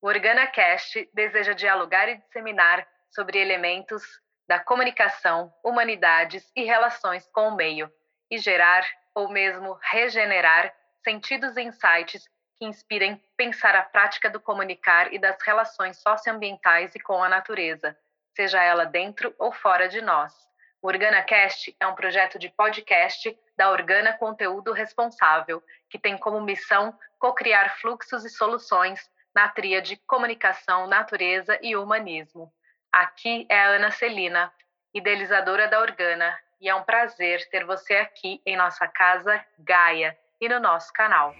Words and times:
O 0.00 0.06
OrganaCast 0.06 1.10
deseja 1.12 1.52
dialogar 1.54 2.08
e 2.08 2.18
disseminar 2.18 2.86
sobre 3.10 3.38
elementos 3.38 4.04
da 4.46 4.60
comunicação, 4.60 5.52
humanidades 5.62 6.50
e 6.54 6.62
relações 6.62 7.28
com 7.32 7.48
o 7.48 7.56
meio, 7.56 7.92
e 8.30 8.38
gerar, 8.38 8.86
ou 9.12 9.28
mesmo 9.28 9.76
regenerar, 9.82 10.72
sentidos 11.02 11.56
e 11.56 11.62
insights 11.62 12.22
que 12.56 12.64
inspirem 12.64 13.20
pensar 13.36 13.74
a 13.74 13.82
prática 13.82 14.30
do 14.30 14.40
comunicar 14.40 15.12
e 15.12 15.18
das 15.18 15.42
relações 15.42 16.00
socioambientais 16.00 16.94
e 16.94 17.00
com 17.00 17.20
a 17.22 17.28
natureza, 17.28 17.96
seja 18.36 18.62
ela 18.62 18.84
dentro 18.84 19.34
ou 19.36 19.52
fora 19.52 19.88
de 19.88 20.00
nós. 20.00 20.32
O 20.80 20.86
OrganaCast 20.86 21.76
é 21.80 21.86
um 21.88 21.96
projeto 21.96 22.38
de 22.38 22.48
podcast 22.50 23.36
da 23.56 23.70
Organa 23.72 24.12
Conteúdo 24.12 24.72
Responsável, 24.72 25.60
que 25.90 25.98
tem 25.98 26.16
como 26.16 26.40
missão 26.40 26.96
co-criar 27.18 27.76
fluxos 27.80 28.24
e 28.24 28.30
soluções 28.30 29.10
na 29.38 29.46
tríade 29.46 29.96
comunicação, 30.04 30.88
natureza 30.88 31.56
e 31.62 31.76
humanismo. 31.76 32.52
Aqui 32.90 33.46
é 33.48 33.56
a 33.56 33.68
Ana 33.68 33.92
Celina, 33.92 34.52
idealizadora 34.92 35.68
da 35.68 35.80
Organa, 35.80 36.36
e 36.60 36.68
é 36.68 36.74
um 36.74 36.82
prazer 36.82 37.48
ter 37.48 37.64
você 37.64 37.94
aqui 37.94 38.42
em 38.44 38.56
nossa 38.56 38.88
casa 38.88 39.40
Gaia 39.56 40.18
e 40.40 40.48
no 40.48 40.58
nosso 40.58 40.92
canal. 40.92 41.36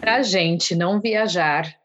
Para 0.00 0.14
a 0.14 0.22
gente 0.22 0.74
não 0.74 0.98
viajar 0.98 1.76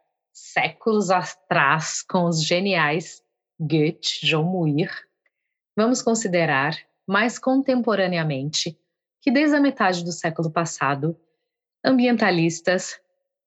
séculos 0.51 1.09
atrás 1.09 2.01
com 2.01 2.25
os 2.25 2.43
geniais 2.43 3.21
Goethe, 3.59 4.19
João 4.21 4.43
Muir, 4.43 4.91
vamos 5.75 6.01
considerar 6.01 6.75
mais 7.07 7.37
contemporaneamente 7.37 8.77
que 9.21 9.31
desde 9.31 9.55
a 9.55 9.59
metade 9.59 10.03
do 10.03 10.11
século 10.11 10.51
passado, 10.51 11.15
ambientalistas 11.85 12.99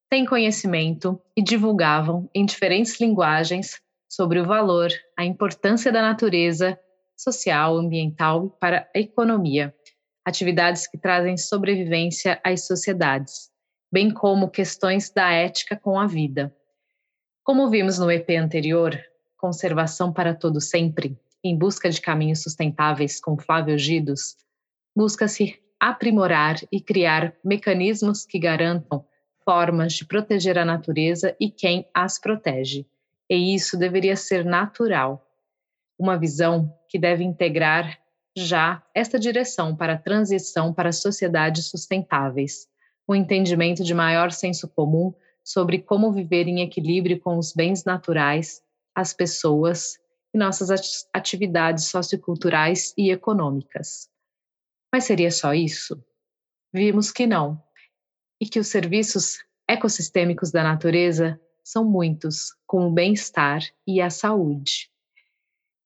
têm 0.08 0.24
conhecimento 0.24 1.20
e 1.36 1.42
divulgavam 1.42 2.30
em 2.34 2.46
diferentes 2.46 3.00
linguagens 3.00 3.80
sobre 4.08 4.40
o 4.40 4.46
valor, 4.46 4.90
a 5.18 5.24
importância 5.24 5.90
da 5.90 6.00
natureza 6.00 6.78
social, 7.16 7.76
ambiental 7.76 8.50
para 8.60 8.88
a 8.94 8.98
economia, 8.98 9.74
atividades 10.24 10.86
que 10.86 10.98
trazem 10.98 11.36
sobrevivência 11.36 12.40
às 12.44 12.66
sociedades 12.66 13.52
bem 13.94 14.10
como 14.10 14.50
questões 14.50 15.08
da 15.08 15.30
ética 15.30 15.76
com 15.76 15.96
a 15.96 16.04
vida. 16.04 16.52
Como 17.44 17.68
vimos 17.68 17.98
no 17.98 18.10
EP 18.10 18.30
anterior, 18.40 18.98
Conservação 19.36 20.10
para 20.10 20.34
Todo 20.34 20.62
Sempre, 20.62 21.14
em 21.44 21.54
busca 21.54 21.90
de 21.90 22.00
caminhos 22.00 22.42
sustentáveis 22.42 23.20
com 23.20 23.36
Flávio 23.36 23.78
Gidos, 23.78 24.34
busca-se 24.96 25.60
aprimorar 25.78 26.56
e 26.72 26.80
criar 26.80 27.34
mecanismos 27.44 28.24
que 28.24 28.38
garantam 28.38 29.04
formas 29.44 29.92
de 29.92 30.06
proteger 30.06 30.56
a 30.56 30.64
natureza 30.64 31.36
e 31.38 31.50
quem 31.50 31.86
as 31.92 32.18
protege. 32.18 32.86
E 33.28 33.54
isso 33.54 33.76
deveria 33.76 34.16
ser 34.16 34.42
natural. 34.42 35.22
Uma 35.98 36.16
visão 36.16 36.74
que 36.88 36.98
deve 36.98 37.24
integrar 37.24 37.98
já 38.34 38.82
esta 38.94 39.18
direção 39.18 39.76
para 39.76 39.92
a 39.92 39.98
transição 39.98 40.72
para 40.72 40.92
sociedades 40.92 41.66
sustentáveis 41.66 42.66
o 43.06 43.14
entendimento 43.14 43.84
de 43.84 43.94
maior 43.94 44.32
senso 44.32 44.68
comum 44.68 45.12
sobre 45.44 45.82
como 45.82 46.12
viver 46.12 46.48
em 46.48 46.62
equilíbrio 46.62 47.20
com 47.20 47.36
os 47.36 47.52
bens 47.52 47.84
naturais, 47.84 48.62
as 48.94 49.12
pessoas 49.12 49.98
e 50.32 50.38
nossas 50.38 50.70
atividades 51.12 51.84
socioculturais 51.84 52.94
e 52.96 53.10
econômicas. 53.10 54.08
Mas 54.92 55.04
seria 55.04 55.30
só 55.30 55.52
isso? 55.52 56.02
Vimos 56.72 57.12
que 57.12 57.26
não, 57.26 57.62
e 58.40 58.46
que 58.46 58.58
os 58.58 58.68
serviços 58.68 59.38
ecossistêmicos 59.68 60.50
da 60.50 60.62
natureza 60.62 61.40
são 61.62 61.84
muitos, 61.84 62.52
com 62.66 62.88
o 62.88 62.92
bem-estar 62.92 63.62
e 63.86 64.00
a 64.00 64.10
saúde. 64.10 64.90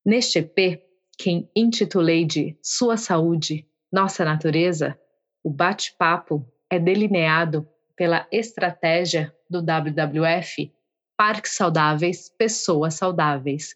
Neste 0.05 0.39
EP, 0.39 0.83
que 1.19 1.49
intitulei 1.55 2.25
de 2.25 2.59
Sua 2.63 2.97
Saúde, 2.97 3.69
Nossa 3.93 4.25
Natureza, 4.25 4.99
o 5.43 5.51
bate-papo 5.51 6.47
é 6.71 6.79
delineado 6.79 7.69
pela 7.97 8.27
estratégia 8.31 9.35
do 9.49 9.61
WWF 9.61 10.73
Parques 11.17 11.57
Saudáveis, 11.57 12.29
Pessoas 12.29 12.95
Saudáveis, 12.95 13.75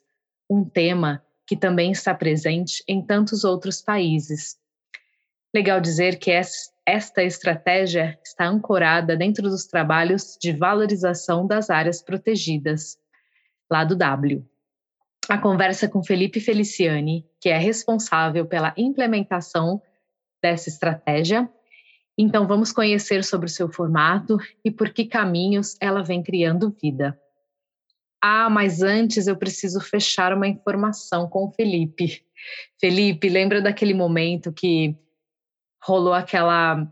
um 0.49 0.65
tema 0.65 1.25
que 1.47 1.57
também 1.57 1.91
está 1.91 2.15
presente 2.15 2.85
em 2.87 3.05
tantos 3.05 3.43
outros 3.43 3.83
países. 3.83 4.57
Legal 5.53 5.81
dizer 5.81 6.19
que 6.19 6.31
esta 6.31 7.23
estratégia 7.23 8.19
está 8.25 8.47
ancorada 8.47 9.17
dentro 9.17 9.51
dos 9.51 9.67
trabalhos 9.67 10.39
de 10.41 10.53
valorização 10.53 11.47
das 11.47 11.69
áreas 11.69 12.01
protegidas, 12.01 12.97
lá 13.71 13.85
do 13.85 13.97
W. 13.97 14.47
A 15.29 15.37
conversa 15.37 15.89
com 15.89 16.03
Felipe 16.03 16.41
Feliciani, 16.41 17.27
que 17.41 17.49
é 17.49 17.59
responsável 17.59 18.47
pela 18.47 18.73
implementação 18.77 19.83
dessa 20.41 20.69
estratégia, 20.69 21.51
então, 22.17 22.47
vamos 22.47 22.73
conhecer 22.73 23.25
sobre 23.25 23.47
o 23.47 23.51
seu 23.51 23.73
formato 23.73 24.37
e 24.65 24.71
por 24.71 24.91
que 24.91 25.07
caminhos 25.07 25.77
ela 25.81 26.03
vem 26.03 26.23
criando 26.23 26.75
vida. 26.81 27.19
Ah, 28.23 28.49
mas 28.51 28.83
antes 28.83 29.27
eu 29.27 29.37
preciso 29.37 29.81
fechar 29.81 30.33
uma 30.33 30.47
informação 30.47 31.29
com 31.29 31.47
o 31.47 31.53
Felipe. 31.53 32.23
Felipe, 32.81 33.29
lembra 33.29 33.61
daquele 33.61 33.95
momento 33.95 34.53
que 34.53 34.97
rolou 35.83 36.13
aquela 36.13 36.87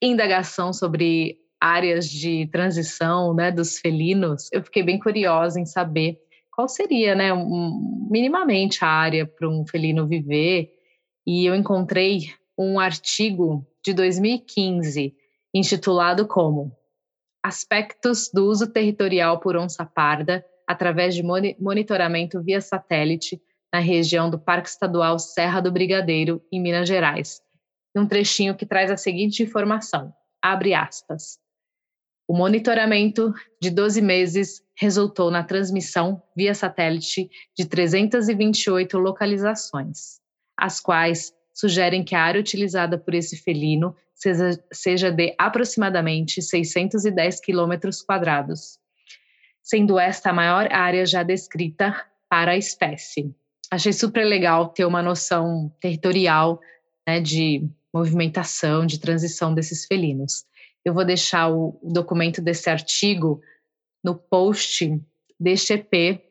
indagação 0.00 0.72
sobre 0.72 1.38
áreas 1.60 2.08
de 2.08 2.46
transição 2.52 3.34
né, 3.34 3.50
dos 3.50 3.78
felinos? 3.78 4.48
Eu 4.52 4.62
fiquei 4.62 4.82
bem 4.82 4.98
curiosa 4.98 5.58
em 5.58 5.66
saber 5.66 6.20
qual 6.52 6.68
seria, 6.68 7.14
né, 7.14 7.32
um, 7.32 8.06
minimamente 8.10 8.84
a 8.84 8.88
área 8.88 9.26
para 9.26 9.48
um 9.48 9.66
felino 9.66 10.06
viver. 10.06 10.70
E 11.26 11.44
eu 11.44 11.54
encontrei 11.54 12.32
um 12.56 12.78
artigo 12.78 13.66
de 13.88 13.94
2015, 13.94 15.16
intitulado 15.54 16.26
como 16.26 16.76
Aspectos 17.42 18.30
do 18.30 18.46
uso 18.46 18.66
territorial 18.66 19.40
por 19.40 19.56
onça 19.56 19.86
parda 19.86 20.44
através 20.66 21.14
de 21.14 21.22
monitoramento 21.22 22.42
via 22.42 22.60
satélite 22.60 23.40
na 23.72 23.78
região 23.78 24.28
do 24.28 24.38
Parque 24.38 24.68
Estadual 24.68 25.18
Serra 25.18 25.60
do 25.60 25.72
Brigadeiro, 25.72 26.42
em 26.52 26.60
Minas 26.60 26.86
Gerais. 26.86 27.40
Um 27.96 28.06
trechinho 28.06 28.54
que 28.54 28.66
traz 28.66 28.90
a 28.90 28.96
seguinte 28.98 29.42
informação: 29.42 30.12
abre 30.42 30.74
aspas. 30.74 31.38
O 32.28 32.36
monitoramento 32.36 33.32
de 33.62 33.70
12 33.70 34.02
meses 34.02 34.62
resultou 34.76 35.30
na 35.30 35.42
transmissão 35.42 36.22
via 36.36 36.54
satélite 36.54 37.30
de 37.56 37.64
328 37.64 38.98
localizações, 38.98 40.20
as 40.58 40.78
quais 40.78 41.32
sugerem 41.58 42.04
que 42.04 42.14
a 42.14 42.22
área 42.22 42.40
utilizada 42.40 42.96
por 42.96 43.14
esse 43.14 43.36
felino 43.36 43.94
seja, 44.14 44.64
seja 44.72 45.10
de 45.10 45.34
aproximadamente 45.36 46.40
610 46.40 47.40
quilômetros 47.40 48.00
quadrados, 48.00 48.78
sendo 49.60 49.98
esta 49.98 50.30
a 50.30 50.32
maior 50.32 50.72
área 50.72 51.04
já 51.04 51.24
descrita 51.24 52.06
para 52.30 52.52
a 52.52 52.56
espécie. 52.56 53.34
Achei 53.70 53.92
super 53.92 54.24
legal 54.24 54.68
ter 54.68 54.84
uma 54.84 55.02
noção 55.02 55.74
territorial 55.80 56.60
né, 57.06 57.20
de 57.20 57.68
movimentação, 57.92 58.86
de 58.86 59.00
transição 59.00 59.52
desses 59.52 59.84
felinos. 59.84 60.44
Eu 60.84 60.94
vou 60.94 61.04
deixar 61.04 61.48
o 61.50 61.78
documento 61.82 62.40
desse 62.40 62.70
artigo 62.70 63.42
no 64.02 64.14
post 64.14 64.96
deste 65.40 65.72
EP 65.72 66.22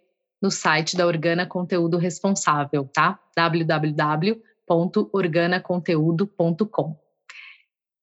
no 0.42 0.50
site 0.50 0.96
da 0.96 1.06
Organa 1.06 1.46
Conteúdo 1.46 1.98
Responsável, 1.98 2.90
tá? 2.94 3.20
www 3.36 4.42
www.organaconteúdo.com. 4.68 7.00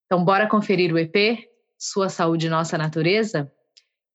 Então, 0.07 0.25
bora 0.25 0.49
conferir 0.49 0.93
o 0.93 0.99
EP 0.99 1.49
Sua 1.79 2.09
Saúde 2.09 2.49
Nossa 2.49 2.77
Natureza? 2.79 3.53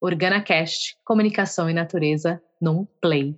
OrganaCast, 0.02 0.98
Comunicação 1.04 1.70
e 1.70 1.74
Natureza 1.74 2.42
num 2.62 2.86
Play. 3.02 3.38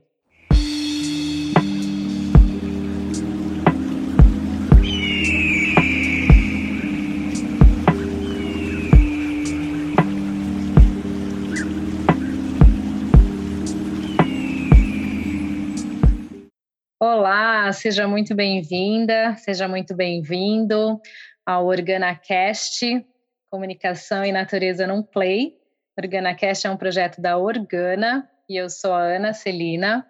Olá, 17.04 17.51
seja 17.74 18.08
muito 18.08 18.36
bem-vinda, 18.36 19.36
seja 19.38 19.68
muito 19.68 19.96
bem-vindo 19.96 21.00
ao 21.46 21.66
OrganaCast, 21.68 23.06
Comunicação 23.50 24.26
e 24.26 24.32
Natureza 24.32 24.86
num 24.86 25.02
Play. 25.02 25.54
OrganaCast 25.98 26.68
é 26.68 26.70
um 26.70 26.78
projeto 26.78 27.22
da 27.22 27.38
Organa 27.38 28.30
e 28.50 28.58
eu 28.58 28.70
sou 28.70 28.94
a 28.94 29.04
Ana 29.04 29.34
Celina. 29.34 30.06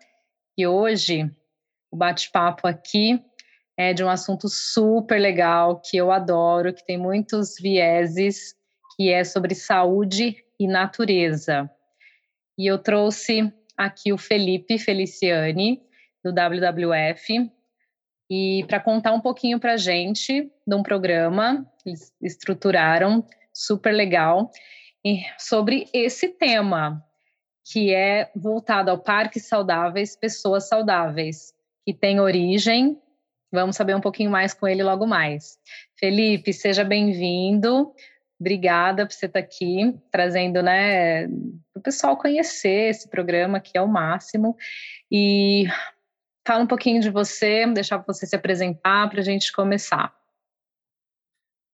E 0.57 0.65
hoje 0.65 1.29
o 1.91 1.97
bate-papo 1.97 2.67
aqui 2.67 3.23
é 3.77 3.93
de 3.93 4.03
um 4.03 4.09
assunto 4.09 4.47
super 4.49 5.19
legal 5.19 5.79
que 5.81 5.97
eu 5.97 6.11
adoro, 6.11 6.73
que 6.73 6.85
tem 6.85 6.97
muitos 6.97 7.55
vieses, 7.59 8.55
que 8.95 9.09
é 9.11 9.23
sobre 9.23 9.53
saúde 9.53 10.35
e 10.59 10.67
natureza. 10.67 11.69
E 12.57 12.65
eu 12.65 12.79
trouxe 12.79 13.53
aqui 13.77 14.11
o 14.11 14.17
Felipe 14.17 14.77
Feliciani, 14.77 15.81
do 16.23 16.31
WWF, 16.31 17.51
e 18.29 18.63
para 18.67 18.79
contar 18.79 19.11
um 19.13 19.19
pouquinho 19.19 19.59
para 19.59 19.73
a 19.73 19.77
gente 19.77 20.49
de 20.65 20.75
um 20.75 20.81
programa 20.81 21.67
eles 21.85 22.13
estruturaram, 22.21 23.25
super 23.53 23.91
legal, 23.91 24.51
sobre 25.37 25.87
esse 25.93 26.29
tema, 26.29 27.03
que 27.65 27.93
é 27.93 28.29
voltado 28.35 28.91
ao 28.91 28.99
Parques 28.99 29.47
Saudáveis, 29.47 30.15
Pessoas 30.15 30.67
Saudáveis, 30.67 31.53
que 31.85 31.93
tem 31.93 32.19
origem. 32.19 32.99
Vamos 33.51 33.75
saber 33.75 33.95
um 33.95 34.01
pouquinho 34.01 34.31
mais 34.31 34.53
com 34.53 34.67
ele 34.67 34.83
logo 34.83 35.05
mais. 35.05 35.57
Felipe, 35.97 36.53
seja 36.53 36.83
bem-vindo. 36.83 37.91
Obrigada 38.39 39.05
por 39.05 39.13
você 39.13 39.27
estar 39.27 39.39
aqui, 39.39 39.95
trazendo, 40.09 40.63
né, 40.63 41.27
para 41.27 41.79
o 41.79 41.81
pessoal 41.81 42.17
conhecer 42.17 42.89
esse 42.89 43.07
programa, 43.07 43.59
que 43.59 43.77
é 43.77 43.81
o 43.81 43.87
máximo. 43.87 44.55
E 45.11 45.65
Fala 46.45 46.63
um 46.63 46.67
pouquinho 46.67 47.01
de 47.01 47.09
você, 47.09 47.67
deixar 47.67 47.97
você 47.99 48.25
se 48.25 48.35
apresentar 48.35 49.09
para 49.09 49.21
a 49.21 49.23
gente 49.23 49.51
começar. 49.51 50.15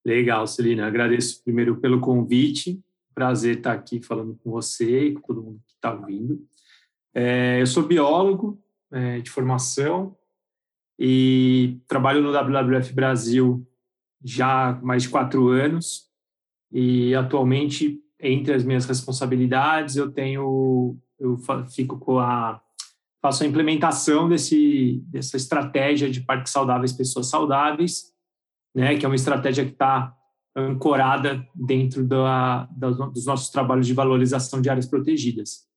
Legal, 0.05 0.45
Celina. 0.45 0.87
Agradeço 0.87 1.43
primeiro 1.43 1.77
pelo 1.77 1.99
convite. 1.99 2.81
Prazer 3.13 3.57
estar 3.57 3.73
aqui 3.73 4.01
falando 4.01 4.37
com 4.43 4.51
você 4.51 5.07
e 5.07 5.13
com 5.13 5.21
todo 5.21 5.43
mundo 5.43 5.61
que 5.65 5.73
está 5.73 5.93
ouvindo. 5.93 6.45
É, 7.13 7.59
eu 7.61 7.65
sou 7.65 7.83
biólogo 7.83 8.61
é, 8.91 9.19
de 9.19 9.29
formação 9.29 10.15
e 10.99 11.79
trabalho 11.87 12.21
no 12.21 12.31
WWF 12.31 12.93
Brasil 12.93 13.65
já 14.23 14.69
há 14.69 14.73
mais 14.81 15.03
de 15.03 15.09
quatro 15.09 15.47
anos. 15.49 16.07
E 16.71 17.15
atualmente, 17.15 18.01
entre 18.19 18.53
as 18.53 18.63
minhas 18.63 18.85
responsabilidades, 18.85 19.95
eu 19.95 20.11
tenho, 20.11 20.97
eu 21.19 21.37
fico 21.69 21.97
com 21.97 22.19
a 22.19 22.61
faço 23.27 23.43
a 23.43 23.47
implementação 23.47 24.29
desse, 24.29 25.03
dessa 25.07 25.35
estratégia 25.35 26.09
de 26.09 26.21
parques 26.21 26.53
saudáveis, 26.53 26.93
pessoas 26.93 27.29
saudáveis, 27.29 28.13
né, 28.73 28.95
que 28.95 29.05
é 29.05 29.09
uma 29.09 29.15
estratégia 29.15 29.65
que 29.65 29.73
está 29.73 30.15
ancorada 30.55 31.45
dentro 31.53 32.05
da, 32.05 32.69
da, 32.71 32.89
dos 32.89 33.25
nossos 33.25 33.49
trabalhos 33.49 33.85
de 33.85 33.93
valorização 33.93 34.61
de 34.61 34.69
áreas 34.69 34.85
protegidas. 34.85 35.67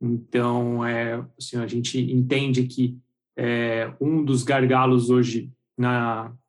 Então, 0.00 0.84
é, 0.84 1.22
assim, 1.38 1.58
a 1.58 1.66
gente 1.66 2.00
entende 2.00 2.64
que 2.64 2.98
é, 3.36 3.92
um 4.00 4.24
dos 4.24 4.42
gargalos 4.42 5.10
hoje 5.10 5.52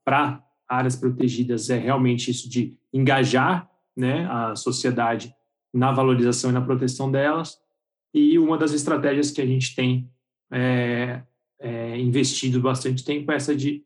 para 0.06 0.42
áreas 0.69 0.96
protegidas 0.96 1.69
é 1.69 1.78
realmente 1.78 2.31
isso 2.31 2.50
de 2.50 2.78
engajar 2.94 3.69
né, 3.96 4.25
a 4.28 4.56
sociedade 4.56 5.36
na 5.74 5.92
valorização 5.92 6.50
e 6.50 6.54
na 6.54 6.62
proteção 6.62 7.12
delas. 7.12 7.58
E 8.13 8.40
uma 8.40 8.58
das 8.58 8.72
estratégias 8.72 9.31
que 9.31 9.42
a 9.42 9.46
gente 9.46 9.75
tem 9.75 10.10
é, 10.52 11.22
é, 11.60 12.00
investido 12.00 12.62
bastante 12.62 13.04
tempo 13.04 13.32
essa 13.32 13.56
de, 13.56 13.84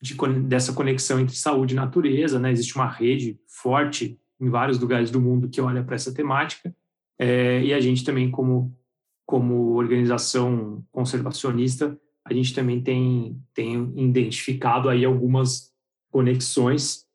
de, 0.00 0.16
dessa 0.46 0.72
conexão 0.72 1.20
entre 1.20 1.36
saúde 1.36 1.74
e 1.74 1.76
natureza. 1.76 2.38
Né? 2.38 2.52
Existe 2.52 2.74
uma 2.74 2.88
rede 2.88 3.38
forte 3.46 4.18
em 4.40 4.48
vários 4.48 4.78
lugares 4.78 5.10
do 5.10 5.20
mundo 5.20 5.48
que 5.48 5.60
olha 5.60 5.84
para 5.84 5.94
essa 5.94 6.12
temática 6.12 6.74
é, 7.18 7.62
e 7.62 7.74
a 7.74 7.80
gente 7.80 8.02
também 8.02 8.30
como 8.30 8.74
como 9.26 9.76
organização 9.76 10.84
conservacionista 10.90 11.96
a 12.24 12.32
gente 12.32 12.54
também 12.54 12.82
tem 12.82 13.40
tem 13.54 13.92
identificado 13.96 14.88
aí 14.88 15.04
algumas 15.04 15.70
conexões 16.10 17.06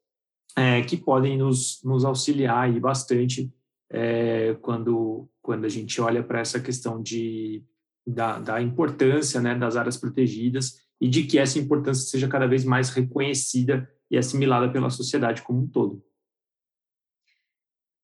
é, 0.56 0.82
que 0.84 0.96
podem 0.96 1.38
nos, 1.38 1.82
nos 1.84 2.06
auxiliar 2.06 2.66
aí 2.66 2.80
bastante 2.80 3.52
é, 3.90 4.54
quando 4.62 5.28
quando 5.42 5.66
a 5.66 5.70
gente 5.70 6.00
olha 6.00 6.24
para 6.24 6.40
essa 6.40 6.60
questão 6.60 7.02
de 7.02 7.64
da, 8.06 8.40
da 8.40 8.62
importância 8.62 9.42
né, 9.42 9.56
das 9.56 9.76
áreas 9.76 9.98
protegidas 9.98 10.86
e 11.00 11.08
de 11.08 11.24
que 11.24 11.40
essa 11.40 11.60
importância 11.60 12.08
seja 12.08 12.28
cada 12.28 12.48
vez 12.48 12.64
mais 12.64 12.90
reconhecida 12.90 13.90
e 14.10 14.18
assimilada 14.18 14.72
pela 14.72 14.90
sociedade 14.90 15.42
como 15.42 15.64
um 15.64 15.68
todo. 15.68 16.04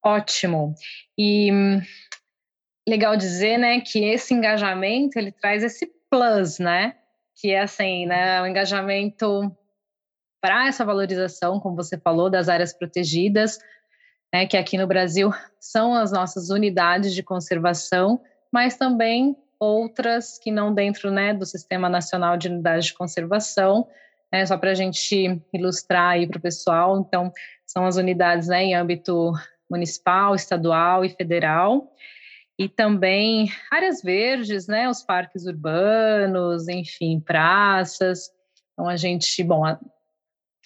Ótimo. 0.03 0.73
E 1.17 1.51
legal 2.87 3.15
dizer, 3.15 3.57
né, 3.57 3.79
que 3.81 4.03
esse 4.03 4.33
engajamento 4.33 5.17
ele 5.17 5.31
traz 5.31 5.63
esse 5.63 5.91
plus, 6.09 6.57
né, 6.57 6.97
que 7.35 7.51
é 7.51 7.61
assim, 7.61 8.05
né, 8.07 8.41
o 8.41 8.47
engajamento 8.47 9.55
para 10.41 10.67
essa 10.67 10.83
valorização, 10.83 11.59
como 11.59 11.75
você 11.75 11.99
falou, 11.99 12.29
das 12.29 12.49
áreas 12.49 12.73
protegidas, 12.73 13.59
né, 14.33 14.47
que 14.47 14.57
aqui 14.57 14.77
no 14.77 14.87
Brasil 14.87 15.29
são 15.59 15.93
as 15.93 16.11
nossas 16.11 16.49
unidades 16.49 17.13
de 17.13 17.21
conservação, 17.21 18.19
mas 18.51 18.75
também 18.75 19.37
outras 19.61 20.39
que 20.39 20.51
não 20.51 20.73
dentro 20.73 21.11
né, 21.11 21.35
do 21.35 21.45
Sistema 21.45 21.87
Nacional 21.87 22.35
de 22.35 22.47
Unidades 22.47 22.87
de 22.87 22.95
Conservação, 22.95 23.87
né, 24.33 24.43
só 24.43 24.57
para 24.57 24.71
a 24.71 24.73
gente 24.73 25.39
ilustrar 25.53 26.13
aí 26.13 26.27
para 26.27 26.39
o 26.39 26.41
pessoal. 26.41 26.99
Então, 26.99 27.31
são 27.63 27.85
as 27.85 27.95
unidades 27.95 28.47
né, 28.47 28.63
em 28.63 28.75
âmbito 28.75 29.31
municipal, 29.69 30.33
estadual 30.33 31.05
e 31.05 31.09
federal, 31.09 31.95
e 32.57 32.67
também 32.67 33.49
áreas 33.71 34.01
verdes, 34.01 34.67
né, 34.67 34.89
os 34.89 35.03
parques 35.03 35.45
urbanos, 35.45 36.67
enfim, 36.67 37.19
praças. 37.19 38.31
Então, 38.73 38.89
a 38.89 38.95
gente, 38.95 39.43
bom, 39.43 39.61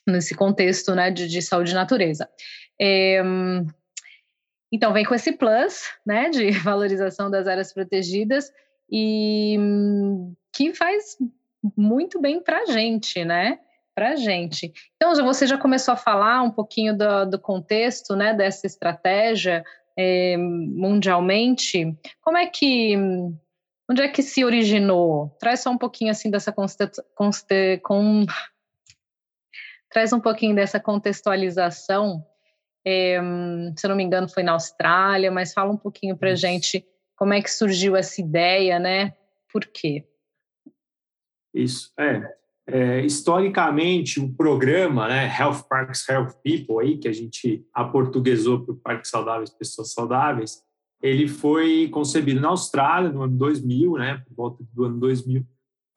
nesse 0.07 0.33
contexto 0.33 0.95
né, 0.95 1.12
de, 1.12 1.27
de 1.27 1.41
saúde 1.41 1.71
e 1.71 1.75
natureza. 1.75 2.30
É, 2.80 3.21
então, 4.71 4.94
vem 4.94 5.06
com 5.06 5.13
esse 5.13 5.33
plus 5.33 5.83
né, 6.06 6.30
de 6.30 6.51
valorização 6.63 7.30
das 7.30 7.45
áreas 7.45 7.74
protegidas 7.74 8.50
e 8.89 9.57
que 10.53 10.73
faz 10.73 11.17
muito 11.75 12.19
bem 12.21 12.41
para 12.41 12.61
a 12.61 12.65
gente, 12.65 13.23
né? 13.25 13.59
Para 13.93 14.11
a 14.11 14.15
gente. 14.15 14.73
Então, 14.95 15.13
você 15.23 15.47
já 15.47 15.57
começou 15.57 15.93
a 15.93 15.97
falar 15.97 16.41
um 16.41 16.51
pouquinho 16.51 16.97
do, 16.97 17.25
do 17.25 17.39
contexto, 17.39 18.15
né, 18.15 18.33
dessa 18.33 18.67
estratégia 18.67 19.63
é, 19.97 20.35
mundialmente. 20.37 21.97
Como 22.21 22.37
é 22.37 22.45
que, 22.45 22.95
onde 23.89 24.01
é 24.01 24.07
que 24.07 24.21
se 24.21 24.43
originou? 24.43 25.36
Traz 25.39 25.62
só 25.62 25.71
um 25.71 25.77
pouquinho 25.77 26.12
assim 26.12 26.29
dessa 26.29 26.51
conste, 26.51 26.89
conste, 27.15 27.77
com, 27.79 28.25
traz 29.89 30.12
um 30.12 30.19
pouquinho 30.19 30.55
dessa 30.55 30.79
contextualização. 30.79 32.25
É, 32.86 33.19
se 33.75 33.86
eu 33.86 33.89
não 33.89 33.95
me 33.95 34.03
engano, 34.03 34.29
foi 34.29 34.43
na 34.43 34.51
Austrália, 34.51 35.31
mas 35.31 35.53
fala 35.53 35.71
um 35.71 35.77
pouquinho 35.77 36.17
para 36.17 36.31
a 36.31 36.36
gente 36.36 36.86
como 37.15 37.34
é 37.34 37.41
que 37.41 37.50
surgiu 37.50 37.95
essa 37.95 38.22
ideia, 38.22 38.79
né? 38.79 39.13
Por 39.51 39.65
quê? 39.65 40.05
Isso, 41.53 41.91
é. 41.98 42.36
é 42.67 43.05
historicamente, 43.05 44.19
o 44.19 44.34
programa, 44.34 45.07
né, 45.07 45.34
Health 45.39 45.63
Parks, 45.69 46.07
Health 46.07 46.34
People, 46.43 46.81
aí, 46.81 46.98
que 46.98 47.07
a 47.07 47.13
gente 47.13 47.65
aportuguesou 47.74 48.65
para 48.65 48.74
o 48.74 48.77
Parque 48.77 49.07
Saudáveis, 49.07 49.50
Pessoas 49.50 49.93
Saudáveis, 49.93 50.62
ele 51.01 51.27
foi 51.27 51.88
concebido 51.89 52.41
na 52.41 52.50
Austrália 52.50 53.10
no 53.10 53.22
ano 53.22 53.38
2000, 53.38 53.93
né, 53.93 54.24
por 54.27 54.36
volta 54.36 54.63
do 54.74 54.84
ano 54.84 55.00
2000, 55.00 55.45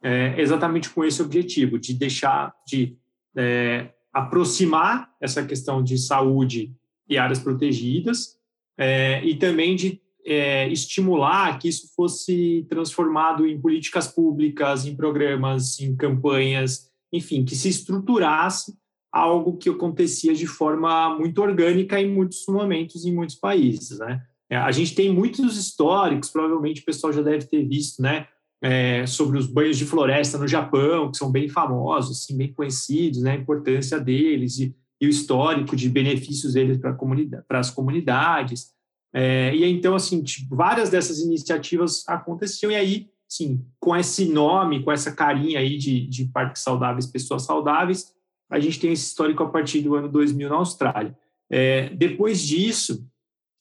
é, 0.02 0.40
exatamente 0.40 0.90
com 0.90 1.04
esse 1.04 1.20
objetivo, 1.20 1.78
de 1.78 1.94
deixar, 1.94 2.54
de 2.64 2.96
é, 3.36 3.90
aproximar 4.12 5.12
essa 5.20 5.44
questão 5.44 5.82
de 5.82 5.98
saúde 5.98 6.72
e 7.08 7.18
áreas 7.18 7.40
protegidas, 7.40 8.38
é, 8.76 9.24
e 9.24 9.34
também 9.34 9.74
de 9.74 10.00
é, 10.28 10.68
estimular 10.68 11.58
que 11.58 11.68
isso 11.68 11.88
fosse 11.96 12.66
transformado 12.68 13.46
em 13.46 13.58
políticas 13.58 14.06
públicas, 14.06 14.84
em 14.84 14.94
programas, 14.94 15.80
em 15.80 15.96
campanhas, 15.96 16.90
enfim, 17.10 17.44
que 17.44 17.56
se 17.56 17.68
estruturasse 17.68 18.74
algo 19.10 19.56
que 19.56 19.70
acontecia 19.70 20.34
de 20.34 20.46
forma 20.46 21.16
muito 21.16 21.40
orgânica 21.40 21.98
em 21.98 22.12
muitos 22.12 22.44
momentos, 22.46 23.06
em 23.06 23.14
muitos 23.14 23.36
países, 23.36 23.98
né? 23.98 24.22
É, 24.50 24.56
a 24.56 24.70
gente 24.70 24.94
tem 24.94 25.12
muitos 25.12 25.56
históricos, 25.56 26.30
provavelmente 26.30 26.82
o 26.82 26.84
pessoal 26.84 27.12
já 27.12 27.22
deve 27.22 27.46
ter 27.46 27.66
visto, 27.66 28.02
né? 28.02 28.26
É, 28.60 29.06
sobre 29.06 29.38
os 29.38 29.46
banhos 29.46 29.78
de 29.78 29.86
floresta 29.86 30.36
no 30.36 30.48
Japão, 30.48 31.10
que 31.10 31.16
são 31.16 31.30
bem 31.30 31.48
famosos, 31.48 32.18
assim, 32.18 32.36
bem 32.36 32.52
conhecidos, 32.52 33.22
né? 33.22 33.32
A 33.32 33.36
importância 33.36 33.98
deles 33.98 34.58
e, 34.58 34.74
e 35.00 35.06
o 35.06 35.10
histórico 35.10 35.74
de 35.74 35.88
benefícios 35.88 36.52
deles 36.52 36.78
para 36.78 37.58
as 37.58 37.70
comunidades. 37.70 38.77
É, 39.14 39.54
e 39.54 39.64
então, 39.64 39.94
assim, 39.94 40.22
tipo, 40.22 40.54
várias 40.54 40.90
dessas 40.90 41.18
iniciativas 41.18 42.04
aconteciam, 42.06 42.70
e 42.70 42.76
aí, 42.76 43.10
sim, 43.28 43.64
com 43.80 43.96
esse 43.96 44.26
nome, 44.26 44.82
com 44.82 44.92
essa 44.92 45.12
carinha 45.12 45.60
aí 45.60 45.76
de, 45.76 46.06
de 46.06 46.26
parques 46.26 46.62
saudáveis, 46.62 47.06
pessoas 47.06 47.42
saudáveis, 47.42 48.12
a 48.50 48.58
gente 48.58 48.80
tem 48.80 48.92
esse 48.92 49.06
histórico 49.06 49.42
a 49.42 49.48
partir 49.48 49.80
do 49.80 49.94
ano 49.94 50.08
2000 50.08 50.48
na 50.48 50.56
Austrália. 50.56 51.16
É, 51.50 51.90
depois 51.90 52.40
disso, 52.40 53.06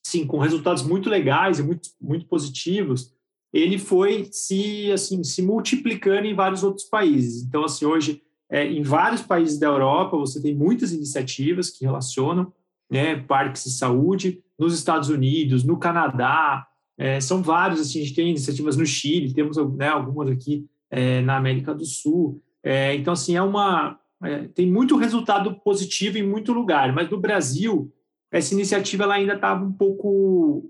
sim, 0.06 0.26
com 0.26 0.38
resultados 0.38 0.84
muito 0.84 1.10
legais 1.10 1.60
e 1.60 1.64
muito, 1.64 1.90
muito 2.02 2.26
positivos, 2.26 3.14
ele 3.54 3.78
foi 3.78 4.28
se 4.32 4.92
assim 4.92 5.24
se 5.24 5.42
multiplicando 5.42 6.28
em 6.28 6.36
vários 6.36 6.64
outros 6.64 6.86
países. 6.86 7.44
Então, 7.44 7.64
assim, 7.64 7.86
hoje 7.86 8.22
é, 8.50 8.66
em 8.66 8.82
vários 8.82 9.22
países 9.22 9.60
da 9.60 9.68
Europa 9.68 10.18
você 10.18 10.42
tem 10.42 10.56
muitas 10.56 10.92
iniciativas 10.94 11.70
que 11.70 11.86
relacionam 11.86 12.54
né, 12.90 13.18
parques 13.18 13.66
de 13.66 13.72
saúde. 13.72 14.42
Nos 14.58 14.74
Estados 14.74 15.10
Unidos, 15.10 15.64
no 15.64 15.78
Canadá, 15.78 16.66
é, 16.98 17.20
são 17.20 17.42
vários. 17.42 17.80
Assim, 17.80 18.00
a 18.00 18.04
gente 18.04 18.16
tem 18.16 18.30
iniciativas 18.30 18.76
no 18.76 18.86
Chile, 18.86 19.34
temos 19.34 19.58
né, 19.76 19.88
algumas 19.88 20.30
aqui 20.30 20.66
é, 20.90 21.22
na 21.22 21.38
América 21.38 21.74
do 21.74 21.86
Sul. 21.86 22.42
É, 22.64 22.96
então, 22.96 23.14
assim, 23.14 23.36
é 23.36 23.42
uma 23.42 24.00
é, 24.24 24.48
tem 24.48 24.70
muito 24.72 24.98
resultado 24.98 25.60
positivo 25.62 26.18
em 26.18 26.28
muito 26.28 26.54
lugar. 26.54 26.94
Mas 26.94 27.10
no 27.10 27.20
Brasil 27.20 27.92
essa 28.32 28.54
iniciativa 28.54 29.04
ela 29.04 29.16
ainda 29.16 29.36
estava 29.36 29.64
um 29.64 29.72
pouco 29.72 30.70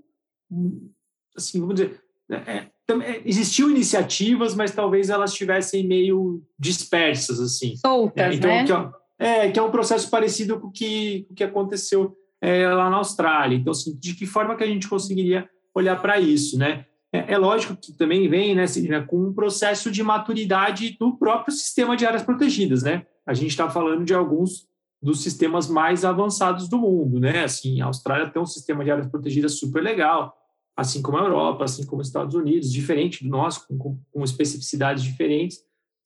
assim, 1.36 1.60
vamos 1.60 1.76
dizer, 1.76 2.00
é, 2.30 2.66
é, 2.88 3.22
existiam 3.24 3.70
iniciativas, 3.70 4.54
mas 4.54 4.70
talvez 4.70 5.10
elas 5.10 5.32
estivessem 5.32 5.86
meio 5.86 6.42
dispersas, 6.58 7.38
assim. 7.40 7.76
Soltas, 7.76 8.32
é, 8.32 8.34
então, 8.34 8.50
né? 8.50 8.64
Que 8.64 8.72
é, 8.72 9.46
é, 9.46 9.50
que 9.50 9.58
é 9.58 9.62
um 9.62 9.70
processo 9.70 10.10
parecido 10.10 10.58
com 10.58 10.68
o 10.68 10.72
que, 10.72 11.26
o 11.30 11.34
que 11.34 11.44
aconteceu 11.44 12.16
é, 12.40 12.66
lá 12.68 12.88
na 12.90 12.96
Austrália. 12.96 13.56
Então, 13.56 13.70
assim, 13.70 13.96
de 13.98 14.14
que 14.14 14.26
forma 14.26 14.56
que 14.56 14.64
a 14.64 14.66
gente 14.66 14.88
conseguiria 14.88 15.48
olhar 15.74 16.00
para 16.00 16.20
isso, 16.20 16.58
né? 16.58 16.86
É, 17.12 17.34
é, 17.34 17.38
lógico 17.38 17.76
que 17.76 17.92
também 17.92 18.28
vem, 18.28 18.54
né, 18.54 18.66
com 19.06 19.28
um 19.28 19.32
processo 19.32 19.90
de 19.90 20.02
maturidade 20.02 20.96
do 20.98 21.16
próprio 21.16 21.54
sistema 21.54 21.96
de 21.96 22.04
áreas 22.04 22.22
protegidas, 22.22 22.82
né? 22.82 23.06
A 23.26 23.32
gente 23.32 23.50
está 23.50 23.68
falando 23.68 24.04
de 24.04 24.14
alguns 24.14 24.68
dos 25.00 25.22
sistemas 25.22 25.68
mais 25.68 26.04
avançados 26.04 26.68
do 26.68 26.78
mundo, 26.78 27.18
né? 27.18 27.44
Assim, 27.44 27.80
a 27.80 27.86
Austrália 27.86 28.30
tem 28.30 28.42
um 28.42 28.46
sistema 28.46 28.84
de 28.84 28.90
áreas 28.90 29.06
protegidas 29.06 29.58
super 29.58 29.82
legal, 29.82 30.36
assim 30.76 31.00
como 31.00 31.18
a 31.18 31.22
Europa, 31.22 31.64
assim 31.64 31.86
como 31.86 32.02
os 32.02 32.08
Estados 32.08 32.34
Unidos, 32.34 32.72
diferente 32.72 33.24
do 33.24 33.30
nosso, 33.30 33.66
com, 33.66 33.98
com 34.10 34.24
especificidades 34.24 35.02
diferentes, 35.02 35.58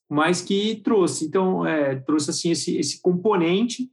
mas 0.09 0.43
que 0.43 0.77
trouxe, 0.77 1.25
então, 1.25 1.67
é, 1.67 1.97
trouxe 1.97 2.31
assim 2.31 2.51
esse, 2.51 2.77
esse 2.77 3.01
componente 3.01 3.91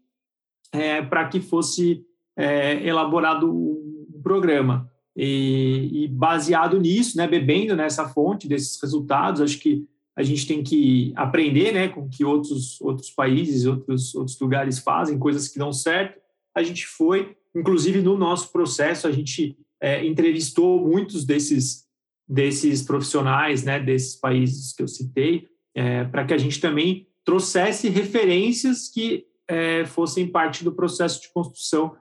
é, 0.72 1.01
para 1.01 1.27
que 1.27 1.39
fosse 1.39 2.05
é, 2.39 2.81
elaborado 2.88 3.51
um 3.51 4.22
programa. 4.24 4.89
E, 5.15 5.89
e, 5.91 6.08
baseado 6.08 6.79
nisso, 6.79 7.17
né, 7.17 7.27
bebendo 7.27 7.75
nessa 7.75 8.08
fonte 8.08 8.48
desses 8.48 8.81
resultados, 8.81 9.41
acho 9.41 9.60
que 9.60 9.86
a 10.15 10.24
gente 10.24 10.48
tem 10.48 10.63
que 10.63 11.12
aprender 11.15 11.74
né, 11.74 11.89
com 11.89 12.08
que 12.08 12.24
outros, 12.24 12.79
outros 12.79 13.10
países, 13.12 13.65
outros, 13.65 14.15
outros 14.15 14.39
lugares 14.39 14.79
fazem, 14.79 15.19
coisas 15.19 15.50
que 15.50 15.60
dão 15.60 15.74
certo. 15.74 16.17
A 16.55 16.63
gente 16.63 16.88
foi, 16.88 17.36
inclusive 17.53 18.01
no 18.01 18.17
nosso 18.17 18.50
processo, 18.53 19.05
a 19.05 19.12
gente 19.12 19.58
é, 19.81 20.05
entrevistou 20.05 20.79
muitos 20.88 21.25
desses, 21.25 21.86
desses 22.25 22.81
profissionais, 22.81 23.63
né, 23.63 23.81
desses 23.81 24.15
países 24.15 24.72
que 24.72 24.84
eu 24.84 24.88
citei, 24.88 25.48
é, 25.75 26.05
para 26.05 26.24
que 26.24 26.34
a 26.34 26.38
gente 26.38 26.62
também 26.62 27.05
trouxesse 27.25 27.89
referências 27.89 28.88
que 28.88 29.25
é, 29.50 29.86
fossem 29.86 30.27
parte 30.27 30.63
do 30.63 30.72
processo 30.72 31.22
de 31.22 31.31
construção 31.34 31.96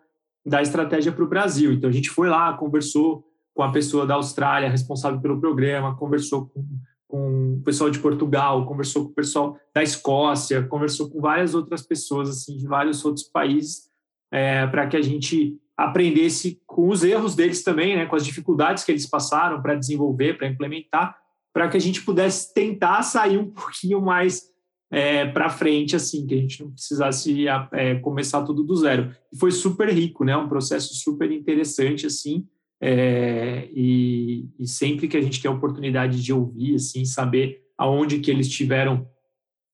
da 0.49 0.63
estratégia 0.63 1.13
para 1.13 1.25
o 1.25 1.29
Brasil. 1.29 1.73
Então, 1.73 1.89
a 1.89 1.93
gente 1.93 2.11
foi 2.11 2.29
lá, 2.29 2.53
conversou 2.55 3.25
com 3.55 3.63
a 3.63 3.73
pessoa 3.73 4.07
da 4.07 4.15
Austrália 4.15 4.71
responsável 4.71 5.21
pelo 5.21 5.41
programa, 5.41 5.97
conversou 5.97 6.47
com, 6.47 6.65
com 7.07 7.55
o 7.55 7.63
pessoal 7.63 7.91
de 7.91 7.99
Portugal, 7.99 8.65
conversou 8.67 9.05
com 9.05 9.11
o 9.11 9.15
pessoal 9.15 9.59
da 9.75 9.83
Escócia, 9.83 10.63
conversou 10.63 11.11
com 11.11 11.21
várias 11.21 11.55
outras 11.55 11.83
pessoas, 11.83 12.31
assim, 12.31 12.57
de 12.57 12.67
vários 12.67 13.05
outros 13.05 13.27
países, 13.27 13.89
é, 14.31 14.67
para 14.67 14.87
que 14.87 14.97
a 14.97 15.03
gente 15.03 15.59
aprendesse 15.77 16.61
com 16.67 16.89
os 16.89 17.05
erros 17.05 17.35
deles 17.35 17.63
também, 17.63 17.97
né, 17.97 18.07
com 18.07 18.17
as 18.17 18.25
dificuldades 18.25 18.85
que 18.85 18.91
eles 18.91 19.09
passaram 19.09 19.63
para 19.63 19.75
desenvolver, 19.75 20.37
para 20.37 20.49
implementar, 20.49 21.17
para 21.53 21.69
que 21.69 21.77
a 21.77 21.81
gente 21.81 22.03
pudesse 22.03 22.53
tentar 22.53 23.03
sair 23.03 23.39
um 23.39 23.51
pouquinho 23.51 24.01
mais 24.01 24.43
é, 24.91 25.27
para 25.27 25.51
frente, 25.51 25.95
assim, 25.95 26.27
que 26.27 26.35
a 26.35 26.39
gente 26.39 26.63
não 26.63 26.71
precisasse 26.71 27.47
é, 27.73 27.97
começar 27.97 28.43
tudo 28.43 28.63
do 28.63 28.77
zero. 28.77 29.15
E 29.33 29.37
foi 29.37 29.51
super 29.51 29.89
rico, 29.89 30.25
né, 30.25 30.37
um 30.37 30.49
processo 30.49 30.95
super 30.95 31.31
interessante, 31.31 32.07
assim, 32.07 32.47
é, 32.81 33.69
e, 33.73 34.49
e, 34.59 34.67
sempre 34.67 35.09
que 35.09 35.17
a 35.17 35.21
gente 35.21 35.43
tem 35.43 35.51
a 35.51 35.55
oportunidade 35.55 36.23
de 36.23 36.33
ouvir, 36.33 36.77
assim, 36.77 37.05
saber 37.05 37.61
aonde 37.77 38.21
que 38.21 38.31
eles 38.31 38.49
tiveram, 38.49 39.07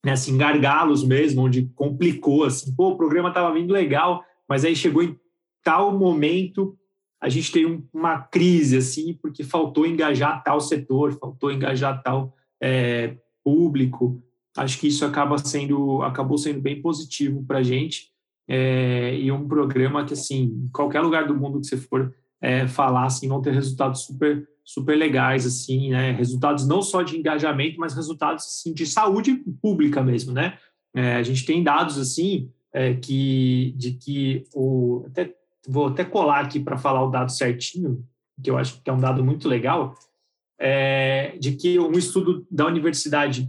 né, 0.04 0.12
assim, 0.12 0.37
gargalos 0.37 1.04
mesmo, 1.04 1.42
onde 1.42 1.71
complicou, 1.75 2.44
assim, 2.44 2.75
pô, 2.75 2.90
o 2.90 2.97
programa 2.97 3.28
estava 3.28 3.52
vindo 3.54 3.73
legal, 3.73 4.25
mas 4.49 4.64
aí 4.64 4.75
chegou 4.75 5.02
em 5.02 5.16
tal 5.62 5.97
momento 5.97 6.76
a 7.25 7.30
gente 7.30 7.50
tem 7.50 7.83
uma 7.90 8.21
crise 8.21 8.76
assim 8.76 9.14
porque 9.14 9.42
faltou 9.42 9.87
engajar 9.87 10.44
tal 10.44 10.61
setor, 10.61 11.18
faltou 11.18 11.50
engajar 11.50 12.02
tal 12.02 12.37
é, 12.61 13.16
público. 13.42 14.23
Acho 14.56 14.78
que 14.78 14.87
isso 14.87 15.04
acaba 15.04 15.37
sendo 15.38 16.02
acabou 16.02 16.38
sendo 16.38 16.61
bem 16.61 16.80
positivo 16.80 17.44
para 17.44 17.58
a 17.58 17.62
gente 17.62 18.12
é, 18.49 19.16
e 19.16 19.32
um 19.32 19.49
programa 19.49 20.04
que 20.04 20.12
assim 20.12 20.68
qualquer 20.73 21.00
lugar 21.00 21.26
do 21.26 21.34
mundo 21.34 21.61
que 21.61 21.66
você 21.66 21.76
for 21.76 22.14
é, 22.40 22.68
falar 22.68 23.06
assim 23.06 23.28
vão 23.28 23.42
ter 23.42 23.52
resultados 23.52 24.04
super 24.04 24.46
super 24.62 24.96
legais 24.96 25.44
assim 25.44 25.90
né? 25.90 26.12
Resultados 26.12 26.68
não 26.68 26.82
só 26.82 27.02
de 27.02 27.16
engajamento 27.18 27.80
mas 27.80 27.94
resultados 27.94 28.44
assim, 28.44 28.73
de 28.73 28.87
saúde 28.87 29.34
pública 29.61 30.02
mesmo 30.02 30.32
né? 30.32 30.56
É, 30.94 31.16
a 31.16 31.23
gente 31.23 31.44
tem 31.44 31.62
dados 31.62 31.99
assim 31.99 32.50
que 33.02 33.73
de 33.76 33.92
que 33.92 34.44
o 34.52 35.04
até 35.06 35.32
vou 35.68 35.87
até 35.87 36.04
colar 36.04 36.40
aqui 36.44 36.58
para 36.58 36.76
falar 36.76 37.04
o 37.04 37.11
dado 37.11 37.30
certinho, 37.30 38.04
que 38.42 38.50
eu 38.50 38.58
acho 38.58 38.82
que 38.82 38.90
é 38.90 38.92
um 38.92 38.99
dado 38.99 39.25
muito 39.25 39.49
legal, 39.49 39.94
de 41.38 41.52
que 41.52 41.78
um 41.78 41.92
estudo 41.92 42.44
da 42.50 42.66
universidade, 42.66 43.49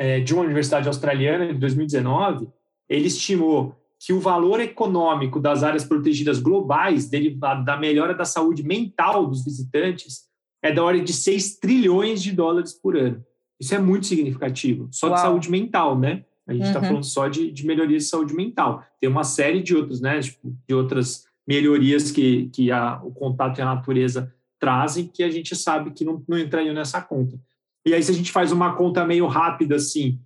é, 0.00 0.18
de 0.18 0.32
uma 0.32 0.42
universidade 0.42 0.88
australiana, 0.88 1.52
de 1.52 1.60
2019, 1.60 2.48
ele 2.88 3.08
estimou 3.08 3.76
que 3.98 4.14
o 4.14 4.18
valor 4.18 4.58
econômico 4.58 5.38
das 5.38 5.62
áreas 5.62 5.84
protegidas 5.84 6.40
globais, 6.40 7.06
derivado 7.06 7.66
da 7.66 7.76
melhora 7.76 8.14
da 8.14 8.24
saúde 8.24 8.62
mental 8.62 9.26
dos 9.26 9.44
visitantes, 9.44 10.22
é 10.62 10.72
da 10.72 10.82
ordem 10.82 11.04
de 11.04 11.12
6 11.12 11.58
trilhões 11.58 12.22
de 12.22 12.32
dólares 12.32 12.72
por 12.72 12.96
ano. 12.96 13.22
Isso 13.60 13.74
é 13.74 13.78
muito 13.78 14.06
significativo, 14.06 14.88
só 14.90 15.08
Uau. 15.08 15.16
de 15.16 15.20
saúde 15.20 15.50
mental, 15.50 15.98
né? 15.98 16.24
A 16.46 16.54
gente 16.54 16.64
está 16.64 16.80
uhum. 16.80 16.86
falando 16.86 17.04
só 17.04 17.28
de, 17.28 17.52
de 17.52 17.66
melhoria 17.66 17.98
de 17.98 18.04
saúde 18.04 18.34
mental. 18.34 18.82
Tem 18.98 19.08
uma 19.08 19.22
série 19.22 19.62
de 19.62 19.76
outros, 19.76 20.00
né? 20.00 20.18
Tipo, 20.18 20.56
de 20.66 20.74
outras 20.74 21.26
melhorias 21.46 22.10
que, 22.10 22.48
que 22.54 22.72
a, 22.72 22.98
o 23.04 23.12
contato 23.12 23.58
e 23.58 23.62
a 23.62 23.66
natureza 23.66 24.34
trazem, 24.58 25.06
que 25.06 25.22
a 25.22 25.30
gente 25.30 25.54
sabe 25.54 25.90
que 25.90 26.06
não, 26.06 26.24
não 26.26 26.38
entrariam 26.38 26.74
nessa 26.74 27.02
conta. 27.02 27.38
E 27.86 27.94
aí, 27.94 28.02
se 28.02 28.10
a 28.10 28.14
gente 28.14 28.32
faz 28.32 28.52
uma 28.52 28.74
conta 28.74 29.06
meio 29.06 29.26
rápida, 29.26 29.76
assim, 29.76 30.20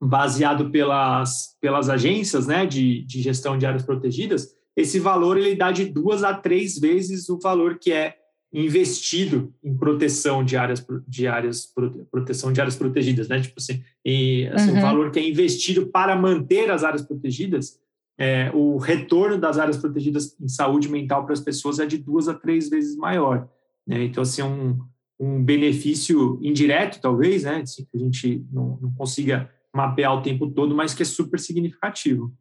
baseado 0.00 0.70
pelas, 0.70 1.56
pelas 1.60 1.88
agências 1.88 2.46
né, 2.46 2.64
de, 2.64 3.02
de 3.04 3.20
gestão 3.20 3.58
de 3.58 3.66
áreas 3.66 3.82
protegidas, 3.82 4.54
esse 4.76 4.98
valor 4.98 5.36
ele 5.36 5.56
dá 5.56 5.72
de 5.72 5.84
duas 5.86 6.22
a 6.22 6.32
três 6.32 6.78
vezes 6.78 7.28
o 7.28 7.38
valor 7.38 7.78
que 7.78 7.92
é 7.92 8.16
investido 8.52 9.52
em 9.62 9.76
proteção 9.76 10.42
de 10.42 10.56
áreas 10.56 10.82
de 11.06 11.26
áreas 11.26 11.70
proteção 12.10 12.50
de 12.52 12.60
áreas 12.60 12.76
protegidas, 12.76 13.28
né? 13.28 13.40
Tipo 13.40 13.56
assim, 13.58 13.82
e, 14.02 14.48
assim 14.54 14.70
uhum. 14.70 14.78
o 14.78 14.80
valor 14.80 15.10
que 15.10 15.18
é 15.18 15.28
investido 15.28 15.88
para 15.88 16.16
manter 16.16 16.70
as 16.70 16.82
áreas 16.84 17.02
protegidas 17.02 17.78
é, 18.18 18.50
o 18.52 18.78
retorno 18.78 19.38
das 19.38 19.58
áreas 19.58 19.76
protegidas 19.76 20.36
em 20.40 20.48
saúde 20.48 20.88
mental 20.88 21.24
para 21.24 21.32
as 21.32 21.40
pessoas 21.40 21.78
é 21.78 21.86
de 21.86 21.96
duas 21.96 22.26
a 22.26 22.34
três 22.34 22.68
vezes 22.68 22.96
maior. 22.96 23.48
Né? 23.86 24.02
Então, 24.04 24.22
assim, 24.22 24.42
é 24.42 24.44
um, 24.44 24.80
um 25.18 25.42
benefício 25.42 26.38
indireto, 26.42 27.00
talvez, 27.00 27.44
né? 27.44 27.62
Assim, 27.62 27.84
que 27.84 27.96
a 27.96 28.00
gente 28.00 28.46
não, 28.52 28.78
não 28.80 28.92
consiga 28.94 29.50
mapear 29.74 30.14
o 30.14 30.22
tempo 30.22 30.50
todo, 30.50 30.74
mas 30.74 30.94
que 30.94 31.02
é 31.02 31.06
super 31.06 31.38
significativo. 31.38 32.32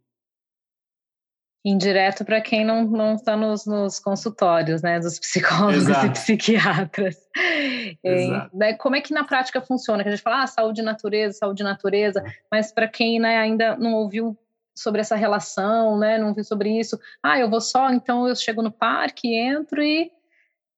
Indireto 1.66 2.24
para 2.24 2.40
quem 2.40 2.64
não, 2.64 2.86
não 2.86 3.16
está 3.16 3.36
nos, 3.36 3.66
nos, 3.66 4.00
consultórios, 4.00 4.82
né, 4.82 5.00
dos 5.00 5.20
psicólogos 5.20 5.90
Exato. 5.90 6.06
e 6.06 6.10
psiquiatras. 6.12 7.18
É, 8.04 8.48
né, 8.54 8.74
como 8.76 8.96
é 8.96 9.02
que 9.02 9.14
na 9.14 9.26
prática 9.26 9.60
funciona? 9.60 10.02
Que 10.02 10.10
a 10.10 10.12
gente 10.14 10.24
fala, 10.24 10.44
ah, 10.44 10.48
saúde 10.48 10.82
natureza, 10.82 11.38
saúde 11.38 11.64
natureza, 11.64 12.24
mas 12.50 12.72
para 12.72 12.88
quem 12.88 13.20
né, 13.20 13.38
ainda 13.38 13.76
não 13.76 13.96
ouviu 13.96 14.38
sobre 14.78 15.02
essa 15.02 15.16
relação, 15.16 15.98
né? 15.98 16.18
Não 16.18 16.34
vi 16.34 16.44
sobre 16.44 16.80
isso. 16.80 17.00
Ah, 17.22 17.40
eu 17.40 17.50
vou 17.50 17.60
só, 17.60 17.92
então 17.92 18.28
eu 18.28 18.36
chego 18.36 18.62
no 18.62 18.72
parque, 18.72 19.36
entro 19.36 19.82
e 19.82 20.12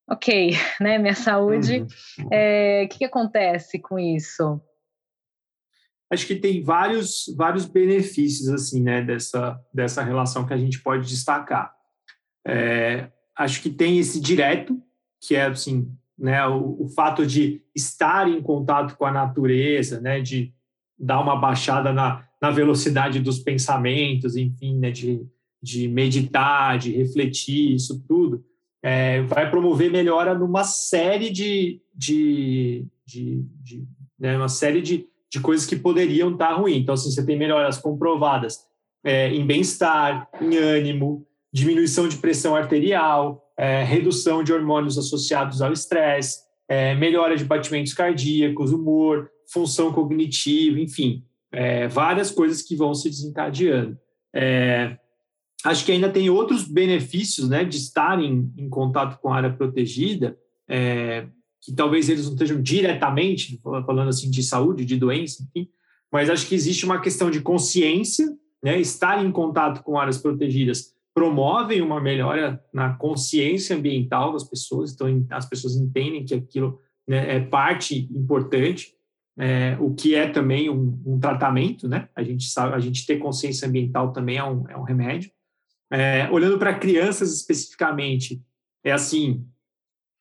ok, 0.09 0.51
né? 0.79 0.97
Minha 0.97 1.15
saúde. 1.15 1.85
O 2.17 2.21
uhum. 2.21 2.29
é, 2.31 2.87
que, 2.87 2.99
que 2.99 3.05
acontece 3.05 3.79
com 3.79 3.99
isso? 3.99 4.61
Acho 6.11 6.25
que 6.25 6.35
tem 6.35 6.63
vários, 6.63 7.25
vários 7.37 7.65
benefícios 7.65 8.49
assim, 8.49 8.81
né? 8.81 9.01
Dessa, 9.01 9.59
dessa 9.73 10.03
relação 10.03 10.45
que 10.45 10.53
a 10.53 10.57
gente 10.57 10.81
pode 10.81 11.07
destacar. 11.07 11.73
É, 12.45 13.11
acho 13.37 13.61
que 13.61 13.69
tem 13.69 13.99
esse 13.99 14.19
direto, 14.19 14.81
que 15.21 15.35
é 15.35 15.45
assim, 15.45 15.91
né? 16.17 16.45
O, 16.47 16.83
o 16.83 16.89
fato 16.89 17.25
de 17.25 17.61
estar 17.75 18.27
em 18.27 18.41
contato 18.41 18.97
com 18.97 19.05
a 19.05 19.11
natureza, 19.11 20.01
né? 20.01 20.19
De 20.19 20.53
dar 20.97 21.21
uma 21.21 21.35
baixada 21.35 21.93
na, 21.93 22.27
na 22.41 22.51
velocidade 22.51 23.19
dos 23.19 23.39
pensamentos, 23.39 24.35
enfim, 24.35 24.77
né, 24.77 24.91
de, 24.91 25.25
de 25.61 25.87
meditar, 25.87 26.77
de 26.77 26.91
refletir, 26.91 27.75
isso 27.75 28.03
tudo, 28.07 28.43
é, 28.81 29.21
vai 29.23 29.49
promover 29.49 29.91
melhora 29.91 30.33
numa 30.33 30.63
série 30.63 31.29
de, 31.29 31.81
de, 31.93 32.85
de, 33.05 33.43
de 33.61 33.87
né, 34.17 34.37
uma 34.37 34.49
série 34.49 34.81
de, 34.81 35.05
de 35.31 35.39
coisas 35.39 35.65
que 35.65 35.75
poderiam 35.75 36.31
estar 36.31 36.53
ruim. 36.53 36.77
Então, 36.77 36.93
assim, 36.93 37.11
você 37.11 37.25
tem 37.25 37.37
melhoras 37.37 37.77
comprovadas 37.77 38.59
é, 39.03 39.29
em 39.29 39.45
bem-estar, 39.45 40.29
em 40.41 40.55
ânimo, 40.57 41.25
diminuição 41.51 42.07
de 42.07 42.17
pressão 42.17 42.55
arterial, 42.55 43.43
é, 43.57 43.83
redução 43.83 44.43
de 44.43 44.53
hormônios 44.53 44.97
associados 44.97 45.61
ao 45.61 45.73
estresse, 45.73 46.39
é, 46.67 46.95
melhora 46.95 47.35
de 47.35 47.43
batimentos 47.43 47.93
cardíacos, 47.93 48.71
humor, 48.71 49.29
função 49.51 49.91
cognitiva, 49.91 50.79
enfim, 50.79 51.23
é, 51.51 51.87
várias 51.87 52.29
coisas 52.29 52.61
que 52.61 52.75
vão 52.75 52.93
se 52.93 53.09
desencadeando. 53.09 53.97
É, 54.33 54.97
acho 55.65 55.85
que 55.85 55.91
ainda 55.91 56.09
tem 56.09 56.29
outros 56.29 56.63
benefícios 56.63 57.49
né, 57.49 57.63
de 57.63 57.77
estar 57.77 58.21
em, 58.21 58.51
em 58.57 58.69
contato 58.69 59.19
com 59.19 59.31
a 59.31 59.35
área 59.35 59.53
protegida, 59.53 60.37
é, 60.67 61.27
que 61.61 61.73
talvez 61.73 62.07
eles 62.07 62.25
não 62.25 62.33
estejam 62.33 62.61
diretamente 62.61 63.59
falando 63.61 64.09
assim 64.09 64.29
de 64.29 64.41
saúde, 64.43 64.85
de 64.85 64.95
doença, 64.95 65.43
enfim, 65.43 65.69
mas 66.11 66.29
acho 66.29 66.47
que 66.47 66.55
existe 66.55 66.85
uma 66.85 67.01
questão 67.01 67.29
de 67.29 67.41
consciência, 67.41 68.27
né, 68.63 68.79
estar 68.79 69.23
em 69.23 69.31
contato 69.31 69.83
com 69.83 69.99
áreas 69.99 70.17
protegidas 70.17 70.93
promovem 71.13 71.81
uma 71.81 71.99
melhora 71.99 72.63
na 72.73 72.93
consciência 72.93 73.75
ambiental 73.75 74.31
das 74.31 74.43
pessoas, 74.43 74.93
então 74.93 75.25
as 75.31 75.45
pessoas 75.45 75.75
entendem 75.75 76.23
que 76.23 76.33
aquilo 76.33 76.79
né, 77.07 77.35
é 77.35 77.39
parte 77.41 78.07
importante, 78.15 78.93
é, 79.37 79.77
o 79.79 79.93
que 79.93 80.15
é 80.15 80.29
também 80.29 80.69
um, 80.69 81.01
um, 81.05 81.19
tratamento, 81.19 81.87
né? 81.87 82.07
A 82.15 82.23
gente 82.23 82.45
sabe, 82.45 82.75
a 82.75 82.79
gente 82.79 83.05
ter 83.05 83.17
consciência 83.17 83.67
ambiental 83.67 84.13
também 84.13 84.37
é 84.37 84.43
um, 84.43 84.69
é 84.69 84.77
um 84.77 84.83
remédio. 84.83 85.31
É, 85.91 86.29
olhando 86.31 86.57
para 86.57 86.77
crianças 86.77 87.33
especificamente, 87.33 88.41
é 88.83 88.91
assim 88.91 89.45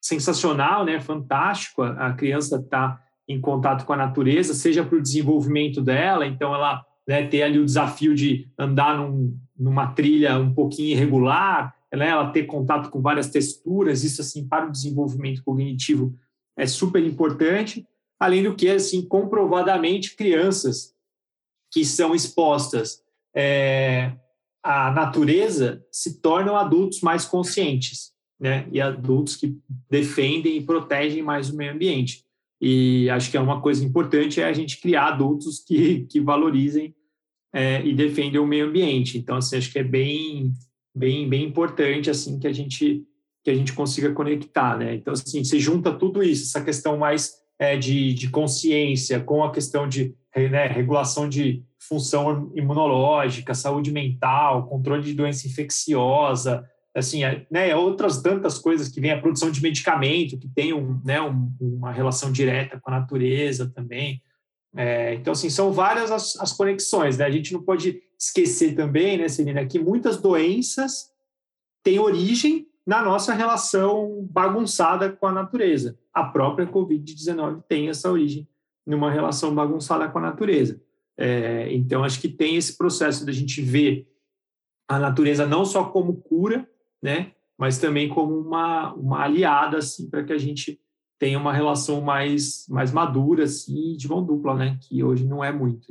sensacional, 0.01 0.85
né? 0.85 1.01
Fantástico. 1.01 1.83
A, 1.83 2.13
criança 2.13 2.57
está 2.57 3.03
em 3.29 3.41
contato 3.41 3.85
com 3.85 3.93
a 3.93 3.97
natureza, 3.97 4.55
seja 4.55 4.85
para 4.85 4.97
o 4.97 5.03
desenvolvimento 5.03 5.83
dela, 5.83 6.27
então 6.27 6.55
ela 6.55 6.83
né, 7.07 7.27
ter 7.27 7.43
ali 7.43 7.59
o 7.59 7.65
desafio 7.65 8.15
de 8.15 8.49
andar 8.59 8.97
num, 8.97 9.39
numa 9.59 9.89
trilha 9.89 10.39
um 10.39 10.55
pouquinho 10.55 10.93
irregular, 10.93 11.75
né, 11.93 12.09
ela 12.09 12.31
ter 12.31 12.45
contato 12.45 12.89
com 12.89 13.03
várias 13.03 13.29
texturas, 13.29 14.03
isso 14.03 14.23
assim 14.23 14.47
para 14.49 14.67
o 14.67 14.73
desenvolvimento 14.73 15.43
cognitivo 15.43 16.15
é 16.57 16.67
super 16.67 17.05
importante. 17.05 17.87
Além 18.19 18.43
do 18.43 18.55
que, 18.55 18.69
assim, 18.69 19.07
comprovadamente 19.07 20.17
crianças 20.17 20.93
que 21.71 21.85
são 21.85 22.15
expostas 22.15 23.01
é, 23.35 24.13
à 24.69 24.91
natureza 24.91 25.83
se 25.91 26.21
tornam 26.21 26.55
adultos 26.55 27.01
mais 27.01 27.25
conscientes, 27.25 28.13
né? 28.39 28.69
E 28.71 28.79
adultos 28.79 29.35
que 29.35 29.57
defendem 29.89 30.59
e 30.59 30.63
protegem 30.63 31.23
mais 31.23 31.49
o 31.49 31.57
meio 31.57 31.73
ambiente. 31.73 32.23
E 32.61 33.09
acho 33.09 33.31
que 33.31 33.39
é 33.39 33.41
uma 33.41 33.63
coisa 33.63 33.83
importante 33.83 34.43
é 34.43 34.45
a 34.45 34.53
gente 34.53 34.79
criar 34.79 35.07
adultos 35.07 35.61
que, 35.61 36.01
que 36.11 36.21
valorizem 36.21 36.95
é, 37.51 37.83
e 37.83 37.95
defendem 37.95 38.39
o 38.39 38.47
meio 38.47 38.67
ambiente. 38.67 39.17
Então, 39.17 39.37
assim, 39.37 39.57
acho 39.57 39.73
que 39.73 39.79
é 39.79 39.83
bem, 39.83 40.53
bem, 40.95 41.27
bem 41.27 41.45
importante 41.45 42.11
assim 42.11 42.39
que 42.39 42.47
a 42.47 42.53
gente 42.53 43.03
que 43.43 43.51
a 43.51 43.55
gente 43.55 43.73
consiga 43.73 44.13
conectar, 44.13 44.77
né? 44.77 44.97
Então, 44.97 45.15
assim, 45.15 45.43
você 45.43 45.59
junta 45.59 45.95
tudo 45.95 46.23
isso, 46.23 46.45
essa 46.45 46.63
questão 46.63 46.99
mais 46.99 47.33
é, 47.59 47.75
de, 47.79 48.13
de 48.13 48.29
consciência 48.29 49.19
com 49.19 49.43
a 49.43 49.51
questão 49.51 49.89
de 49.89 50.15
né, 50.37 50.67
regulação 50.67 51.27
de 51.27 51.65
função 51.79 52.51
imunológica, 52.55 53.55
saúde 53.55 53.93
mental, 53.93 54.67
controle 54.67 55.03
de 55.03 55.15
doença 55.15 55.47
infecciosa, 55.47 56.69
assim, 56.95 57.25
é, 57.25 57.47
né, 57.51 57.75
outras 57.77 58.21
tantas 58.21 58.59
coisas 58.59 58.89
que 58.89 59.01
vem 59.01 59.13
a 59.13 59.21
produção 59.21 59.51
de 59.51 59.63
medicamento 59.63 60.39
que 60.39 60.49
tem 60.49 60.73
um, 60.73 61.01
né, 61.05 61.21
um, 61.21 61.53
uma 61.61 61.93
relação 61.93 62.33
direta 62.33 62.81
com 62.81 62.91
a 62.91 62.99
natureza 62.99 63.71
também. 63.75 64.21
É, 64.77 65.15
então, 65.15 65.33
assim, 65.33 65.49
são 65.49 65.73
várias 65.73 66.11
as, 66.11 66.37
as 66.37 66.53
conexões, 66.53 67.17
né? 67.17 67.25
A 67.25 67.31
gente 67.31 67.53
não 67.53 67.63
pode 67.63 68.03
esquecer 68.19 68.75
também, 68.75 69.17
né, 69.17 69.29
Celina, 69.29 69.65
que 69.65 69.79
muitas 69.79 70.19
doenças 70.19 71.11
têm 71.83 71.99
origem 71.99 72.67
na 72.87 73.03
nossa 73.03 73.33
relação 73.33 74.27
bagunçada 74.31 75.11
com 75.13 75.27
a 75.27 75.33
natureza. 75.33 75.99
A 76.13 76.25
própria 76.25 76.67
Covid-19 76.67 77.63
tem 77.69 77.89
essa 77.89 78.11
origem 78.11 78.49
numa 78.87 79.11
relação 79.11 79.55
bagunçada 79.55 80.09
com 80.09 80.19
a 80.19 80.23
natureza. 80.23 80.81
É, 81.19 81.73
então, 81.73 82.05
acho 82.05 82.21
que 82.21 82.29
tem 82.29 82.57
esse 82.57 82.77
processo 82.79 83.27
da 83.27 83.33
gente 83.33 83.61
ver 83.61 84.07
a 84.89 84.99
natureza 84.99 85.47
não 85.47 85.65
só 85.65 85.85
como 85.85 86.17
cura, 86.17 86.67
né, 87.03 87.33
mas 87.59 87.79
também 87.79 88.09
como 88.09 88.39
uma, 88.39 88.95
uma 88.95 89.25
aliada, 89.25 89.79
assim, 89.79 90.09
para 90.09 90.23
que 90.23 90.33
a 90.33 90.39
gente 90.39 90.81
tem 91.19 91.37
uma 91.37 91.53
relação 91.53 92.01
mais, 92.01 92.65
mais 92.69 92.93
madura, 92.93 93.45
assim, 93.45 93.97
de 93.97 94.09
mão 94.09 94.25
dupla, 94.25 94.55
né? 94.55 94.79
Que 94.81 95.03
hoje 95.03 95.27
não 95.27 95.43
é 95.43 95.51
muito. 95.51 95.87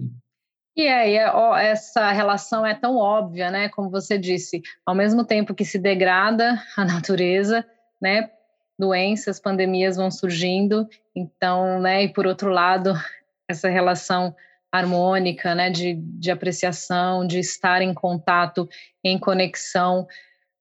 E 0.76 0.88
aí, 0.88 1.16
essa 1.60 2.12
relação 2.12 2.66
é 2.66 2.74
tão 2.74 2.96
óbvia, 2.96 3.52
né? 3.52 3.68
Como 3.68 3.90
você 3.90 4.18
disse, 4.18 4.62
ao 4.86 4.96
mesmo 4.96 5.26
tempo 5.26 5.54
que 5.54 5.66
se 5.66 5.78
degrada 5.78 6.64
a 6.78 6.86
natureza, 6.86 7.66
né? 8.02 8.32
Doenças, 8.80 9.40
pandemias 9.40 9.98
vão 9.98 10.10
surgindo, 10.10 10.88
então, 11.16 11.82
né? 11.82 12.04
E 12.04 12.14
por 12.14 12.26
outro 12.26 12.50
lado, 12.50 12.94
essa 13.50 13.68
relação 13.68 14.34
harmônica, 14.72 15.56
né? 15.56 15.70
De, 15.70 15.96
de 15.96 16.32
apreciação, 16.32 17.26
de 17.26 17.40
estar 17.40 17.82
em 17.82 17.94
contato, 17.94 18.68
em 19.04 19.18
conexão, 19.18 20.08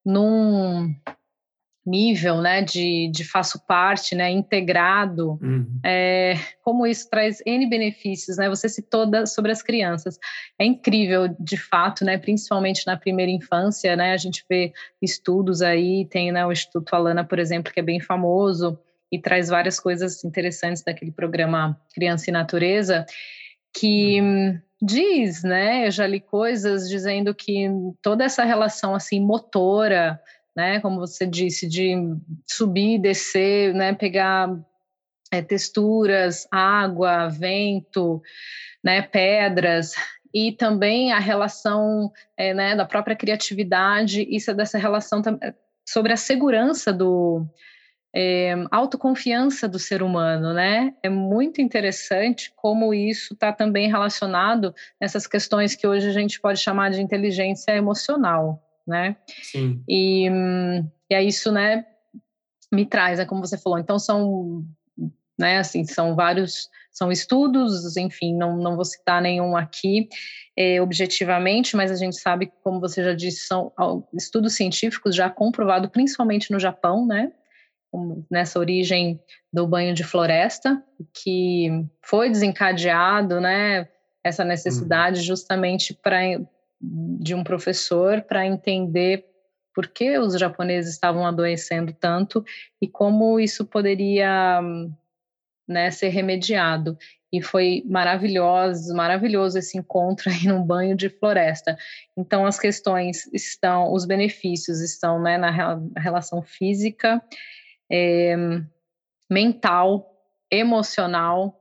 num 0.04 0.94
nível, 1.86 2.40
né, 2.40 2.62
de, 2.62 3.08
de 3.12 3.24
faço 3.24 3.64
parte, 3.64 4.16
né, 4.16 4.28
integrado, 4.28 5.38
uhum. 5.40 5.78
é, 5.84 6.34
como 6.60 6.84
isso 6.84 7.08
traz 7.08 7.40
N 7.46 7.64
benefícios, 7.68 8.36
né, 8.36 8.48
você 8.48 8.68
citou 8.68 9.08
da, 9.08 9.24
sobre 9.24 9.52
as 9.52 9.62
crianças, 9.62 10.18
é 10.58 10.64
incrível, 10.64 11.28
de 11.38 11.56
fato, 11.56 12.04
né, 12.04 12.18
principalmente 12.18 12.84
na 12.86 12.96
primeira 12.96 13.30
infância, 13.30 13.94
né, 13.94 14.12
a 14.12 14.16
gente 14.16 14.44
vê 14.50 14.72
estudos 15.00 15.62
aí, 15.62 16.04
tem, 16.06 16.32
né, 16.32 16.44
o 16.44 16.50
Instituto 16.50 16.92
Alana, 16.92 17.24
por 17.24 17.38
exemplo, 17.38 17.72
que 17.72 17.78
é 17.78 17.84
bem 17.84 18.00
famoso 18.00 18.76
e 19.12 19.20
traz 19.20 19.48
várias 19.48 19.78
coisas 19.78 20.24
interessantes 20.24 20.82
daquele 20.82 21.12
programa 21.12 21.80
Criança 21.94 22.28
e 22.28 22.32
Natureza, 22.32 23.06
que... 23.78 24.60
Diz, 24.80 25.42
né? 25.42 25.86
Eu 25.86 25.90
já 25.90 26.06
li 26.06 26.20
coisas 26.20 26.86
dizendo 26.86 27.34
que 27.34 27.66
toda 28.02 28.24
essa 28.24 28.44
relação 28.44 28.94
assim 28.94 29.18
motora, 29.18 30.20
né? 30.54 30.80
Como 30.80 31.00
você 31.00 31.26
disse, 31.26 31.66
de 31.66 31.94
subir, 32.46 32.98
descer, 32.98 33.72
né? 33.72 33.94
Pegar 33.94 34.54
é, 35.32 35.40
texturas, 35.40 36.46
água, 36.50 37.28
vento, 37.28 38.22
né? 38.84 39.00
Pedras 39.00 39.94
e 40.38 40.52
também 40.52 41.12
a 41.12 41.18
relação 41.18 42.12
é, 42.36 42.52
né, 42.52 42.76
da 42.76 42.84
própria 42.84 43.16
criatividade, 43.16 44.26
isso 44.28 44.50
é 44.50 44.54
dessa 44.54 44.76
relação 44.76 45.22
sobre 45.88 46.12
a 46.12 46.16
segurança 46.16 46.92
do 46.92 47.46
é, 48.18 48.54
autoconfiança 48.70 49.68
do 49.68 49.78
ser 49.78 50.02
humano, 50.02 50.54
né? 50.54 50.94
É 51.02 51.08
muito 51.10 51.60
interessante 51.60 52.50
como 52.56 52.94
isso 52.94 53.34
está 53.34 53.52
também 53.52 53.90
relacionado 53.90 54.74
nessas 54.98 55.26
questões 55.26 55.74
que 55.74 55.86
hoje 55.86 56.08
a 56.08 56.12
gente 56.12 56.40
pode 56.40 56.58
chamar 56.58 56.90
de 56.90 57.02
inteligência 57.02 57.72
emocional, 57.72 58.64
né? 58.86 59.16
Sim. 59.42 59.82
E, 59.86 60.30
e 61.10 61.14
é 61.14 61.22
isso, 61.22 61.52
né, 61.52 61.84
me 62.72 62.86
traz, 62.86 63.18
é 63.18 63.26
como 63.26 63.46
você 63.46 63.58
falou, 63.58 63.78
então 63.78 63.98
são, 63.98 64.64
né, 65.38 65.58
assim, 65.58 65.84
são 65.84 66.16
vários, 66.16 66.70
são 66.90 67.12
estudos, 67.12 67.98
enfim, 67.98 68.34
não, 68.34 68.56
não 68.56 68.76
vou 68.76 68.84
citar 68.86 69.20
nenhum 69.20 69.54
aqui 69.54 70.08
é, 70.56 70.80
objetivamente, 70.80 71.76
mas 71.76 71.90
a 71.90 71.96
gente 71.96 72.16
sabe, 72.16 72.50
como 72.64 72.80
você 72.80 73.04
já 73.04 73.12
disse, 73.12 73.46
são 73.46 73.74
estudos 74.14 74.54
científicos 74.54 75.14
já 75.14 75.28
comprovados, 75.28 75.90
principalmente 75.90 76.50
no 76.50 76.58
Japão, 76.58 77.06
né, 77.06 77.30
nessa 78.30 78.58
origem 78.58 79.20
do 79.52 79.66
banho 79.66 79.94
de 79.94 80.04
floresta, 80.04 80.82
que 81.14 81.70
foi 82.02 82.30
desencadeado, 82.30 83.40
né, 83.40 83.88
essa 84.24 84.44
necessidade 84.44 85.20
hum. 85.20 85.24
justamente 85.24 85.94
para 85.94 86.20
de 86.80 87.34
um 87.34 87.42
professor 87.42 88.20
para 88.22 88.46
entender 88.46 89.24
por 89.74 89.88
que 89.88 90.18
os 90.18 90.38
japoneses 90.38 90.92
estavam 90.92 91.26
adoecendo 91.26 91.92
tanto 91.92 92.44
e 92.80 92.88
como 92.88 93.38
isso 93.40 93.64
poderia 93.64 94.60
né, 95.68 95.90
ser 95.90 96.08
remediado. 96.08 96.96
E 97.32 97.42
foi 97.42 97.82
maravilhoso, 97.86 98.94
maravilhoso 98.94 99.58
esse 99.58 99.76
encontro 99.76 100.30
aí 100.32 100.46
num 100.46 100.62
banho 100.62 100.96
de 100.96 101.10
floresta. 101.10 101.76
Então 102.16 102.46
as 102.46 102.58
questões 102.58 103.26
estão, 103.32 103.92
os 103.92 104.06
benefícios 104.06 104.80
estão 104.80 105.20
né, 105.20 105.36
na 105.36 105.50
relação 105.98 106.42
física, 106.42 107.22
é, 107.90 108.36
mental, 109.30 110.12
emocional 110.50 111.60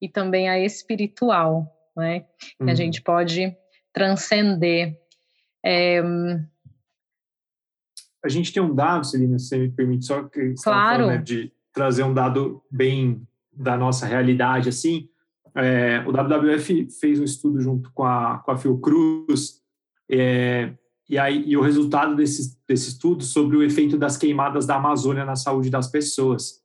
e 0.00 0.08
também 0.08 0.48
a 0.48 0.58
espiritual, 0.58 1.72
né? 1.96 2.26
Uhum. 2.60 2.68
A 2.68 2.74
gente 2.74 3.02
pode 3.02 3.56
transcender. 3.92 4.98
É, 5.64 6.02
a 8.26 8.28
gente 8.28 8.52
tem 8.52 8.62
um 8.62 8.74
dado, 8.74 9.06
Celina, 9.06 9.38
se 9.38 9.48
você 9.48 9.58
me 9.58 9.70
permite, 9.70 10.04
só 10.04 10.24
que 10.24 10.54
claro. 10.62 11.04
falando, 11.04 11.16
né, 11.16 11.22
de 11.22 11.52
trazer 11.72 12.02
um 12.02 12.12
dado 12.12 12.62
bem 12.70 13.26
da 13.52 13.76
nossa 13.76 14.04
realidade, 14.04 14.68
assim, 14.68 15.08
é, 15.54 16.04
o 16.06 16.12
WWF 16.12 16.90
fez 17.00 17.20
um 17.20 17.24
estudo 17.24 17.60
junto 17.60 17.90
com 17.92 18.04
a, 18.04 18.38
com 18.38 18.50
a 18.50 18.56
Fiocruz, 18.58 19.62
é, 20.10 20.72
e, 21.08 21.18
aí, 21.18 21.44
e 21.46 21.56
o 21.56 21.62
resultado 21.62 22.16
desse, 22.16 22.58
desse 22.66 22.88
estudo 22.88 23.22
sobre 23.22 23.56
o 23.56 23.62
efeito 23.62 23.96
das 23.96 24.16
queimadas 24.16 24.66
da 24.66 24.76
Amazônia 24.76 25.24
na 25.24 25.36
saúde 25.36 25.70
das 25.70 25.88
pessoas. 25.88 26.60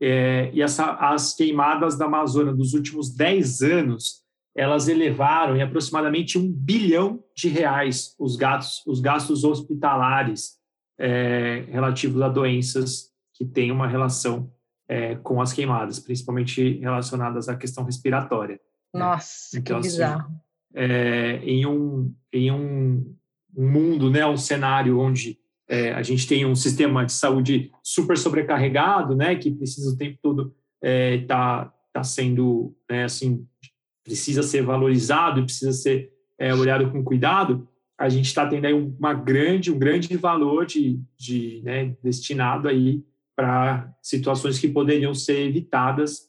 É, 0.00 0.50
e 0.52 0.62
essa, 0.62 0.92
as 0.94 1.34
queimadas 1.34 1.96
da 1.96 2.06
Amazônia 2.06 2.54
dos 2.54 2.74
últimos 2.74 3.14
10 3.14 3.62
anos, 3.62 4.22
elas 4.54 4.88
elevaram 4.88 5.56
em 5.56 5.62
aproximadamente 5.62 6.38
um 6.38 6.50
bilhão 6.50 7.22
de 7.34 7.48
reais 7.48 8.14
os 8.18 8.36
gastos, 8.36 8.82
os 8.86 9.00
gastos 9.00 9.44
hospitalares 9.44 10.56
é, 10.98 11.64
relativos 11.68 12.22
a 12.22 12.28
doenças 12.28 13.10
que 13.34 13.44
têm 13.44 13.70
uma 13.70 13.86
relação 13.86 14.50
é, 14.88 15.16
com 15.16 15.42
as 15.42 15.52
queimadas, 15.52 15.98
principalmente 15.98 16.78
relacionadas 16.78 17.48
à 17.48 17.56
questão 17.56 17.84
respiratória. 17.84 18.58
Né? 18.94 19.00
Nossa, 19.00 19.58
então, 19.58 19.80
que 19.80 19.86
assim, 19.86 19.96
bizarro. 19.96 20.30
Assim, 20.74 21.44
em 21.44 21.66
um, 21.66 22.14
em 22.32 22.50
um, 22.50 23.16
um, 23.56 23.68
mundo, 23.68 24.10
né, 24.10 24.26
um 24.26 24.36
cenário 24.36 24.98
onde 24.98 25.38
é, 25.68 25.92
a 25.92 26.02
gente 26.02 26.26
tem 26.26 26.46
um 26.46 26.54
sistema 26.54 27.04
de 27.04 27.12
saúde 27.12 27.72
super 27.82 28.16
sobrecarregado, 28.16 29.16
né, 29.16 29.34
que 29.34 29.50
precisa 29.50 29.90
o 29.90 29.96
tempo 29.96 30.18
todo 30.22 30.54
estar 30.82 30.82
é, 30.82 31.18
tá, 31.18 31.72
tá 31.92 32.04
sendo, 32.04 32.76
né, 32.88 33.04
assim, 33.04 33.46
precisa 34.04 34.42
ser 34.42 34.62
valorizado 34.62 35.42
precisa 35.44 35.72
ser 35.72 36.12
é, 36.38 36.54
olhado 36.54 36.90
com 36.90 37.02
cuidado, 37.02 37.66
a 37.98 38.08
gente 38.08 38.26
está 38.26 38.46
tendo 38.46 38.66
aí 38.66 38.74
uma 38.74 39.14
grande, 39.14 39.72
um 39.72 39.78
grande 39.78 40.16
valor 40.16 40.66
de, 40.66 41.00
de 41.18 41.62
né, 41.64 41.96
destinado 42.02 42.68
aí 42.68 43.02
para 43.34 43.94
situações 44.02 44.58
que 44.58 44.68
poderiam 44.68 45.14
ser 45.14 45.48
evitadas 45.48 46.28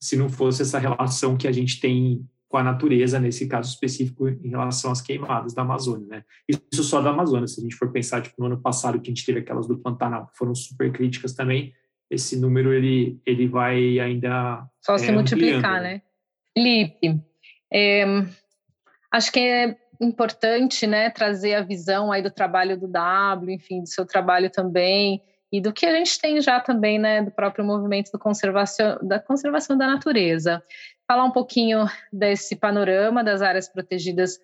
se 0.00 0.16
não 0.16 0.28
fosse 0.28 0.62
essa 0.62 0.78
relação 0.78 1.36
que 1.36 1.48
a 1.48 1.52
gente 1.52 1.80
tem 1.80 2.24
com 2.48 2.56
a 2.56 2.62
natureza, 2.62 3.20
nesse 3.20 3.46
caso 3.46 3.70
específico, 3.70 4.28
em 4.28 4.48
relação 4.48 4.90
às 4.90 5.02
queimadas 5.02 5.52
da 5.52 5.62
Amazônia. 5.62 6.06
Né? 6.08 6.24
Isso 6.72 6.82
só 6.82 7.00
da 7.00 7.10
Amazônia, 7.10 7.46
se 7.46 7.60
a 7.60 7.62
gente 7.62 7.76
for 7.76 7.92
pensar, 7.92 8.22
tipo, 8.22 8.36
no 8.38 8.46
ano 8.46 8.60
passado 8.60 9.00
que 9.00 9.10
a 9.10 9.14
gente 9.14 9.26
teve 9.26 9.40
aquelas 9.40 9.66
do 9.66 9.78
Pantanal, 9.78 10.26
que 10.28 10.36
foram 10.36 10.54
super 10.54 10.90
críticas 10.90 11.34
também, 11.34 11.74
esse 12.10 12.40
número 12.40 12.72
ele, 12.72 13.20
ele 13.26 13.46
vai 13.46 13.98
ainda... 13.98 14.66
Só 14.80 14.94
é, 14.94 14.98
se 14.98 15.12
multiplicar, 15.12 15.82
né? 15.82 16.00
Felipe, 16.56 17.20
é, 17.72 18.04
acho 19.12 19.30
que 19.30 19.40
é 19.40 19.76
importante 20.00 20.86
né, 20.86 21.10
trazer 21.10 21.54
a 21.54 21.62
visão 21.62 22.10
aí 22.10 22.22
do 22.22 22.30
trabalho 22.30 22.78
do 22.78 22.88
W, 22.88 23.54
enfim, 23.54 23.82
do 23.82 23.88
seu 23.88 24.06
trabalho 24.06 24.50
também, 24.50 25.22
e 25.52 25.60
do 25.60 25.72
que 25.72 25.86
a 25.86 25.94
gente 25.94 26.20
tem 26.20 26.40
já 26.40 26.60
também, 26.60 26.98
né, 26.98 27.22
do 27.22 27.30
próprio 27.30 27.64
movimento 27.64 28.10
do 28.12 28.18
conservação, 28.18 28.98
da 29.02 29.18
conservação 29.18 29.76
da 29.76 29.86
natureza. 29.86 30.62
Falar 31.06 31.24
um 31.24 31.30
pouquinho 31.30 31.86
desse 32.12 32.54
panorama 32.54 33.24
das 33.24 33.40
áreas 33.40 33.68
protegidas 33.68 34.38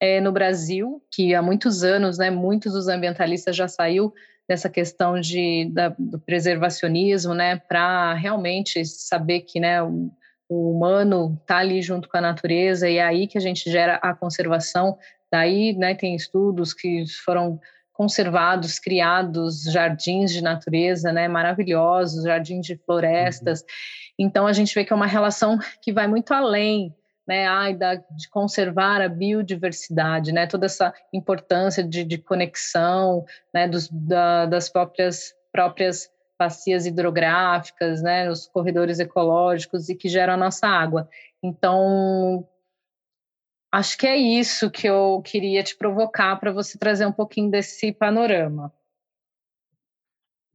é, 0.00 0.20
no 0.20 0.32
Brasil, 0.32 1.02
que 1.10 1.34
há 1.34 1.42
muitos 1.42 1.82
anos, 1.84 2.18
né, 2.18 2.30
muitos 2.30 2.72
dos 2.72 2.88
ambientalistas 2.88 3.54
já 3.54 3.68
saiu 3.68 4.12
dessa 4.48 4.70
questão 4.70 5.20
de, 5.20 5.70
da, 5.72 5.94
do 5.98 6.18
preservacionismo, 6.20 7.34
né, 7.34 7.56
para 7.56 8.14
realmente 8.14 8.84
saber 8.84 9.40
que, 9.40 9.60
né, 9.60 9.82
o, 9.82 10.10
o 10.48 10.70
humano 10.70 11.36
está 11.40 11.58
ali 11.58 11.82
junto 11.82 12.08
com 12.08 12.16
a 12.16 12.20
natureza 12.20 12.88
e 12.88 12.96
é 12.96 13.04
aí 13.04 13.26
que 13.26 13.36
a 13.36 13.40
gente 13.40 13.70
gera 13.70 13.96
a 13.96 14.14
conservação. 14.14 14.96
Daí, 15.30 15.74
né, 15.74 15.94
tem 15.94 16.14
estudos 16.14 16.72
que 16.72 17.04
foram 17.24 17.60
conservados, 17.96 18.78
criados 18.78 19.62
jardins 19.64 20.30
de 20.30 20.42
natureza, 20.42 21.10
né, 21.12 21.26
maravilhosos, 21.26 22.24
jardins 22.24 22.66
de 22.66 22.76
florestas. 22.76 23.60
Uhum. 23.60 23.66
Então 24.18 24.46
a 24.46 24.52
gente 24.52 24.74
vê 24.74 24.84
que 24.84 24.92
é 24.92 24.96
uma 24.96 25.06
relação 25.06 25.58
que 25.80 25.92
vai 25.92 26.06
muito 26.06 26.32
além, 26.32 26.94
né, 27.26 27.46
ai, 27.46 27.74
da, 27.74 27.94
de 27.94 28.28
conservar 28.30 29.00
a 29.00 29.08
biodiversidade, 29.08 30.30
né, 30.30 30.46
toda 30.46 30.66
essa 30.66 30.92
importância 31.12 31.82
de, 31.82 32.04
de 32.04 32.18
conexão, 32.18 33.24
né, 33.52 33.66
dos, 33.66 33.88
da, 33.88 34.46
das 34.46 34.68
próprias 34.68 35.34
próprias 35.50 36.10
bacias 36.38 36.84
hidrográficas, 36.84 38.02
né, 38.02 38.30
os 38.30 38.46
corredores 38.46 38.98
ecológicos 38.98 39.88
e 39.88 39.94
que 39.94 40.06
geram 40.06 40.34
a 40.34 40.36
nossa 40.36 40.66
água. 40.66 41.08
Então, 41.42 42.46
Acho 43.76 43.98
que 43.98 44.06
é 44.06 44.16
isso 44.16 44.70
que 44.70 44.86
eu 44.86 45.20
queria 45.22 45.62
te 45.62 45.76
provocar 45.76 46.34
para 46.36 46.50
você 46.50 46.78
trazer 46.78 47.04
um 47.04 47.12
pouquinho 47.12 47.50
desse 47.50 47.92
panorama. 47.92 48.72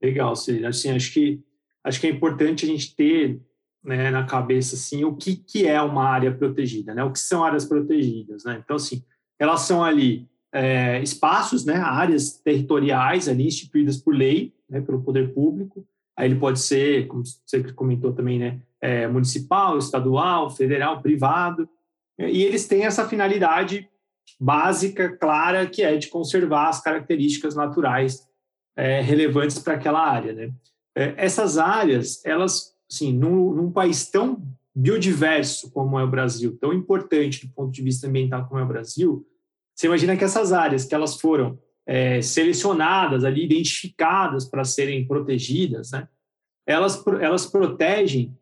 Legal, 0.01 0.35
Celina. 0.35 0.69
Assim, 0.69 0.89
acho 0.89 1.13
que 1.13 1.39
acho 1.83 2.01
que 2.01 2.07
é 2.07 2.09
importante 2.09 2.65
a 2.65 2.67
gente 2.67 2.95
ter 2.95 3.39
né, 3.83 4.09
na 4.09 4.25
cabeça 4.25 4.73
assim 4.73 5.03
o 5.03 5.15
que, 5.15 5.35
que 5.35 5.67
é 5.67 5.79
uma 5.79 6.03
área 6.03 6.33
protegida, 6.35 6.95
né? 6.95 7.03
O 7.03 7.11
que 7.11 7.19
são 7.19 7.43
áreas 7.43 7.63
protegidas, 7.63 8.43
né? 8.43 8.59
Então, 8.63 8.77
assim, 8.77 9.03
elas 9.37 9.61
são 9.61 9.83
ali 9.83 10.27
é, 10.51 10.99
espaços, 11.03 11.63
né, 11.63 11.75
áreas 11.75 12.39
territoriais 12.39 13.29
ali 13.29 13.45
instituídas 13.45 13.97
por 13.97 14.15
lei, 14.15 14.51
né, 14.67 14.81
pelo 14.81 15.03
poder 15.03 15.31
público. 15.31 15.87
Aí 16.17 16.27
ele 16.27 16.39
pode 16.39 16.59
ser, 16.59 17.05
como 17.05 17.21
você 17.23 17.71
comentou 17.73 18.13
também, 18.13 18.39
né, 18.39 18.59
é, 18.81 19.07
municipal, 19.07 19.77
estadual, 19.77 20.49
federal, 20.49 21.03
privado. 21.03 21.69
E 22.29 22.43
eles 22.43 22.67
têm 22.67 22.85
essa 22.85 23.07
finalidade 23.07 23.89
básica, 24.39 25.15
clara, 25.17 25.67
que 25.67 25.83
é 25.83 25.97
de 25.97 26.07
conservar 26.07 26.69
as 26.69 26.81
características 26.81 27.55
naturais 27.55 28.27
é, 28.75 29.01
relevantes 29.01 29.59
para 29.59 29.75
aquela 29.75 30.05
área. 30.05 30.33
Né? 30.33 30.51
É, 30.95 31.13
essas 31.17 31.57
áreas, 31.57 32.23
elas, 32.25 32.75
assim, 32.91 33.13
num, 33.13 33.53
num, 33.53 33.71
país 33.71 34.09
tão 34.09 34.41
biodiverso 34.73 35.71
como 35.71 35.99
é 35.99 36.03
o 36.03 36.09
Brasil, 36.09 36.57
tão 36.59 36.73
importante 36.73 37.45
do 37.45 37.53
ponto 37.53 37.71
de 37.71 37.81
vista 37.81 38.07
ambiental 38.07 38.47
como 38.47 38.59
é 38.59 38.63
o 38.63 38.67
Brasil, 38.67 39.25
você 39.75 39.87
imagina 39.87 40.15
que 40.15 40.23
essas 40.23 40.53
áreas 40.53 40.85
que 40.85 40.95
elas 40.95 41.19
foram 41.19 41.59
é, 41.85 42.21
selecionadas 42.21 43.23
ali, 43.23 43.45
identificadas 43.45 44.45
para 44.45 44.63
serem 44.63 45.05
protegidas, 45.07 45.91
né? 45.91 46.07
elas, 46.65 47.03
elas 47.19 47.45
protegem 47.45 48.37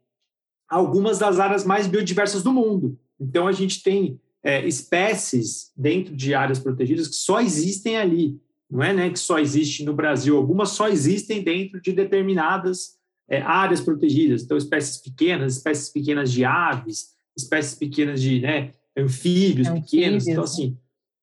algumas 0.68 1.18
das 1.18 1.40
áreas 1.40 1.66
mais 1.66 1.88
biodiversas 1.88 2.44
do 2.44 2.54
mundo. 2.54 3.00
Então, 3.20 3.48
a 3.48 3.52
gente 3.52 3.84
tem 3.84 4.20
é, 4.44 4.66
espécies 4.68 5.72
dentro 5.76 6.16
de 6.16 6.34
áreas 6.34 6.60
protegidas 6.60 7.08
que 7.08 7.16
só 7.16 7.42
existem 7.42 7.98
ali. 7.98 8.40
Não 8.70 8.84
é 8.84 8.94
né, 8.94 9.10
que 9.10 9.20
só 9.20 9.40
existe 9.40 9.84
no 9.84 9.94
Brasil, 9.94 10.38
algumas 10.38 10.70
só 10.70 10.88
existem 10.88 11.44
dentro 11.44 11.82
de 11.82 11.92
determinadas 11.92 13.00
é, 13.28 13.42
áreas 13.42 13.82
protegidas. 13.82 14.44
Então, 14.44 14.58
espécies 14.58 14.98
pequenas, 14.98 15.58
espécies 15.58 15.90
pequenas 15.90 16.32
de 16.32 16.46
aves, 16.46 17.16
espécies 17.36 17.76
pequenas 17.76 18.22
de 18.22 18.42
né, 18.42 18.74
anfíbios, 18.96 19.68
anfíbios 19.68 19.90
pequenos. 19.90 20.28
Então, 20.28 20.44
assim, 20.44 20.78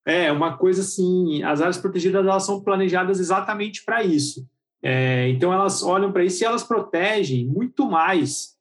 é 0.04 0.30
uma 0.30 0.56
coisa 0.56 0.82
assim, 0.82 1.42
as 1.42 1.61
áreas 1.61 1.78
protegidas 1.78 2.24
elas 2.24 2.44
são 2.44 2.62
planejadas 2.62 3.20
exatamente 3.20 3.85
para 3.85 4.04
isso. 4.04 4.46
É, 4.82 5.28
então, 5.30 5.52
elas 5.52 5.82
olham 5.82 6.12
para 6.12 6.24
isso 6.24 6.42
e 6.42 6.46
elas 6.46 6.62
protegem 6.62 7.46
muito 7.46 7.88
mais 7.88 8.56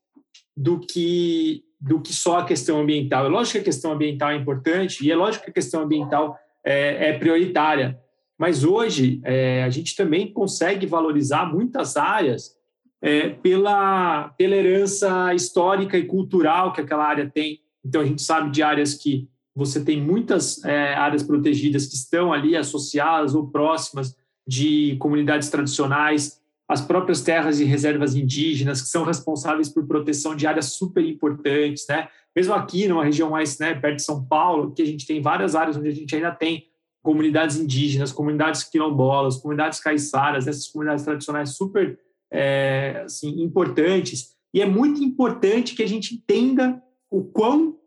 do 0.55 0.79
que 0.79 1.64
do 1.79 2.01
que 2.01 2.13
só 2.13 2.39
a 2.39 2.45
questão 2.45 2.79
ambiental. 2.79 3.25
É 3.25 3.29
lógico 3.29 3.53
que 3.53 3.59
a 3.59 3.63
questão 3.63 3.93
ambiental 3.93 4.31
é 4.31 4.35
importante 4.35 5.05
e 5.05 5.11
é 5.11 5.15
lógico 5.15 5.45
que 5.45 5.51
a 5.51 5.53
questão 5.53 5.83
ambiental 5.83 6.37
é, 6.63 7.09
é 7.09 7.17
prioritária, 7.17 7.99
mas 8.37 8.63
hoje 8.63 9.21
é, 9.23 9.63
a 9.63 9.69
gente 9.69 9.95
também 9.95 10.31
consegue 10.31 10.85
valorizar 10.85 11.45
muitas 11.45 11.95
áreas 11.95 12.55
é, 13.01 13.29
pela, 13.29 14.29
pela 14.37 14.55
herança 14.55 15.33
histórica 15.33 15.97
e 15.97 16.05
cultural 16.05 16.73
que 16.73 16.81
aquela 16.81 17.05
área 17.05 17.29
tem. 17.29 17.59
Então 17.85 18.01
a 18.01 18.05
gente 18.05 18.21
sabe 18.21 18.49
de 18.49 18.63
áreas 18.63 18.95
que 18.95 19.29
você 19.55 19.83
tem 19.83 20.01
muitas 20.01 20.63
é, 20.65 20.95
áreas 20.95 21.23
protegidas 21.23 21.85
que 21.85 21.95
estão 21.95 22.33
ali 22.33 22.57
associadas 22.57 23.35
ou 23.35 23.47
próximas 23.47 24.17
de 24.45 24.95
comunidades 24.97 25.49
tradicionais 25.49 26.41
as 26.67 26.81
próprias 26.81 27.21
terras 27.21 27.59
e 27.59 27.63
reservas 27.63 28.15
indígenas, 28.15 28.81
que 28.81 28.87
são 28.87 29.03
responsáveis 29.03 29.69
por 29.69 29.85
proteção 29.85 30.35
de 30.35 30.47
áreas 30.47 30.73
super 30.73 31.03
importantes, 31.03 31.85
né? 31.87 32.07
Mesmo 32.35 32.53
aqui, 32.53 32.87
numa 32.87 33.03
região 33.03 33.29
mais 33.29 33.59
né, 33.59 33.75
perto 33.75 33.97
de 33.97 34.03
São 34.03 34.25
Paulo, 34.25 34.73
que 34.73 34.81
a 34.81 34.85
gente 34.85 35.05
tem 35.05 35.21
várias 35.21 35.55
áreas 35.55 35.77
onde 35.77 35.89
a 35.89 35.93
gente 35.93 36.13
ainda 36.15 36.31
tem 36.31 36.67
comunidades 37.03 37.57
indígenas, 37.57 38.11
comunidades 38.11 38.63
quilombolas, 38.63 39.37
comunidades 39.37 39.79
caiçaras, 39.79 40.47
essas 40.47 40.67
comunidades 40.67 41.05
tradicionais 41.05 41.51
super 41.55 41.99
é, 42.31 43.03
assim, 43.05 43.41
importantes. 43.41 44.35
E 44.51 44.59
é 44.59 44.65
muito 44.65 45.03
importante 45.03 45.75
que 45.75 45.83
a 45.83 45.87
gente 45.87 46.15
entenda 46.15 46.81
o 47.11 47.23
quão 47.23 47.77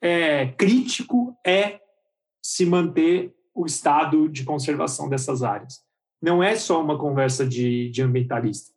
é, 0.00 0.48
crítico 0.48 1.34
é 1.44 1.80
se 2.42 2.66
manter 2.66 3.34
o 3.54 3.64
estado 3.64 4.28
de 4.28 4.44
conservação 4.44 5.08
dessas 5.08 5.42
áreas 5.42 5.85
não 6.22 6.42
é 6.42 6.56
só 6.56 6.82
uma 6.82 6.98
conversa 6.98 7.46
de, 7.46 7.90
de 7.90 8.02
ambientalista, 8.02 8.72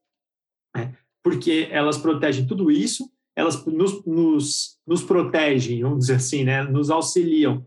né? 0.75 0.95
porque 1.23 1.67
elas 1.71 1.97
protegem 1.97 2.45
tudo 2.45 2.71
isso, 2.71 3.09
elas 3.35 3.65
nos, 3.65 4.05
nos, 4.05 4.79
nos 4.85 5.03
protegem, 5.03 5.81
vamos 5.81 5.99
dizer 5.99 6.15
assim, 6.15 6.43
né? 6.43 6.63
nos 6.63 6.89
auxiliam 6.89 7.65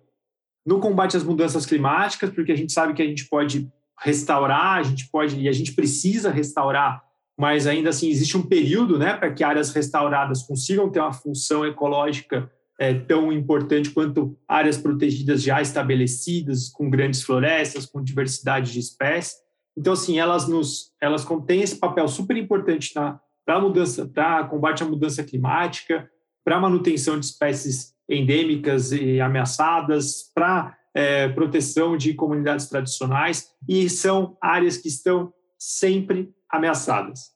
no 0.64 0.78
combate 0.78 1.16
às 1.16 1.24
mudanças 1.24 1.66
climáticas, 1.66 2.30
porque 2.30 2.52
a 2.52 2.56
gente 2.56 2.72
sabe 2.72 2.94
que 2.94 3.02
a 3.02 3.06
gente 3.06 3.26
pode 3.28 3.70
restaurar, 4.00 4.78
a 4.78 4.82
gente 4.82 5.08
pode 5.10 5.38
e 5.38 5.48
a 5.48 5.52
gente 5.52 5.72
precisa 5.72 6.30
restaurar, 6.30 7.02
mas 7.38 7.66
ainda 7.66 7.90
assim 7.90 8.08
existe 8.08 8.36
um 8.36 8.42
período, 8.42 8.98
né, 8.98 9.14
para 9.14 9.32
que 9.32 9.42
áreas 9.42 9.72
restauradas 9.72 10.42
consigam 10.42 10.90
ter 10.90 11.00
uma 11.00 11.12
função 11.12 11.64
ecológica 11.66 12.50
é, 12.78 12.94
tão 12.94 13.32
importante 13.32 13.90
quanto 13.90 14.36
áreas 14.48 14.76
protegidas 14.76 15.42
já 15.42 15.60
estabelecidas, 15.60 16.68
com 16.68 16.90
grandes 16.90 17.22
florestas, 17.22 17.86
com 17.86 18.02
diversidade 18.02 18.72
de 18.72 18.80
espécies. 18.80 19.36
Então, 19.76 19.92
assim, 19.92 20.18
elas 20.18 20.46
nos, 20.46 20.92
elas 21.00 21.24
contêm 21.24 21.62
esse 21.62 21.76
papel 21.76 22.06
super 22.08 22.36
importante 22.36 22.92
para 22.92 23.60
mudança, 23.60 24.06
para 24.06 24.44
combate 24.44 24.82
à 24.82 24.86
mudança 24.86 25.24
climática, 25.24 26.08
para 26.44 26.60
manutenção 26.60 27.18
de 27.18 27.26
espécies 27.26 27.94
endêmicas 28.08 28.92
e 28.92 29.20
ameaçadas, 29.20 30.30
para 30.34 30.76
é, 30.94 31.28
proteção 31.28 31.96
de 31.96 32.14
comunidades 32.14 32.66
tradicionais 32.68 33.48
e 33.68 33.88
são 33.88 34.36
áreas 34.40 34.76
que 34.76 34.88
estão 34.88 35.32
sempre 35.58 36.34
ameaçadas. 36.50 37.32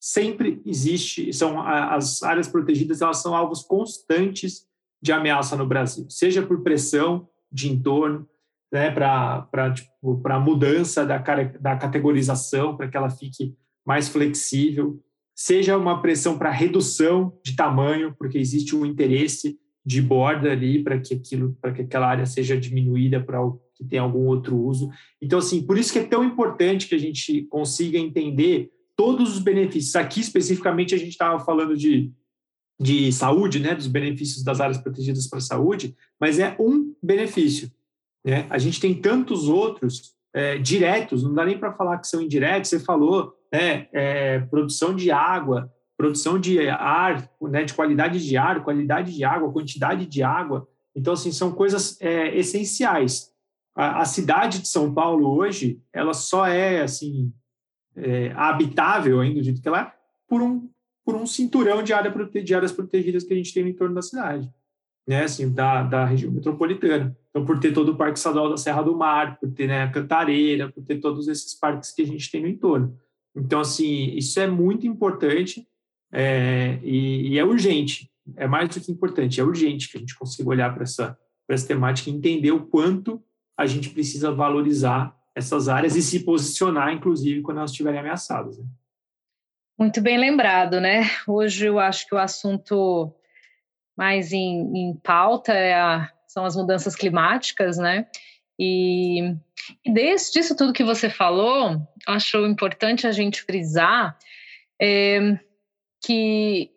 Sempre 0.00 0.62
existe, 0.64 1.32
são 1.32 1.60
as 1.60 2.22
áreas 2.22 2.46
protegidas, 2.46 3.00
elas 3.00 3.20
são 3.20 3.34
alvos 3.34 3.62
constantes 3.62 4.66
de 5.02 5.12
ameaça 5.12 5.56
no 5.56 5.66
Brasil, 5.66 6.06
seja 6.08 6.42
por 6.42 6.62
pressão 6.62 7.28
de 7.50 7.70
entorno, 7.70 8.28
né, 8.72 8.90
para 8.90 9.72
tipo, 9.74 10.20
a 10.28 10.40
mudança 10.40 11.04
da, 11.04 11.18
da 11.18 11.76
categorização, 11.76 12.76
para 12.76 12.88
que 12.88 12.96
ela 12.96 13.10
fique 13.10 13.54
mais 13.86 14.08
flexível, 14.08 15.02
seja 15.34 15.76
uma 15.76 16.02
pressão 16.02 16.36
para 16.36 16.50
redução 16.50 17.32
de 17.44 17.54
tamanho, 17.54 18.14
porque 18.18 18.38
existe 18.38 18.74
um 18.74 18.84
interesse 18.84 19.58
de 19.86 20.02
borda 20.02 20.52
ali 20.52 20.82
para 20.82 20.98
que 21.00 21.14
aquilo, 21.14 21.56
para 21.60 21.72
que 21.72 21.82
aquela 21.82 22.08
área 22.08 22.26
seja 22.26 22.58
diminuída 22.58 23.22
para 23.22 23.38
que 23.74 23.84
tenha 23.84 24.02
algum 24.02 24.26
outro 24.26 24.58
uso. 24.58 24.90
Então, 25.22 25.38
assim, 25.38 25.62
por 25.64 25.78
isso 25.78 25.92
que 25.92 26.00
é 26.00 26.04
tão 26.04 26.24
importante 26.24 26.88
que 26.88 26.94
a 26.94 26.98
gente 26.98 27.44
consiga 27.44 27.96
entender 27.96 28.70
todos 28.96 29.36
os 29.36 29.38
benefícios. 29.38 29.94
Aqui, 29.96 30.20
especificamente, 30.20 30.94
a 30.94 30.98
gente 30.98 31.12
estava 31.12 31.38
falando 31.38 31.76
de, 31.76 32.12
de 32.78 33.12
saúde, 33.12 33.60
né, 33.60 33.74
dos 33.74 33.86
benefícios 33.86 34.42
das 34.42 34.60
áreas 34.60 34.78
protegidas 34.78 35.28
para 35.28 35.38
a 35.38 35.42
saúde, 35.42 35.96
mas 36.20 36.38
é 36.38 36.56
um 36.60 36.92
benefício. 37.00 37.70
Né? 38.28 38.46
A 38.50 38.58
gente 38.58 38.78
tem 38.78 38.94
tantos 38.94 39.48
outros 39.48 40.14
é, 40.34 40.58
diretos, 40.58 41.22
não 41.22 41.32
dá 41.32 41.46
nem 41.46 41.58
para 41.58 41.72
falar 41.72 41.96
que 41.98 42.06
são 42.06 42.20
indiretos, 42.20 42.68
você 42.68 42.78
falou, 42.78 43.34
né, 43.50 43.88
é, 43.90 44.40
produção 44.40 44.94
de 44.94 45.10
água, 45.10 45.72
produção 45.96 46.38
de 46.38 46.68
ar, 46.68 47.26
né, 47.40 47.64
de 47.64 47.72
qualidade 47.72 48.24
de 48.24 48.36
ar, 48.36 48.62
qualidade 48.62 49.14
de 49.14 49.24
água, 49.24 49.50
quantidade 49.50 50.04
de 50.04 50.22
água. 50.22 50.68
Então, 50.94 51.14
assim, 51.14 51.32
são 51.32 51.52
coisas 51.52 51.98
é, 52.02 52.36
essenciais. 52.36 53.32
A, 53.74 54.02
a, 54.02 54.04
cidade 54.04 54.60
de 54.60 54.68
São 54.68 54.92
Paulo 54.92 55.34
hoje, 55.34 55.80
ela 55.90 56.12
só 56.12 56.46
é, 56.46 56.82
assim, 56.82 57.32
é, 57.96 58.30
habitável 58.36 59.20
ainda 59.20 59.40
do 59.40 59.44
jeito 59.44 59.62
que 59.62 59.68
ela 59.68 59.80
é, 59.80 59.92
por 60.28 60.42
um, 60.42 60.68
por 61.02 61.14
um 61.16 61.26
cinturão 61.26 61.82
de, 61.82 61.94
área 61.94 62.12
de 62.44 62.54
áreas 62.54 62.72
protegidas 62.72 63.24
que 63.24 63.32
a 63.32 63.36
gente 63.36 63.54
tem 63.54 63.62
no 63.62 63.70
entorno 63.70 63.94
da 63.94 64.02
cidade, 64.02 64.52
né, 65.08 65.24
assim, 65.24 65.50
da, 65.50 65.82
da 65.82 66.04
região 66.04 66.30
metropolitana. 66.30 67.16
Então, 67.30 67.42
por 67.42 67.58
ter 67.58 67.72
todo 67.72 67.92
o 67.92 67.96
Parque 67.96 68.18
Estadual 68.18 68.50
da 68.50 68.58
Serra 68.58 68.82
do 68.82 68.94
Mar, 68.94 69.38
por 69.40 69.50
ter 69.50 69.66
né, 69.66 69.84
a 69.84 69.90
Cantareira, 69.90 70.70
por 70.70 70.84
ter 70.84 71.00
todos 71.00 71.28
esses 71.28 71.54
parques 71.54 71.92
que 71.92 72.02
a 72.02 72.06
gente 72.06 72.30
tem 72.30 72.42
no 72.42 72.48
entorno. 72.48 72.94
Então, 73.34 73.58
assim, 73.58 74.10
isso 74.14 74.38
é 74.38 74.46
muito 74.46 74.86
importante 74.86 75.66
é, 76.12 76.78
e, 76.82 77.30
e, 77.30 77.38
é 77.38 77.44
urgente, 77.44 78.10
é 78.36 78.46
mais 78.46 78.68
do 78.68 78.80
que 78.80 78.92
importante, 78.92 79.40
é 79.40 79.44
urgente 79.44 79.90
que 79.90 79.96
a 79.96 80.00
gente 80.00 80.14
consiga 80.14 80.50
olhar 80.50 80.74
para 80.74 80.82
essa, 80.82 81.18
essa 81.48 81.66
temática 81.66 82.10
e 82.10 82.12
entender 82.12 82.52
o 82.52 82.66
quanto 82.66 83.22
a 83.56 83.64
gente 83.64 83.88
precisa 83.88 84.30
valorizar 84.30 85.16
essas 85.34 85.68
áreas 85.68 85.96
e 85.96 86.02
se 86.02 86.20
posicionar, 86.20 86.92
inclusive, 86.92 87.40
quando 87.40 87.58
elas 87.58 87.70
estiverem 87.70 88.00
ameaçadas. 88.00 88.58
Né? 88.58 88.66
Muito 89.78 90.02
bem 90.02 90.18
lembrado, 90.18 90.80
né? 90.80 91.04
Hoje 91.26 91.64
eu 91.64 91.78
acho 91.78 92.06
que 92.06 92.14
o 92.14 92.18
assunto 92.18 93.14
mais 93.98 94.32
em, 94.32 94.70
em 94.76 94.94
pauta 94.94 95.52
é 95.52 95.74
a, 95.74 96.08
são 96.28 96.44
as 96.44 96.54
mudanças 96.54 96.94
climáticas, 96.94 97.76
né? 97.78 98.06
E, 98.56 99.34
e 99.84 99.92
desse, 99.92 100.32
disso 100.32 100.56
tudo 100.56 100.72
que 100.72 100.84
você 100.84 101.10
falou, 101.10 101.82
acho 102.06 102.46
importante 102.46 103.08
a 103.08 103.12
gente 103.12 103.42
frisar 103.42 104.16
é, 104.80 105.36
que 106.00 106.70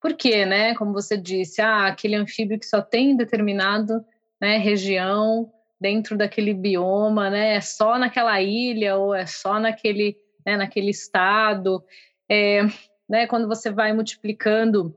por 0.00 0.14
quê, 0.14 0.44
né? 0.44 0.74
Como 0.74 0.92
você 0.92 1.16
disse, 1.16 1.62
ah, 1.62 1.86
aquele 1.86 2.16
anfíbio 2.16 2.58
que 2.58 2.66
só 2.66 2.82
tem 2.82 3.16
determinado 3.16 4.04
né, 4.40 4.58
região 4.58 5.50
dentro 5.80 6.16
daquele 6.16 6.52
bioma, 6.52 7.30
né? 7.30 7.54
É 7.54 7.60
só 7.60 7.98
naquela 7.98 8.40
ilha 8.42 8.96
ou 8.96 9.14
é 9.14 9.26
só 9.26 9.60
naquele, 9.60 10.16
né, 10.44 10.56
naquele 10.56 10.90
estado. 10.90 11.84
É, 12.28 12.62
né, 13.08 13.26
quando 13.28 13.46
você 13.46 13.70
vai 13.70 13.92
multiplicando 13.92 14.96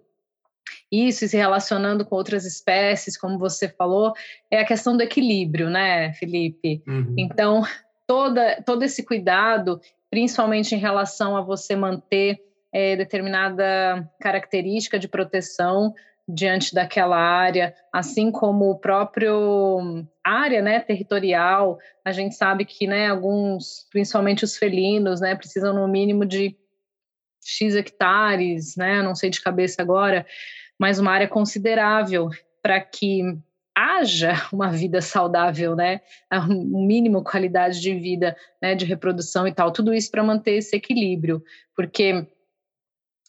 isso 0.91 1.25
e 1.25 1.29
se 1.29 1.37
relacionando 1.37 2.05
com 2.05 2.15
outras 2.15 2.45
espécies, 2.45 3.17
como 3.17 3.37
você 3.37 3.67
falou, 3.69 4.13
é 4.49 4.59
a 4.59 4.65
questão 4.65 4.95
do 4.95 5.03
equilíbrio, 5.03 5.69
né, 5.69 6.13
Felipe? 6.13 6.81
Uhum. 6.87 7.15
Então, 7.17 7.63
toda, 8.07 8.61
todo 8.65 8.83
esse 8.83 9.03
cuidado, 9.03 9.79
principalmente 10.09 10.73
em 10.73 10.79
relação 10.79 11.37
a 11.37 11.41
você 11.41 11.75
manter 11.75 12.39
é, 12.73 12.95
determinada 12.95 14.09
característica 14.19 14.99
de 14.99 15.07
proteção 15.07 15.93
diante 16.31 16.75
daquela 16.75 17.17
área, 17.17 17.73
assim 17.91 18.31
como 18.31 18.69
o 18.69 18.77
próprio 18.77 20.05
área, 20.23 20.61
né, 20.61 20.79
territorial. 20.79 21.79
A 22.05 22.11
gente 22.11 22.35
sabe 22.35 22.65
que, 22.65 22.85
né, 22.85 23.07
alguns, 23.07 23.87
principalmente 23.91 24.43
os 24.43 24.55
felinos, 24.55 25.19
né, 25.19 25.35
precisam 25.35 25.73
no 25.73 25.87
mínimo 25.87 26.25
de 26.25 26.55
x 27.43 27.75
hectares, 27.75 28.75
né, 28.75 29.01
não 29.01 29.15
sei 29.15 29.31
de 29.31 29.41
cabeça 29.41 29.81
agora, 29.81 30.25
mas 30.79 30.97
uma 30.97 31.11
área 31.11 31.27
considerável 31.27 32.29
para 32.61 32.79
que 32.79 33.21
haja 33.75 34.33
uma 34.51 34.71
vida 34.71 35.01
saudável, 35.01 35.75
né, 35.75 36.01
um 36.49 36.85
mínimo 36.85 37.23
qualidade 37.23 37.81
de 37.81 37.93
vida, 37.93 38.35
né, 38.61 38.73
de 38.73 38.85
reprodução 38.85 39.47
e 39.47 39.53
tal, 39.53 39.71
tudo 39.71 39.93
isso 39.93 40.09
para 40.09 40.23
manter 40.23 40.53
esse 40.53 40.75
equilíbrio, 40.75 41.43
porque 41.75 42.25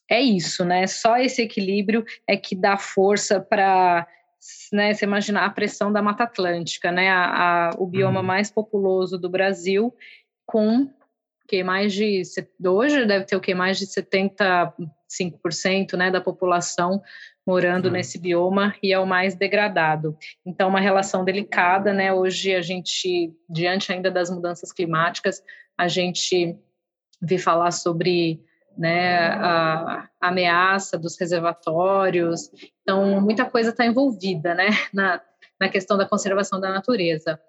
é 0.08 0.20
isso, 0.20 0.64
né? 0.64 0.88
Só 0.88 1.16
esse 1.18 1.40
equilíbrio 1.40 2.04
é 2.26 2.36
que 2.36 2.56
dá 2.56 2.76
força 2.76 3.40
para 3.40 4.08
né, 4.72 4.92
você 4.92 5.04
imaginar 5.04 5.44
a 5.44 5.50
pressão 5.50 5.92
da 5.92 6.02
Mata 6.02 6.24
Atlântica, 6.24 6.90
né? 6.90 7.08
A, 7.08 7.68
a 7.68 7.70
o 7.78 7.86
bioma 7.86 8.18
uhum. 8.18 8.26
mais 8.26 8.50
populoso 8.50 9.16
do 9.16 9.30
Brasil, 9.30 9.94
com 10.44 10.90
que 11.46 11.62
mais 11.62 11.92
de 11.92 12.22
hoje 12.64 13.06
deve 13.06 13.24
ter 13.24 13.36
o 13.36 13.40
que 13.40 13.54
mais 13.54 13.78
de 13.78 13.86
75% 15.10 15.96
né, 15.96 16.10
da 16.10 16.20
população 16.20 17.02
morando 17.46 17.86
uhum. 17.86 17.92
nesse 17.92 18.18
bioma 18.18 18.74
e 18.82 18.92
é 18.92 18.98
o 18.98 19.06
mais 19.06 19.34
degradado. 19.34 20.16
Então, 20.46 20.68
uma 20.68 20.80
relação 20.80 21.24
delicada, 21.24 21.92
né? 21.92 22.12
Hoje 22.12 22.54
a 22.54 22.62
gente, 22.62 23.34
diante 23.48 23.92
ainda 23.92 24.10
das 24.10 24.30
mudanças 24.30 24.72
climáticas, 24.72 25.42
a 25.76 25.88
gente 25.88 26.56
vê 27.20 27.38
falar 27.38 27.70
sobre 27.72 28.40
né, 28.76 29.28
a, 29.28 30.08
ameaça 30.20 30.98
dos 30.98 31.18
reservatórios. 31.18 32.50
Então, 32.82 33.20
muita 33.20 33.44
coisa 33.44 33.70
está 33.70 33.84
envolvida 33.84 34.54
né, 34.54 34.68
na, 34.92 35.20
na 35.58 35.68
questão 35.68 35.96
da 35.96 36.08
conservação 36.08 36.60
da 36.60 36.70
natureza. 36.70 37.40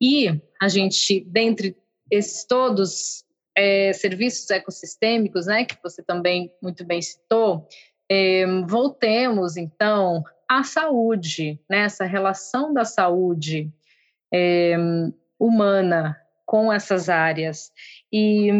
E 0.00 0.40
a 0.60 0.68
gente, 0.68 1.20
dentre 1.28 1.76
esses 2.10 2.44
todos 2.44 3.23
é, 3.56 3.92
serviços 3.92 4.50
ecossistêmicos, 4.50 5.46
né, 5.46 5.64
que 5.64 5.76
você 5.82 6.02
também 6.02 6.52
muito 6.62 6.84
bem 6.84 7.00
citou, 7.00 7.66
é, 8.10 8.44
voltemos 8.66 9.56
então 9.56 10.22
à 10.48 10.62
saúde, 10.62 11.60
né, 11.68 11.80
essa 11.80 12.04
relação 12.04 12.72
da 12.72 12.84
saúde 12.84 13.72
é, 14.32 14.76
humana 15.38 16.18
com 16.44 16.72
essas 16.72 17.08
áreas. 17.08 17.72
E, 18.12 18.50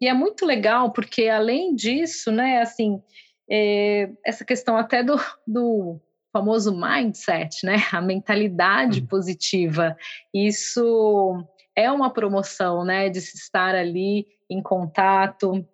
e, 0.00 0.08
é 0.08 0.14
muito 0.14 0.46
legal, 0.46 0.92
porque 0.92 1.28
além 1.28 1.74
disso, 1.74 2.30
né, 2.30 2.60
assim, 2.62 3.02
é, 3.50 4.10
essa 4.24 4.44
questão 4.44 4.76
até 4.76 5.02
do, 5.02 5.16
do 5.46 6.00
famoso 6.32 6.74
mindset, 6.74 7.64
né, 7.66 7.76
a 7.92 8.00
mentalidade 8.00 9.00
uhum. 9.00 9.06
positiva, 9.06 9.96
isso 10.32 11.44
é 11.76 11.90
uma 11.90 12.12
promoção, 12.12 12.84
né, 12.84 13.08
de 13.08 13.20
se 13.20 13.36
estar 13.36 13.74
ali 13.74 14.26
em 14.48 14.62
contato. 14.62 15.66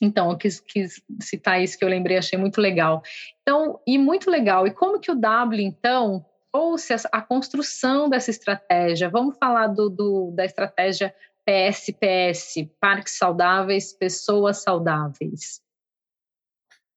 Então, 0.00 0.30
eu 0.30 0.36
quis, 0.36 0.60
quis 0.60 1.02
citar 1.20 1.62
isso 1.62 1.78
que 1.78 1.84
eu 1.84 1.88
lembrei, 1.88 2.18
achei 2.18 2.38
muito 2.38 2.60
legal. 2.60 3.02
Então, 3.42 3.80
e 3.86 3.98
muito 3.98 4.30
legal. 4.30 4.66
E 4.66 4.70
como 4.70 5.00
que 5.00 5.10
o 5.10 5.14
W, 5.14 5.60
então, 5.60 6.24
trouxe 6.52 6.94
a, 7.10 7.22
construção 7.22 8.08
dessa 8.08 8.30
estratégia. 8.30 9.08
Vamos 9.08 9.36
falar 9.38 9.68
do, 9.68 9.88
do, 9.88 10.32
da 10.32 10.44
estratégia 10.44 11.14
PSPS, 11.44 12.68
Parques 12.80 13.16
Saudáveis, 13.16 13.92
Pessoas 13.92 14.62
Saudáveis. 14.62 15.62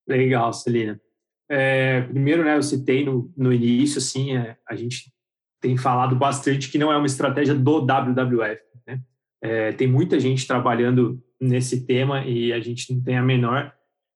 Legal, 0.07 0.51
Celina. 0.51 0.99
É, 1.49 2.01
primeiro, 2.01 2.43
né, 2.43 2.55
eu 2.55 2.63
citei 2.63 3.03
no, 3.03 3.31
no 3.35 3.51
início, 3.51 3.97
assim, 3.97 4.35
é, 4.37 4.57
a 4.67 4.75
gente 4.75 5.11
tem 5.61 5.77
falado 5.77 6.15
bastante 6.15 6.69
que 6.69 6.77
não 6.77 6.91
é 6.91 6.97
uma 6.97 7.05
estratégia 7.05 7.53
do 7.53 7.79
WWF. 7.79 8.61
Né? 8.87 8.99
É, 9.41 9.71
tem 9.71 9.87
muita 9.87 10.19
gente 10.19 10.47
trabalhando 10.47 11.23
nesse 11.39 11.85
tema 11.85 12.25
e 12.25 12.51
a 12.51 12.59
gente 12.59 12.93
não 12.93 13.01
tem 13.01 13.17
a 13.17 13.23
menor 13.23 13.71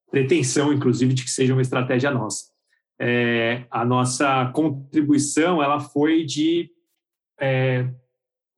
pretensão, 0.10 0.74
inclusive, 0.74 1.14
de 1.14 1.24
que 1.24 1.30
seja 1.30 1.54
uma 1.54 1.62
estratégia 1.62 2.12
nossa. 2.12 2.46
É, 3.00 3.66
a 3.70 3.86
nossa 3.86 4.50
contribuição 4.54 5.62
ela 5.62 5.80
foi 5.80 6.24
de 6.24 6.70
é, 7.40 7.90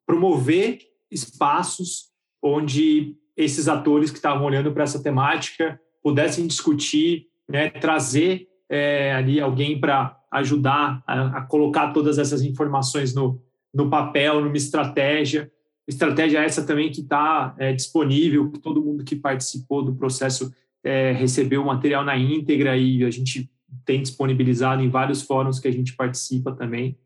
promover 0.06 0.80
espaços 1.12 2.12
onde 2.42 3.16
esses 3.36 3.68
atores 3.68 4.12
que 4.12 4.18
estavam 4.18 4.46
olhando 4.46 4.72
para 4.72 4.84
essa 4.84 5.02
temática 5.02 5.80
pudessem 6.04 6.48
discutir, 6.48 7.28
né, 7.50 7.70
trazer 7.70 8.48
é, 8.70 9.14
ali 9.14 9.40
alguém 9.40 9.80
para 9.80 10.18
ajudar 10.38 11.04
a, 11.06 11.38
a, 11.38 11.42
colocar 11.42 11.92
todas 11.92 12.18
essas 12.18 12.42
informações 12.42 13.14
no, 13.14 13.42
no 13.74 13.90
papel, 13.90 14.42
numa 14.42 14.58
estratégia. 14.58 15.52
Estratégia 15.88 16.40
essa 16.40 16.66
também 16.66 16.92
que 16.92 17.02
está 17.02 17.56
é, 17.58 17.74
disponível, 17.74 18.52
que 18.52 18.60
todo 18.60 18.84
mundo 18.84 19.04
que 19.04 19.16
participou 19.16 19.84
do 19.84 19.96
processo 19.96 20.54
é, 20.84 21.12
recebeu 21.12 21.62
o 21.62 21.66
material 21.66 22.04
na 22.04 22.18
íntegra 22.18 22.78
e 22.78 23.04
a 23.04 23.10
gente 23.10 23.50
tem 23.86 24.02
disponibilizado 24.02 24.82
em 24.82 24.90
vários 24.90 25.22
fóruns 25.22 25.60
que 25.60 25.68
a 25.68 25.72
gente 25.72 25.96
participa 25.96 26.52
também. 26.52 26.98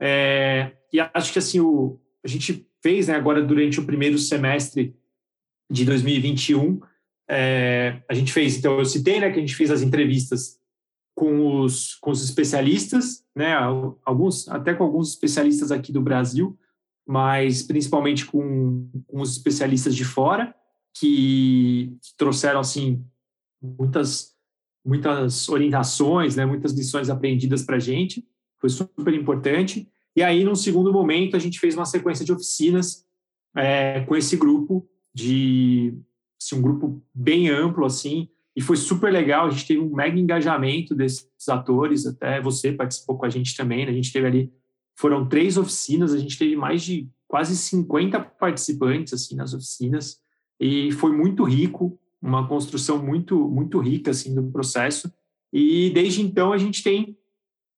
É, 0.00 0.72
e 0.92 1.00
acho 1.00 1.32
que 1.32 1.38
assim 1.38 1.60
o, 1.60 2.00
a 2.24 2.28
gente 2.28 2.66
fez 2.82 3.08
né, 3.08 3.14
agora 3.14 3.42
durante 3.42 3.80
o 3.80 3.84
primeiro 3.84 4.18
semestre 4.18 4.94
de 5.70 5.84
2021, 5.84 6.80
é, 7.28 8.00
a 8.08 8.14
gente 8.14 8.32
fez, 8.32 8.56
então 8.56 8.78
eu 8.78 8.84
citei 8.84 9.18
né, 9.18 9.30
que 9.30 9.38
a 9.38 9.40
gente 9.40 9.56
fez 9.56 9.70
as 9.70 9.82
entrevistas 9.82 10.60
com 11.16 11.62
os, 11.62 11.94
com 11.94 12.10
os 12.10 12.22
especialistas, 12.22 13.24
né, 13.34 13.54
alguns, 14.04 14.46
até 14.48 14.74
com 14.74 14.84
alguns 14.84 15.08
especialistas 15.08 15.72
aqui 15.72 15.90
do 15.90 16.02
Brasil, 16.02 16.58
mas 17.08 17.62
principalmente 17.62 18.26
com, 18.26 18.86
com 19.06 19.22
os 19.22 19.32
especialistas 19.32 19.96
de 19.96 20.04
fora, 20.04 20.54
que, 21.00 21.96
trouxeram 22.18 22.60
assim 22.60 23.02
muitas 23.62 24.36
muitas 24.84 25.48
orientações, 25.48 26.36
né, 26.36 26.46
muitas 26.46 26.72
lições 26.72 27.10
aprendidas 27.10 27.62
para 27.64 27.76
a 27.76 27.80
gente, 27.80 28.24
foi 28.60 28.68
super 28.70 29.12
importante. 29.12 29.88
E 30.14 30.22
aí, 30.22 30.44
num 30.44 30.54
segundo 30.54 30.92
momento, 30.92 31.34
a 31.34 31.40
gente 31.40 31.58
fez 31.58 31.74
uma 31.74 31.84
sequência 31.84 32.24
de 32.24 32.32
oficinas 32.32 33.04
é, 33.56 34.02
com 34.02 34.14
esse 34.14 34.36
grupo 34.36 34.88
de 35.12 35.92
assim, 36.40 36.56
um 36.56 36.62
grupo 36.62 37.02
bem 37.12 37.48
amplo 37.48 37.84
assim 37.84 38.28
e 38.56 38.62
foi 38.62 38.76
super 38.76 39.12
legal. 39.12 39.46
A 39.46 39.50
gente 39.50 39.66
teve 39.66 39.80
um 39.80 39.94
mega 39.94 40.18
engajamento 40.18 40.94
desses 40.94 41.28
atores, 41.46 42.06
até 42.06 42.40
você 42.40 42.72
participou 42.72 43.18
com 43.18 43.26
a 43.26 43.28
gente 43.28 43.54
também. 43.54 43.84
Né? 43.84 43.92
A 43.92 43.94
gente 43.94 44.10
teve 44.10 44.26
ali, 44.26 44.52
foram 44.96 45.28
três 45.28 45.58
oficinas, 45.58 46.14
a 46.14 46.18
gente 46.18 46.38
teve 46.38 46.56
mais 46.56 46.82
de 46.82 47.06
quase 47.28 47.54
50 47.54 48.18
participantes 48.18 49.12
assim 49.12 49.36
nas 49.36 49.52
oficinas 49.52 50.18
e 50.58 50.90
foi 50.92 51.12
muito 51.14 51.44
rico, 51.44 51.98
uma 52.22 52.48
construção 52.48 53.04
muito 53.04 53.36
muito 53.48 53.78
rica 53.78 54.12
assim 54.12 54.34
do 54.34 54.50
processo. 54.50 55.12
E 55.52 55.90
desde 55.90 56.22
então 56.22 56.50
a 56.50 56.58
gente 56.58 56.82
tem 56.82 57.16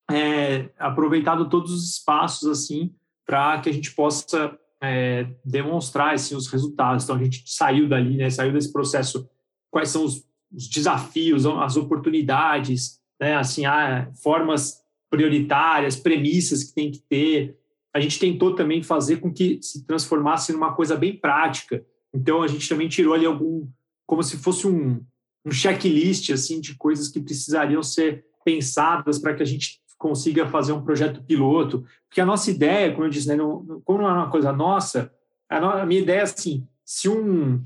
é, 0.09 0.71
aproveitado 0.79 1.49
todos 1.49 1.73
os 1.73 1.91
espaços 1.91 2.49
assim 2.49 2.95
para 3.27 3.61
que 3.61 3.69
a 3.69 3.73
gente 3.73 3.95
possa 3.95 4.57
é, 4.81 5.27
demonstrar 5.45 6.15
assim, 6.15 6.37
os 6.37 6.47
resultados. 6.47 7.03
Então 7.03 7.17
a 7.17 7.23
gente 7.23 7.43
saiu 7.47 7.89
dali, 7.89 8.17
né, 8.17 8.31
saiu 8.31 8.53
desse 8.53 8.73
processo. 8.73 9.29
Quais 9.71 9.91
são 9.91 10.05
os 10.05 10.28
os 10.53 10.69
desafios, 10.69 11.47
as 11.47 11.77
oportunidades, 11.77 13.01
né? 13.21 13.37
assim, 13.37 13.67
há 13.67 14.11
formas 14.23 14.83
prioritárias, 15.11 15.97
premissas 15.97 16.65
que 16.65 16.75
tem 16.75 16.91
que 16.91 17.01
ter. 17.01 17.57
A 17.95 18.01
gente 18.01 18.19
tentou 18.19 18.55
também 18.55 18.83
fazer 18.83 19.17
com 19.17 19.33
que 19.33 19.59
se 19.63 19.85
transformasse 19.87 20.53
numa 20.53 20.75
coisa 20.75 20.97
bem 20.97 21.17
prática. 21.17 21.85
Então, 22.13 22.43
a 22.43 22.47
gente 22.47 22.69
também 22.69 22.89
tirou 22.89 23.15
ali 23.15 23.27
algum, 23.27 23.69
como 24.07 24.23
se 24.23 24.37
fosse 24.37 24.67
um, 24.67 25.05
um 25.45 25.51
checklist 25.51 26.31
assim 26.31 26.61
de 26.61 26.75
coisas 26.75 27.09
que 27.09 27.21
precisariam 27.21 27.83
ser 27.83 28.25
pensadas 28.45 29.19
para 29.19 29.35
que 29.35 29.43
a 29.43 29.47
gente 29.47 29.81
consiga 29.99 30.47
fazer 30.47 30.73
um 30.73 30.85
projeto 30.85 31.23
piloto. 31.23 31.85
Porque 32.09 32.21
a 32.21 32.27
nossa 32.27 32.51
ideia, 32.51 32.93
como 32.93 33.05
eu 33.05 33.11
disse, 33.11 33.29
né, 33.29 33.37
não, 33.37 33.83
como 33.85 34.01
não 34.01 34.09
é 34.09 34.13
uma 34.13 34.31
coisa 34.31 34.53
nossa, 34.53 35.13
a, 35.49 35.61
no, 35.61 35.69
a 35.69 35.87
minha 35.87 36.01
ideia 36.01 36.21
é 36.21 36.23
assim, 36.23 36.67
se 36.85 37.09
um, 37.09 37.65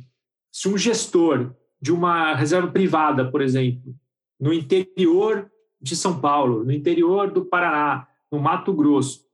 se 0.51 0.69
um 0.69 0.79
gestor 0.79 1.55
de 1.83 1.93
uma 1.93 2.33
reserva 2.35 2.69
privada, 2.69 3.29
por 3.29 3.43
exemplo, 3.43 3.93
no 4.39 4.53
interior 4.53 5.51
de 5.81 5.97
São 5.97 6.21
Paulo, 6.21 6.65
no 6.65 6.71
interior 6.71 7.33
do 7.33 7.45
Paraná, 7.45 8.07
no 8.31 8.39
Mato 8.39 8.73
Grosso, 8.73 9.27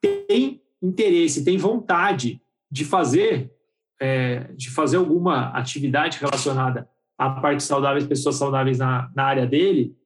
tem 0.00 0.62
interesse, 0.80 1.44
tem 1.44 1.58
vontade 1.58 2.40
de 2.70 2.84
fazer 2.84 3.52
é, 4.00 4.52
de 4.54 4.70
fazer 4.70 4.96
alguma 4.96 5.48
atividade 5.48 6.18
relacionada 6.20 6.88
à 7.18 7.28
parte 7.28 7.64
saudáveis, 7.64 8.06
pessoas 8.06 8.36
saudáveis 8.36 8.78
na, 8.78 9.10
na 9.12 9.24
área 9.24 9.44
dele, 9.44 9.96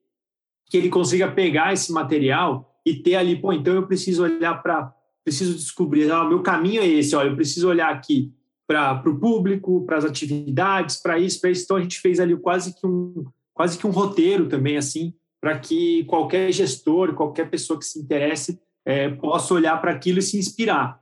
que 0.65 0.77
ele 0.77 0.89
consiga 0.89 1.31
pegar 1.31 1.73
esse 1.73 1.93
material 1.93 2.75
e 2.83 2.95
ter 2.95 3.15
ali, 3.15 3.35
pô, 3.35 3.53
então 3.53 3.75
eu 3.75 3.85
preciso 3.85 4.23
olhar 4.23 4.63
para, 4.63 4.91
preciso 5.23 5.53
descobrir, 5.53 6.11
ah, 6.11 6.23
meu 6.23 6.41
caminho 6.41 6.81
é 6.81 6.87
esse, 6.87 7.15
olha, 7.15 7.29
eu 7.29 7.35
preciso 7.35 7.69
olhar 7.69 7.91
aqui 7.91 8.33
para 8.67 9.09
o 9.09 9.19
público, 9.19 9.85
para 9.85 9.97
as 9.97 10.05
atividades, 10.05 10.97
para 10.97 11.19
isso, 11.19 11.39
para 11.41 11.49
isso. 11.49 11.63
Então 11.63 11.77
a 11.77 11.81
gente 11.81 11.99
fez 11.99 12.19
ali 12.19 12.35
quase 12.37 12.73
que 12.73 12.85
um 12.85 13.25
quase 13.53 13.77
que 13.77 13.85
um 13.85 13.91
roteiro 13.91 14.47
também 14.47 14.77
assim 14.77 15.13
para 15.39 15.59
que 15.59 16.05
qualquer 16.05 16.51
gestor, 16.51 17.13
qualquer 17.13 17.49
pessoa 17.49 17.77
que 17.77 17.85
se 17.85 17.99
interesse 17.99 18.59
é, 18.85 19.09
possa 19.09 19.53
olhar 19.53 19.79
para 19.81 19.91
aquilo 19.91 20.19
e 20.19 20.21
se 20.21 20.37
inspirar. 20.37 20.99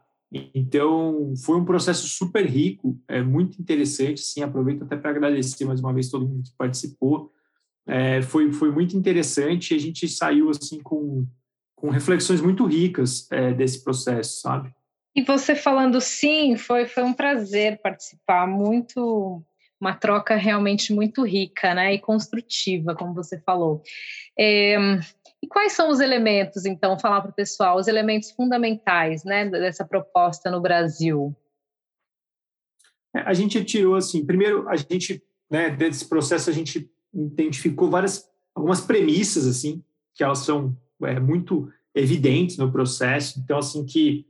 Então 0.55 1.33
foi 1.45 1.57
um 1.57 1.65
processo 1.65 2.07
super 2.07 2.45
rico, 2.45 2.99
é 3.07 3.21
muito 3.21 3.61
interessante. 3.61 4.21
Sim, 4.21 4.41
aproveito 4.41 4.83
até 4.83 4.97
para 4.97 5.11
agradecer 5.11 5.65
mais 5.65 5.79
uma 5.79 5.93
vez 5.93 6.09
todo 6.09 6.27
mundo 6.27 6.43
que 6.43 6.55
participou. 6.57 7.31
É, 7.85 8.21
foi 8.21 8.51
foi 8.51 8.71
muito 8.71 8.97
interessante. 8.97 9.75
A 9.75 9.77
gente 9.77 10.07
saiu 10.07 10.49
assim 10.49 10.79
com 10.79 11.27
com 11.75 11.89
reflexões 11.89 12.41
muito 12.41 12.65
ricas 12.65 13.27
é, 13.31 13.51
desse 13.53 13.83
processo, 13.83 14.39
sabe? 14.39 14.71
E 15.15 15.21
você 15.21 15.55
falando 15.55 15.99
sim, 15.99 16.55
foi, 16.55 16.85
foi 16.85 17.03
um 17.03 17.13
prazer 17.13 17.81
participar, 17.81 18.47
muito 18.47 19.43
uma 19.79 19.95
troca 19.95 20.35
realmente 20.35 20.93
muito 20.93 21.25
rica 21.25 21.73
né, 21.73 21.95
e 21.95 21.99
construtiva, 21.99 22.93
como 22.93 23.15
você 23.15 23.39
falou. 23.39 23.81
É, 24.37 24.77
e 25.41 25.47
quais 25.47 25.73
são 25.73 25.89
os 25.89 25.99
elementos, 25.99 26.65
então, 26.65 26.99
falar 26.99 27.21
para 27.21 27.31
o 27.31 27.33
pessoal, 27.33 27.77
os 27.77 27.87
elementos 27.87 28.29
fundamentais 28.29 29.23
né, 29.23 29.49
dessa 29.49 29.83
proposta 29.83 30.51
no 30.51 30.61
Brasil? 30.61 31.35
É, 33.15 33.21
a 33.21 33.33
gente 33.33 33.63
tirou, 33.65 33.95
assim, 33.95 34.23
primeiro, 34.23 34.69
a 34.69 34.75
gente, 34.75 35.23
né, 35.49 35.71
desse 35.71 36.07
processo, 36.07 36.49
a 36.49 36.53
gente 36.53 36.89
identificou 37.11 37.89
várias, 37.89 38.29
algumas 38.53 38.81
premissas, 38.81 39.47
assim, 39.47 39.83
que 40.13 40.23
elas 40.23 40.39
são 40.39 40.77
é, 41.03 41.19
muito 41.19 41.67
evidentes 41.95 42.57
no 42.57 42.71
processo, 42.71 43.39
então, 43.39 43.57
assim, 43.57 43.83
que 43.83 44.27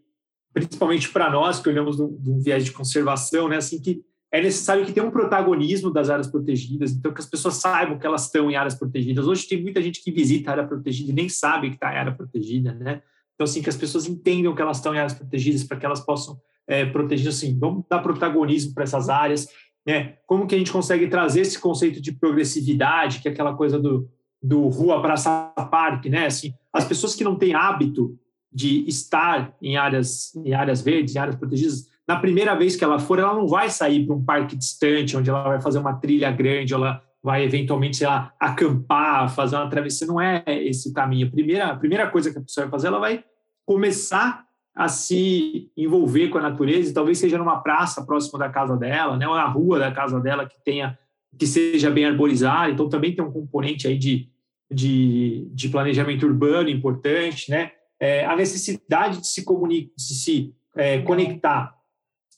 principalmente 0.53 1.09
para 1.09 1.29
nós 1.29 1.59
que 1.59 1.69
olhamos 1.69 1.97
de 1.97 2.03
um 2.03 2.39
viés 2.39 2.65
de 2.65 2.71
conservação, 2.71 3.47
né, 3.47 3.57
assim 3.57 3.79
que 3.79 4.01
é 4.31 4.41
necessário 4.41 4.85
que 4.85 4.93
tenha 4.93 5.05
um 5.05 5.11
protagonismo 5.11 5.91
das 5.91 6.09
áreas 6.09 6.27
protegidas, 6.27 6.91
então 6.91 7.13
que 7.13 7.19
as 7.19 7.25
pessoas 7.25 7.55
saibam 7.55 7.99
que 7.99 8.07
elas 8.07 8.25
estão 8.25 8.49
em 8.49 8.55
áreas 8.55 8.75
protegidas. 8.75 9.27
Hoje 9.27 9.45
tem 9.45 9.61
muita 9.61 9.81
gente 9.81 10.01
que 10.01 10.09
visita 10.09 10.49
a 10.49 10.53
área 10.53 10.67
protegida 10.67 11.11
e 11.11 11.13
nem 11.13 11.27
sabe 11.27 11.69
que 11.69 11.75
está 11.75 11.93
em 11.93 11.97
área 11.97 12.13
protegida, 12.13 12.73
né? 12.73 13.01
Então 13.35 13.43
assim 13.43 13.61
que 13.61 13.67
as 13.67 13.75
pessoas 13.75 14.07
entendam 14.07 14.55
que 14.55 14.61
elas 14.61 14.77
estão 14.77 14.95
em 14.95 14.99
áreas 14.99 15.13
protegidas 15.13 15.65
para 15.65 15.75
que 15.75 15.85
elas 15.85 15.99
possam 15.99 16.39
é, 16.65 16.85
proteger, 16.85 17.27
assim, 17.27 17.57
vamos 17.59 17.83
dar 17.89 17.99
protagonismo 17.99 18.73
para 18.73 18.83
essas 18.83 19.09
áreas, 19.09 19.49
né? 19.85 20.15
Como 20.25 20.47
que 20.47 20.55
a 20.55 20.57
gente 20.57 20.71
consegue 20.71 21.07
trazer 21.07 21.41
esse 21.41 21.59
conceito 21.59 22.01
de 22.01 22.13
progressividade, 22.13 23.19
que 23.19 23.27
é 23.27 23.31
aquela 23.31 23.53
coisa 23.53 23.77
do, 23.77 24.07
do 24.41 24.69
rua 24.69 25.01
praça 25.01 25.53
parque, 25.69 26.09
né? 26.09 26.27
Assim, 26.27 26.53
as 26.71 26.85
pessoas 26.85 27.15
que 27.15 27.23
não 27.23 27.35
têm 27.35 27.53
hábito 27.53 28.17
de 28.51 28.87
estar 28.87 29.55
em 29.61 29.77
áreas, 29.77 30.35
em 30.35 30.53
áreas 30.53 30.81
verdes, 30.81 31.15
em 31.15 31.19
áreas 31.19 31.35
protegidas, 31.35 31.89
na 32.07 32.17
primeira 32.17 32.55
vez 32.55 32.75
que 32.75 32.83
ela 32.83 32.99
for, 32.99 33.19
ela 33.19 33.33
não 33.33 33.47
vai 33.47 33.69
sair 33.69 34.05
para 34.05 34.15
um 34.15 34.23
parque 34.23 34.55
distante, 34.55 35.15
onde 35.15 35.29
ela 35.29 35.43
vai 35.43 35.61
fazer 35.61 35.79
uma 35.79 35.93
trilha 35.93 36.31
grande, 36.31 36.73
ela 36.73 37.01
vai 37.23 37.43
eventualmente, 37.43 37.97
sei 37.97 38.07
lá, 38.07 38.33
acampar, 38.39 39.33
fazer 39.33 39.55
uma 39.55 39.69
travessia. 39.69 40.07
Não 40.07 40.19
é 40.19 40.43
esse 40.47 40.89
o 40.89 40.93
caminho. 40.93 41.27
A 41.27 41.31
primeira, 41.31 41.67
a 41.67 41.75
primeira 41.75 42.07
coisa 42.09 42.31
que 42.31 42.37
a 42.37 42.41
pessoa 42.41 42.65
vai 42.65 42.71
fazer, 42.71 42.87
ela 42.87 42.99
vai 42.99 43.23
começar 43.65 44.45
a 44.73 44.87
se 44.87 45.69
envolver 45.77 46.29
com 46.29 46.37
a 46.37 46.41
natureza, 46.41 46.89
e 46.89 46.93
talvez 46.93 47.17
seja 47.17 47.37
numa 47.37 47.61
praça 47.61 48.05
próxima 48.05 48.39
da 48.39 48.49
casa 48.49 48.75
dela, 48.75 49.17
né, 49.17 49.27
ou 49.27 49.35
na 49.35 49.45
rua 49.45 49.79
da 49.79 49.91
casa 49.91 50.19
dela 50.19 50.45
que 50.45 50.55
tenha 50.63 50.97
que 51.37 51.47
seja 51.47 51.89
bem 51.89 52.05
arborizada. 52.05 52.71
Então 52.71 52.89
também 52.89 53.15
tem 53.15 53.23
um 53.23 53.31
componente 53.31 53.87
aí 53.87 53.97
de, 53.97 54.27
de, 54.69 55.47
de 55.53 55.69
planejamento 55.69 56.25
urbano 56.25 56.69
importante, 56.69 57.49
né? 57.49 57.71
É, 58.01 58.25
a 58.25 58.35
necessidade 58.35 59.21
de 59.21 59.27
se, 59.27 59.43
comunicar, 59.43 59.93
de 59.95 60.13
se 60.15 60.55
é, 60.75 60.99
conectar 61.03 61.75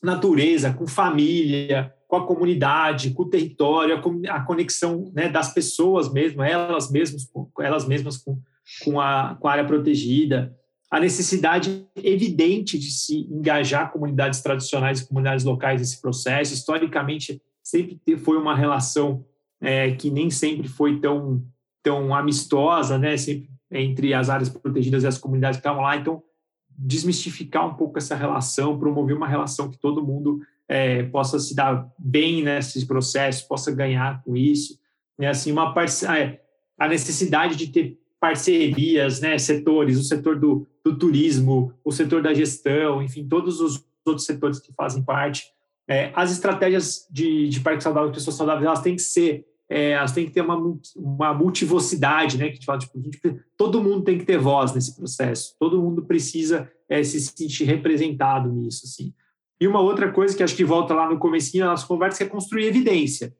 natureza, 0.02 0.70
com 0.74 0.86
família, 0.86 1.90
com 2.06 2.16
a 2.16 2.26
comunidade, 2.26 3.12
com 3.12 3.22
o 3.22 3.30
território, 3.30 3.98
a, 4.28 4.40
conexão 4.42 5.10
né, 5.14 5.26
das 5.30 5.54
pessoas 5.54 6.12
mesmo, 6.12 6.42
elas 6.42 6.90
mesmas, 6.90 7.26
elas 7.58 7.88
mesmas 7.88 8.18
com, 8.18 8.38
com, 8.84 9.00
a, 9.00 9.38
com 9.40 9.48
a 9.48 9.52
área 9.52 9.64
protegida, 9.64 10.54
a 10.90 11.00
necessidade 11.00 11.88
evidente 11.96 12.78
de 12.78 12.90
se 12.90 13.20
engajar 13.32 13.90
comunidades 13.90 14.42
tradicionais 14.42 15.00
e 15.00 15.08
comunidades 15.08 15.46
locais 15.46 15.80
nesse 15.80 16.00
processo. 16.00 16.52
Historicamente, 16.52 17.40
sempre 17.62 17.98
foi 18.18 18.36
uma 18.36 18.54
relação 18.54 19.24
é, 19.60 19.92
que 19.92 20.10
nem 20.10 20.28
sempre 20.28 20.68
foi 20.68 21.00
tão, 21.00 21.42
tão 21.82 22.14
amistosa, 22.14 22.98
né? 22.98 23.16
Sempre 23.16 23.53
entre 23.74 24.14
as 24.14 24.30
áreas 24.30 24.48
protegidas 24.48 25.02
e 25.02 25.06
as 25.06 25.18
comunidades 25.18 25.58
que 25.58 25.60
estavam 25.60 25.82
lá. 25.82 25.96
Então, 25.96 26.22
desmistificar 26.70 27.66
um 27.66 27.74
pouco 27.74 27.98
essa 27.98 28.14
relação, 28.14 28.78
promover 28.78 29.16
uma 29.16 29.28
relação 29.28 29.70
que 29.70 29.78
todo 29.78 30.04
mundo 30.04 30.40
é, 30.68 31.02
possa 31.02 31.38
se 31.38 31.54
dar 31.54 31.86
bem 31.98 32.42
nesses 32.42 32.84
processos, 32.84 33.42
possa 33.42 33.70
ganhar 33.70 34.22
com 34.22 34.36
isso. 34.36 34.78
É 35.18 35.28
assim, 35.28 35.52
uma 35.52 35.74
parce... 35.74 36.06
É, 36.06 36.40
a 36.78 36.88
necessidade 36.88 37.56
de 37.56 37.68
ter 37.68 37.98
parcerias, 38.20 39.20
né, 39.20 39.38
setores, 39.38 39.98
o 39.98 40.02
setor 40.02 40.38
do, 40.38 40.66
do 40.82 40.96
turismo, 40.96 41.72
o 41.84 41.92
setor 41.92 42.22
da 42.22 42.32
gestão, 42.32 43.02
enfim, 43.02 43.26
todos 43.28 43.60
os 43.60 43.84
outros 44.04 44.26
setores 44.26 44.58
que 44.58 44.72
fazem 44.72 45.02
parte. 45.02 45.44
É, 45.86 46.10
as 46.14 46.32
estratégias 46.32 47.06
de, 47.10 47.48
de 47.48 47.60
parque 47.60 47.82
saudável, 47.82 48.10
pessoas 48.10 48.36
saudáveis, 48.36 48.66
elas 48.66 48.80
têm 48.80 48.96
que 48.96 49.02
ser, 49.02 49.46
é, 49.68 49.90
elas 49.90 50.12
têm 50.12 50.26
que 50.26 50.32
ter 50.32 50.42
uma, 50.42 50.56
uma 50.96 51.34
multivocidade, 51.34 52.36
né? 52.36 52.46
Que 52.46 52.52
a 52.52 52.54
gente 52.54 52.66
fala, 52.66 52.78
tipo, 52.78 52.98
a 52.98 53.02
gente, 53.02 53.20
todo 53.56 53.82
mundo 53.82 54.04
tem 54.04 54.18
que 54.18 54.24
ter 54.24 54.38
voz 54.38 54.74
nesse 54.74 54.96
processo, 54.96 55.54
todo 55.58 55.80
mundo 55.80 56.04
precisa 56.04 56.70
é, 56.88 57.02
se 57.02 57.20
sentir 57.20 57.64
representado 57.64 58.50
nisso, 58.52 58.82
assim. 58.84 59.12
E 59.60 59.66
uma 59.66 59.80
outra 59.80 60.12
coisa 60.12 60.36
que 60.36 60.42
acho 60.42 60.56
que 60.56 60.64
volta 60.64 60.94
lá 60.94 61.08
no 61.08 61.18
comecinho 61.18 61.64
da 61.64 61.70
nossa 61.70 61.86
conversa 61.86 62.24
é 62.24 62.26
construir 62.26 62.66
evidência. 62.66 63.34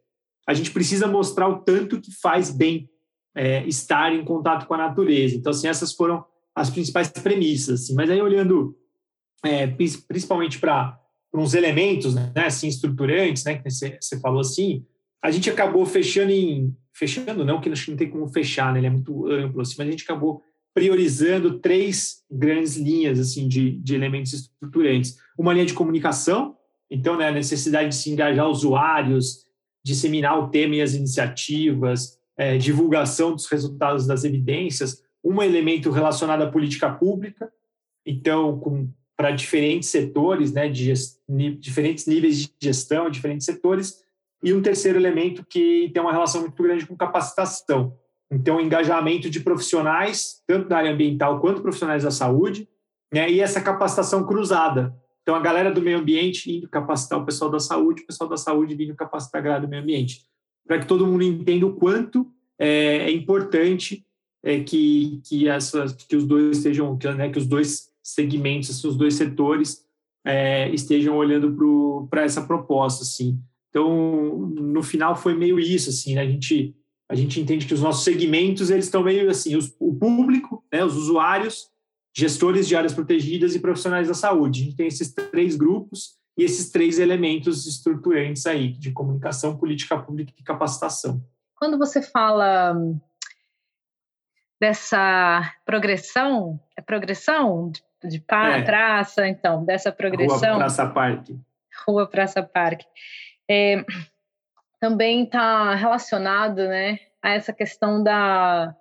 A 0.47 0.55
gente 0.55 0.71
precisa 0.71 1.07
mostrar 1.07 1.49
o 1.49 1.61
tanto 1.61 2.01
que 2.01 2.13
faz 2.13 2.51
bem 2.51 2.89
é, 3.35 3.67
estar 3.67 4.13
em 4.15 4.25
contato 4.25 4.67
com 4.67 4.75
a 4.75 4.79
natureza. 4.79 5.35
Então, 5.35 5.51
assim, 5.51 5.67
essas 5.67 5.93
foram 5.93 6.25
as 6.55 6.71
principais 6.71 7.09
premissas. 7.09 7.83
Assim. 7.83 7.95
Mas 7.95 8.09
aí, 8.11 8.23
olhando 8.23 8.77
é, 9.45 9.67
principalmente 9.67 10.59
para 10.59 10.99
uns 11.33 11.55
elementos 11.55 12.15
né, 12.15 12.33
assim, 12.37 12.69
estruturantes, 12.69 13.45
né, 13.45 13.57
que 13.57 13.71
você, 13.71 13.99
você 14.01 14.19
falou 14.21 14.41
assim, 14.41 14.87
a 15.25 15.31
gente 15.31 15.49
acabou 15.49 15.87
fechando 15.87 16.31
em... 16.31 16.77
Fechando 16.93 17.45
não, 17.45 17.61
que 17.61 17.71
não 17.71 17.97
tem 17.97 18.11
como 18.11 18.29
fechar, 18.29 18.73
né, 18.73 18.79
ele 18.79 18.87
é 18.87 18.91
muito 18.91 19.27
amplo, 19.27 19.63
assim, 19.63 19.75
mas 19.79 19.89
a 19.89 19.91
gente 19.91 20.05
acabou 20.05 20.43
priorizando 20.75 21.59
três 21.59 22.23
grandes 22.31 22.77
linhas 22.77 23.19
assim 23.19 23.49
de, 23.49 23.73
de 23.79 23.95
elementos 23.95 24.33
estruturantes. 24.33 25.17
Uma 25.37 25.55
linha 25.55 25.65
de 25.65 25.73
comunicação, 25.73 26.57
então, 26.91 27.17
né, 27.17 27.29
a 27.29 27.33
necessidade 27.33 27.89
de 27.89 27.95
se 27.95 28.11
engajar 28.11 28.49
usuários, 28.49 29.45
disseminar 29.83 30.39
o 30.39 30.49
tema 30.49 30.77
e 30.77 30.83
as 30.83 30.95
iniciativas, 30.95 32.19
é, 32.37 32.59
divulgação 32.59 33.33
dos 33.33 33.47
resultados 33.47 34.07
das 34.07 34.23
evidências, 34.23 35.03
um 35.25 35.43
elemento 35.43 35.91
relacionado 35.91 36.43
à 36.43 36.51
política 36.51 36.91
pública, 36.91 37.51
então, 38.05 38.61
para 39.17 39.31
diferentes 39.31 39.89
setores, 39.89 40.53
né, 40.53 40.69
de 40.69 40.93
diferentes 41.59 42.07
níveis 42.07 42.39
de 42.39 42.51
gestão, 42.61 43.09
diferentes 43.09 43.47
setores, 43.47 44.04
e 44.45 44.53
um 44.53 44.63
terceiro 44.63 44.99
elemento 44.99 45.45
que 45.49 45.91
tem 45.93 46.03
uma 46.03 46.13
relação 46.13 46.43
muito 46.43 46.63
grande 46.63 46.87
com 46.87 46.97
capacitação. 46.97 47.97
Então, 48.31 48.61
engajamento 48.61 49.31
de 49.31 49.41
profissionais, 49.41 50.43
tanto 50.47 50.69
da 50.69 50.79
área 50.79 50.93
ambiental 50.93 51.41
quanto 51.41 51.63
profissionais 51.63 52.05
da 52.05 52.11
saúde, 52.11 52.69
né, 53.13 53.31
e 53.31 53.41
essa 53.41 53.61
capacitação 53.61 54.27
cruzada. 54.27 54.95
Então, 55.23 55.35
a 55.35 55.41
galera 55.41 55.71
do 55.71 55.81
meio 55.81 55.99
ambiente 55.99 56.53
indo 56.53 56.69
capacitar 56.69 57.19
o 57.19 57.25
pessoal 57.25 57.51
da 57.51 57.59
saúde, 57.59 58.03
o 58.03 58.07
pessoal 58.07 58.29
da 58.29 58.37
saúde 58.37 58.75
vindo 58.75 58.95
capacitar 58.95 59.41
a 59.41 59.45
galera 59.45 59.63
do 59.63 59.69
meio 59.69 59.83
ambiente 59.83 60.23
para 60.67 60.79
que 60.79 60.87
todo 60.87 61.07
mundo 61.07 61.23
entenda 61.23 61.67
o 61.67 61.75
quanto 61.75 62.27
é, 62.59 62.99
é 62.99 63.11
importante 63.11 64.05
é, 64.43 64.61
que, 64.61 65.21
que, 65.25 65.49
essas, 65.49 65.93
que 65.93 66.17
os 66.17 66.27
dois 66.27 66.59
estejam, 66.59 66.97
que, 66.97 67.11
né, 67.13 67.31
que 67.31 67.39
os 67.39 67.47
dois 67.47 67.91
segmentos, 68.03 68.71
assim, 68.71 68.89
os 68.89 68.97
dois 68.97 69.15
setores 69.15 69.85
é, 70.25 70.71
estejam 70.71 71.17
olhando 71.17 71.55
para 72.11 72.23
essa 72.23 72.43
proposta, 72.43 73.03
assim. 73.03 73.39
Então, 73.75 74.37
no 74.55 74.85
final 74.85 75.17
foi 75.17 75.35
meio 75.35 75.59
isso, 75.59 75.91
assim, 75.91 76.15
né? 76.15 76.21
a 76.21 76.27
gente 76.27 76.77
a 77.11 77.15
gente 77.17 77.41
entende 77.41 77.67
que 77.67 77.75
os 77.75 77.83
nossos 77.83 78.05
segmentos 78.05 78.71
eles 78.71 78.87
estão 78.87 79.03
meio 79.03 79.29
assim, 79.29 79.57
os, 79.57 79.75
o 79.79 79.95
público, 79.95 80.65
né, 80.73 80.83
os 80.83 80.97
usuários, 80.97 81.69
gestores 82.17 82.67
de 82.67 82.75
áreas 82.75 82.95
protegidas 82.95 83.55
e 83.55 83.61
profissionais 83.61 84.09
da 84.09 84.15
saúde. 84.15 84.63
A 84.63 84.65
gente 84.65 84.77
tem 84.77 84.87
esses 84.87 85.13
três 85.13 85.55
grupos 85.55 86.17
e 86.39 86.45
esses 86.45 86.71
três 86.71 86.99
elementos 86.99 87.67
estruturantes 87.67 88.47
aí 88.47 88.73
de 88.73 88.93
comunicação, 88.93 89.59
política 89.59 89.99
pública 89.99 90.33
e 90.39 90.43
capacitação. 90.43 91.23
Quando 91.57 91.77
você 91.77 92.01
fala 92.01 92.75
dessa 94.61 95.53
progressão, 95.67 96.59
é 96.77 96.81
progressão 96.81 97.71
de, 98.03 98.19
pa, 98.21 98.59
é. 98.59 98.63
praça, 98.63 99.29
então, 99.29 99.65
dessa 99.65 99.93
progressão. 99.93 100.55
Rua 100.55 100.59
Praça 100.59 100.87
Parque. 100.87 101.39
Rua 101.87 102.07
Praça 102.07 102.43
Parque. 102.43 102.87
É, 103.51 103.85
também 104.81 105.25
está 105.25 105.75
relacionado, 105.75 106.69
né, 106.69 106.99
a 107.23 107.31
essa 107.31 107.53
questão 107.53 108.03
da 108.03 108.75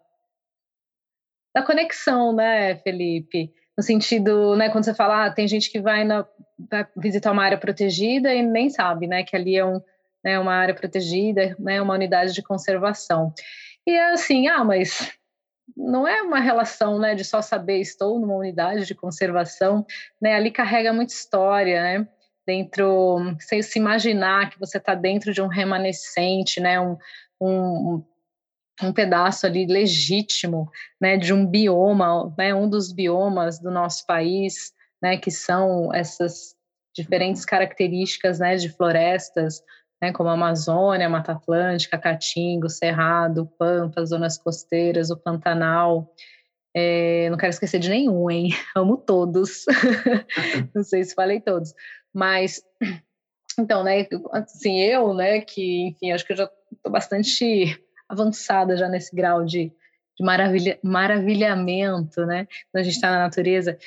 da 1.55 1.61
conexão, 1.61 2.33
né, 2.33 2.75
Felipe? 2.77 3.53
No 3.77 3.83
sentido, 3.83 4.55
né, 4.55 4.69
quando 4.69 4.85
você 4.85 4.93
fala, 4.93 5.25
ah, 5.25 5.31
tem 5.31 5.47
gente 5.47 5.71
que 5.71 5.79
vai 5.79 6.03
na, 6.03 6.25
vai 6.69 6.87
visitar 6.97 7.31
uma 7.31 7.43
área 7.43 7.57
protegida 7.57 8.33
e 8.33 8.41
nem 8.41 8.69
sabe, 8.69 9.07
né, 9.07 9.23
que 9.23 9.35
ali 9.35 9.55
é 9.55 9.65
um, 9.65 9.79
né, 10.23 10.39
uma 10.39 10.53
área 10.53 10.73
protegida, 10.73 11.55
né, 11.59 11.81
uma 11.81 11.93
unidade 11.93 12.33
de 12.33 12.41
conservação. 12.41 13.33
E 13.85 13.91
é 13.91 14.11
assim, 14.11 14.47
ah, 14.47 14.63
mas 14.63 15.11
não 15.75 16.07
é 16.07 16.21
uma 16.21 16.39
relação, 16.39 16.99
né, 16.99 17.15
de 17.15 17.23
só 17.23 17.41
saber 17.41 17.79
estou 17.79 18.19
numa 18.19 18.35
unidade 18.35 18.85
de 18.85 18.95
conservação, 18.95 19.85
né, 20.21 20.35
ali 20.35 20.51
carrega 20.51 20.91
muita 20.93 21.13
história, 21.13 21.81
né, 21.81 22.07
dentro, 22.45 23.35
sem 23.39 23.61
se 23.61 23.79
imaginar 23.79 24.49
que 24.49 24.59
você 24.59 24.77
está 24.77 24.95
dentro 24.95 25.33
de 25.33 25.41
um 25.41 25.47
remanescente, 25.47 26.59
né, 26.59 26.79
um, 26.79 26.97
um, 27.41 28.03
um 28.81 28.93
pedaço 28.93 29.45
ali 29.45 29.65
legítimo, 29.65 30.69
né, 30.99 31.17
de 31.17 31.33
um 31.33 31.45
bioma, 31.45 32.33
né, 32.37 32.53
um 32.53 32.69
dos 32.69 32.91
biomas 32.91 33.59
do 33.59 33.71
nosso 33.71 34.05
país, 34.05 34.73
né, 35.01 35.17
que 35.17 35.31
são 35.31 35.93
essas 35.93 36.55
diferentes 36.95 37.43
características, 37.45 38.39
né, 38.39 38.55
de 38.55 38.69
florestas, 38.69 39.61
né, 40.01 40.11
como 40.11 40.29
a 40.29 40.33
Amazônia, 40.33 41.09
Mata 41.09 41.31
Atlântica, 41.31 41.97
Caatinga, 41.97 42.67
Cerrado, 42.67 43.49
Pampa, 43.57 44.05
zonas 44.05 44.37
costeiras, 44.37 45.09
o 45.09 45.17
Pantanal. 45.17 46.13
É, 46.75 47.29
não 47.29 47.37
quero 47.37 47.51
esquecer 47.51 47.79
de 47.79 47.89
nenhum, 47.89 48.29
hein? 48.29 48.49
Amo 48.75 48.97
todos. 48.97 49.63
não 50.75 50.83
sei 50.83 51.03
se 51.03 51.13
falei 51.13 51.39
todos, 51.39 51.73
mas 52.13 52.61
então, 53.59 53.83
né, 53.83 54.07
assim, 54.31 54.79
eu, 54.79 55.13
né, 55.13 55.41
que, 55.41 55.87
enfim, 55.87 56.11
acho 56.11 56.25
que 56.25 56.33
eu 56.33 56.37
já 56.37 56.49
estou 56.71 56.91
bastante 56.91 57.79
avançada 58.07 58.77
já 58.77 58.87
nesse 58.87 59.15
grau 59.15 59.43
de, 59.43 59.71
de 60.17 60.23
maravilha, 60.23 60.79
maravilhamento, 60.83 62.25
né, 62.25 62.47
quando 62.71 62.81
a 62.81 62.83
gente 62.83 62.95
está 62.95 63.11
na 63.11 63.19
natureza, 63.19 63.77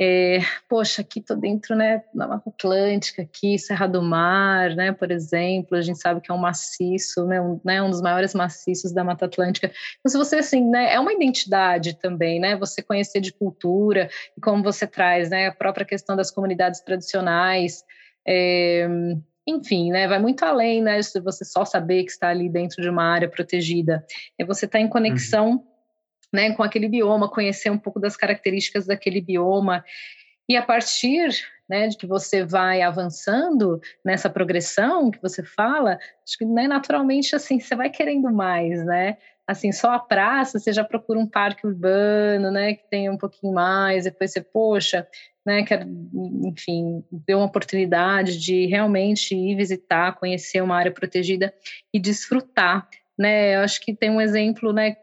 é, 0.00 0.38
poxa, 0.68 1.02
aqui 1.02 1.20
tô 1.20 1.34
dentro, 1.34 1.76
né, 1.76 2.02
da 2.14 2.26
Mata 2.26 2.48
Atlântica, 2.48 3.22
aqui, 3.22 3.58
Serra 3.58 3.86
do 3.86 4.02
Mar, 4.02 4.74
né, 4.74 4.90
por 4.92 5.10
exemplo, 5.10 5.76
a 5.76 5.82
gente 5.82 5.98
sabe 6.00 6.20
que 6.20 6.30
é 6.30 6.34
um 6.34 6.38
maciço, 6.38 7.26
né, 7.26 7.40
um, 7.40 7.60
né, 7.64 7.82
um 7.82 7.90
dos 7.90 8.00
maiores 8.00 8.34
maciços 8.34 8.92
da 8.92 9.04
Mata 9.04 9.26
Atlântica. 9.26 9.70
Então, 10.00 10.10
se 10.10 10.16
você, 10.16 10.36
assim, 10.36 10.68
né, 10.68 10.92
é 10.94 10.98
uma 10.98 11.12
identidade 11.12 11.98
também, 11.98 12.40
né, 12.40 12.56
você 12.56 12.82
conhecer 12.82 13.20
de 13.20 13.32
cultura, 13.32 14.08
e 14.36 14.40
como 14.40 14.62
você 14.62 14.86
traz, 14.86 15.30
né, 15.30 15.48
a 15.48 15.54
própria 15.54 15.84
questão 15.84 16.16
das 16.16 16.30
comunidades 16.30 16.80
tradicionais, 16.80 17.84
é, 18.26 18.88
enfim, 19.46 19.90
né, 19.90 20.08
vai 20.08 20.18
muito 20.18 20.42
além, 20.44 20.82
né, 20.82 21.00
de 21.00 21.20
você 21.20 21.44
só 21.44 21.64
saber 21.64 22.04
que 22.04 22.10
está 22.10 22.28
ali 22.28 22.48
dentro 22.48 22.80
de 22.80 22.88
uma 22.88 23.04
área 23.04 23.28
protegida. 23.28 24.04
É 24.38 24.44
você 24.44 24.64
estar 24.64 24.78
tá 24.78 24.82
em 24.82 24.88
conexão 24.88 25.50
uhum 25.50 25.71
né, 26.32 26.52
com 26.54 26.62
aquele 26.62 26.88
bioma, 26.88 27.28
conhecer 27.28 27.70
um 27.70 27.78
pouco 27.78 28.00
das 28.00 28.16
características 28.16 28.86
daquele 28.86 29.20
bioma. 29.20 29.84
E 30.48 30.56
a 30.56 30.62
partir 30.62 31.30
né, 31.68 31.88
de 31.88 31.96
que 31.96 32.06
você 32.06 32.44
vai 32.44 32.82
avançando 32.82 33.80
nessa 34.04 34.28
progressão 34.28 35.10
que 35.10 35.20
você 35.20 35.42
fala, 35.42 35.98
acho 36.26 36.38
que 36.38 36.44
né, 36.44 36.66
naturalmente 36.66 37.34
assim 37.34 37.60
você 37.60 37.74
vai 37.74 37.90
querendo 37.90 38.30
mais, 38.32 38.84
né? 38.84 39.16
Assim, 39.46 39.72
só 39.72 39.92
a 39.92 39.98
praça, 39.98 40.58
você 40.58 40.72
já 40.72 40.84
procura 40.84 41.18
um 41.18 41.26
parque 41.26 41.66
urbano, 41.66 42.50
né, 42.50 42.74
que 42.74 42.88
tenha 42.88 43.10
um 43.10 43.18
pouquinho 43.18 43.52
mais, 43.52 44.04
depois 44.04 44.30
você, 44.30 44.40
poxa, 44.40 45.06
né, 45.44 45.64
quer, 45.64 45.84
enfim, 46.44 47.04
ter 47.26 47.34
uma 47.34 47.46
oportunidade 47.46 48.38
de 48.38 48.66
realmente 48.66 49.34
ir 49.34 49.56
visitar, 49.56 50.14
conhecer 50.14 50.62
uma 50.62 50.76
área 50.76 50.92
protegida 50.92 51.52
e 51.92 51.98
desfrutar 51.98 52.88
né? 53.18 53.56
Eu 53.56 53.60
acho 53.60 53.80
que 53.80 53.94
tem 53.94 54.10
um 54.10 54.20
exemplo, 54.20 54.72
né? 54.72 54.96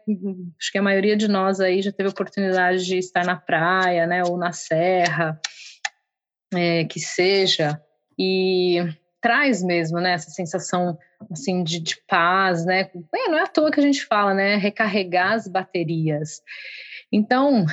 Acho 0.58 0.72
que 0.72 0.78
a 0.78 0.82
maioria 0.82 1.16
de 1.16 1.28
nós 1.28 1.60
aí 1.60 1.80
já 1.82 1.92
teve 1.92 2.08
oportunidade 2.08 2.84
de 2.84 2.98
estar 2.98 3.24
na 3.24 3.36
praia, 3.36 4.06
né? 4.06 4.22
Ou 4.24 4.36
na 4.36 4.52
serra, 4.52 5.40
é, 6.54 6.84
que 6.84 6.98
seja, 6.98 7.80
e 8.18 8.78
traz 9.20 9.62
mesmo, 9.62 10.00
né? 10.00 10.12
Essa 10.12 10.30
sensação 10.30 10.98
assim 11.30 11.62
de, 11.62 11.80
de 11.80 11.96
paz, 12.08 12.64
né? 12.64 12.90
É, 13.14 13.28
não 13.28 13.38
é 13.38 13.42
à 13.42 13.46
toa 13.46 13.70
que 13.70 13.80
a 13.80 13.82
gente 13.82 14.04
fala, 14.04 14.34
né? 14.34 14.56
Recarregar 14.56 15.32
as 15.32 15.46
baterias. 15.46 16.42
Então, 17.12 17.64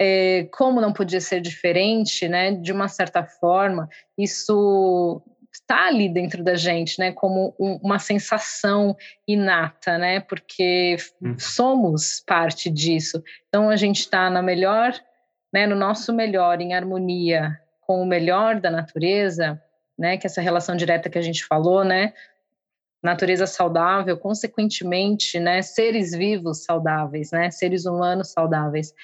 é, 0.00 0.48
como 0.52 0.80
não 0.80 0.92
podia 0.92 1.20
ser 1.20 1.40
diferente, 1.40 2.28
né? 2.28 2.52
De 2.52 2.72
uma 2.72 2.88
certa 2.88 3.24
forma, 3.24 3.88
isso 4.16 5.22
está 5.68 5.86
ali 5.86 6.08
dentro 6.08 6.42
da 6.42 6.56
gente, 6.56 6.98
né? 6.98 7.12
Como 7.12 7.54
um, 7.60 7.74
uma 7.82 7.98
sensação 7.98 8.96
inata, 9.26 9.98
né? 9.98 10.20
Porque 10.20 10.96
hum. 11.22 11.38
somos 11.38 12.22
parte 12.26 12.70
disso. 12.70 13.22
Então 13.48 13.68
a 13.68 13.76
gente 13.76 14.00
está 14.00 14.30
na 14.30 14.40
melhor, 14.40 14.94
né? 15.52 15.66
No 15.66 15.76
nosso 15.76 16.12
melhor, 16.12 16.62
em 16.62 16.72
harmonia 16.72 17.60
com 17.82 18.02
o 18.02 18.06
melhor 18.06 18.60
da 18.60 18.70
natureza, 18.70 19.62
né? 19.98 20.16
Que 20.16 20.26
é 20.26 20.28
essa 20.28 20.40
relação 20.40 20.74
direta 20.74 21.10
que 21.10 21.18
a 21.18 21.22
gente 21.22 21.44
falou, 21.44 21.84
né? 21.84 22.14
Natureza 23.02 23.46
saudável, 23.46 24.16
consequentemente, 24.16 25.38
né? 25.38 25.60
Seres 25.60 26.12
vivos 26.12 26.64
saudáveis, 26.64 27.30
né? 27.30 27.50
Seres 27.50 27.84
humanos 27.84 28.32
saudáveis. 28.32 28.94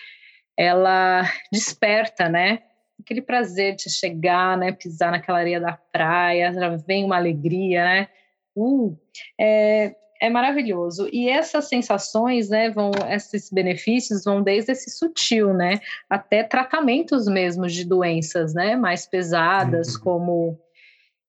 Ela 0.57 1.25
desperta, 1.53 2.27
né? 2.27 2.63
Aquele 3.01 3.23
prazer 3.23 3.77
de 3.77 3.91
chegar, 3.91 4.57
né, 4.57 4.73
pisar 4.73 5.11
naquela 5.11 5.39
areia 5.39 5.61
da 5.61 5.73
praia, 5.73 6.53
já 6.53 6.77
vem 6.77 7.05
uma 7.05 7.17
alegria, 7.17 7.85
né? 7.85 8.09
Uh, 8.57 8.97
é, 9.39 9.95
é 10.21 10.31
maravilhoso. 10.31 11.09
E 11.13 11.29
essas 11.29 11.69
sensações, 11.69 12.49
né, 12.49 12.71
vão, 12.71 12.93
esses 13.11 13.51
benefícios 13.51 14.25
vão 14.25 14.43
desde 14.43 14.73
esse 14.73 14.91
sutil, 14.91 15.53
né, 15.53 15.81
até 16.09 16.43
tratamentos 16.43 17.27
mesmo 17.27 17.67
de 17.67 17.85
doenças, 17.85 18.55
né, 18.55 18.77
mais 18.77 19.07
pesadas, 19.07 19.97
uhum. 19.97 20.03
como, 20.03 20.61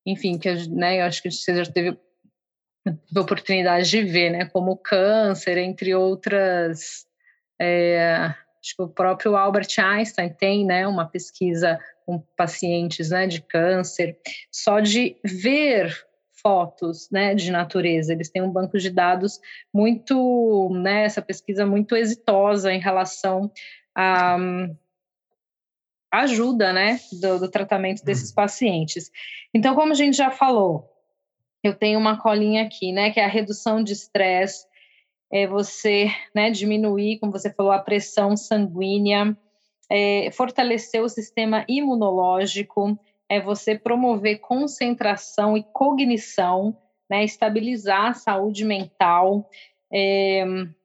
enfim, 0.06 0.38
que, 0.38 0.54
né, 0.70 1.02
eu 1.02 1.06
acho 1.06 1.22
que 1.22 1.32
você 1.32 1.64
já 1.64 1.72
teve 1.72 1.98
oportunidade 3.18 3.90
de 3.90 4.04
ver, 4.04 4.30
né, 4.30 4.46
como 4.46 4.78
câncer, 4.78 5.58
entre 5.58 5.96
outras 5.96 7.06
é, 7.60 8.34
Acho 8.66 8.76
que 8.76 8.82
o 8.82 8.88
próprio 8.88 9.36
Albert 9.36 9.68
Einstein 9.78 10.30
tem 10.30 10.66
né, 10.66 10.88
uma 10.88 11.06
pesquisa 11.06 11.80
com 12.04 12.20
pacientes 12.36 13.12
né, 13.12 13.28
de 13.28 13.40
câncer, 13.40 14.18
só 14.52 14.80
de 14.80 15.16
ver 15.24 15.96
fotos 16.42 17.08
né, 17.12 17.36
de 17.36 17.52
natureza. 17.52 18.12
Eles 18.12 18.32
têm 18.32 18.42
um 18.42 18.52
banco 18.52 18.80
de 18.80 18.90
dados 18.90 19.40
muito, 19.72 20.72
né, 20.74 21.04
essa 21.04 21.22
pesquisa 21.22 21.64
muito 21.64 21.96
exitosa 21.96 22.74
em 22.74 22.80
relação 22.80 23.52
à 23.96 24.36
ajuda 26.12 26.74
né, 26.74 27.00
do, 27.22 27.42
do 27.42 27.52
tratamento 27.52 28.04
desses 28.04 28.30
uhum. 28.30 28.36
pacientes. 28.36 29.12
Então, 29.54 29.76
como 29.76 29.92
a 29.92 29.96
gente 29.96 30.18
já 30.18 30.32
falou, 30.32 30.92
eu 31.64 31.76
tenho 31.76 32.00
uma 32.00 32.20
colinha 32.20 32.64
aqui, 32.64 32.92
né, 32.92 33.12
que 33.12 33.20
é 33.20 33.26
a 33.26 33.30
redução 33.30 33.84
de 33.84 33.94
estresse, 33.94 34.66
é 35.32 35.48
você 35.48 36.10
né, 36.34 36.50
diminuir, 36.52 37.20
como 37.20 37.32
você 37.32 37.52
falou, 37.52 37.72
a 37.72 37.80
pressão 37.80 38.38
sanguínea, 38.38 39.38
é, 39.90 40.30
fortalecer 40.32 41.02
o 41.02 41.10
sistema 41.10 41.66
imunológico, 41.68 42.98
é 43.30 43.42
você 43.42 43.78
promover 43.78 44.40
concentração 44.40 45.58
e 45.58 45.64
cognição, 45.64 46.78
né, 47.10 47.24
estabilizar 47.24 48.08
a 48.08 48.14
saúde 48.14 48.64
mental, 48.66 49.50
é, 49.92 50.44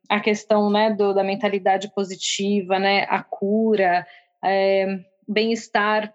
a 0.09 0.21
questão 0.21 0.71
né, 0.71 0.91
do, 0.91 1.15
da 1.15 1.23
mentalidade 1.23 1.93
positiva, 1.95 2.79
né, 2.79 3.07
a 3.09 3.23
cura, 3.23 4.07
é, 4.45 5.01
bem-estar, 5.29 6.13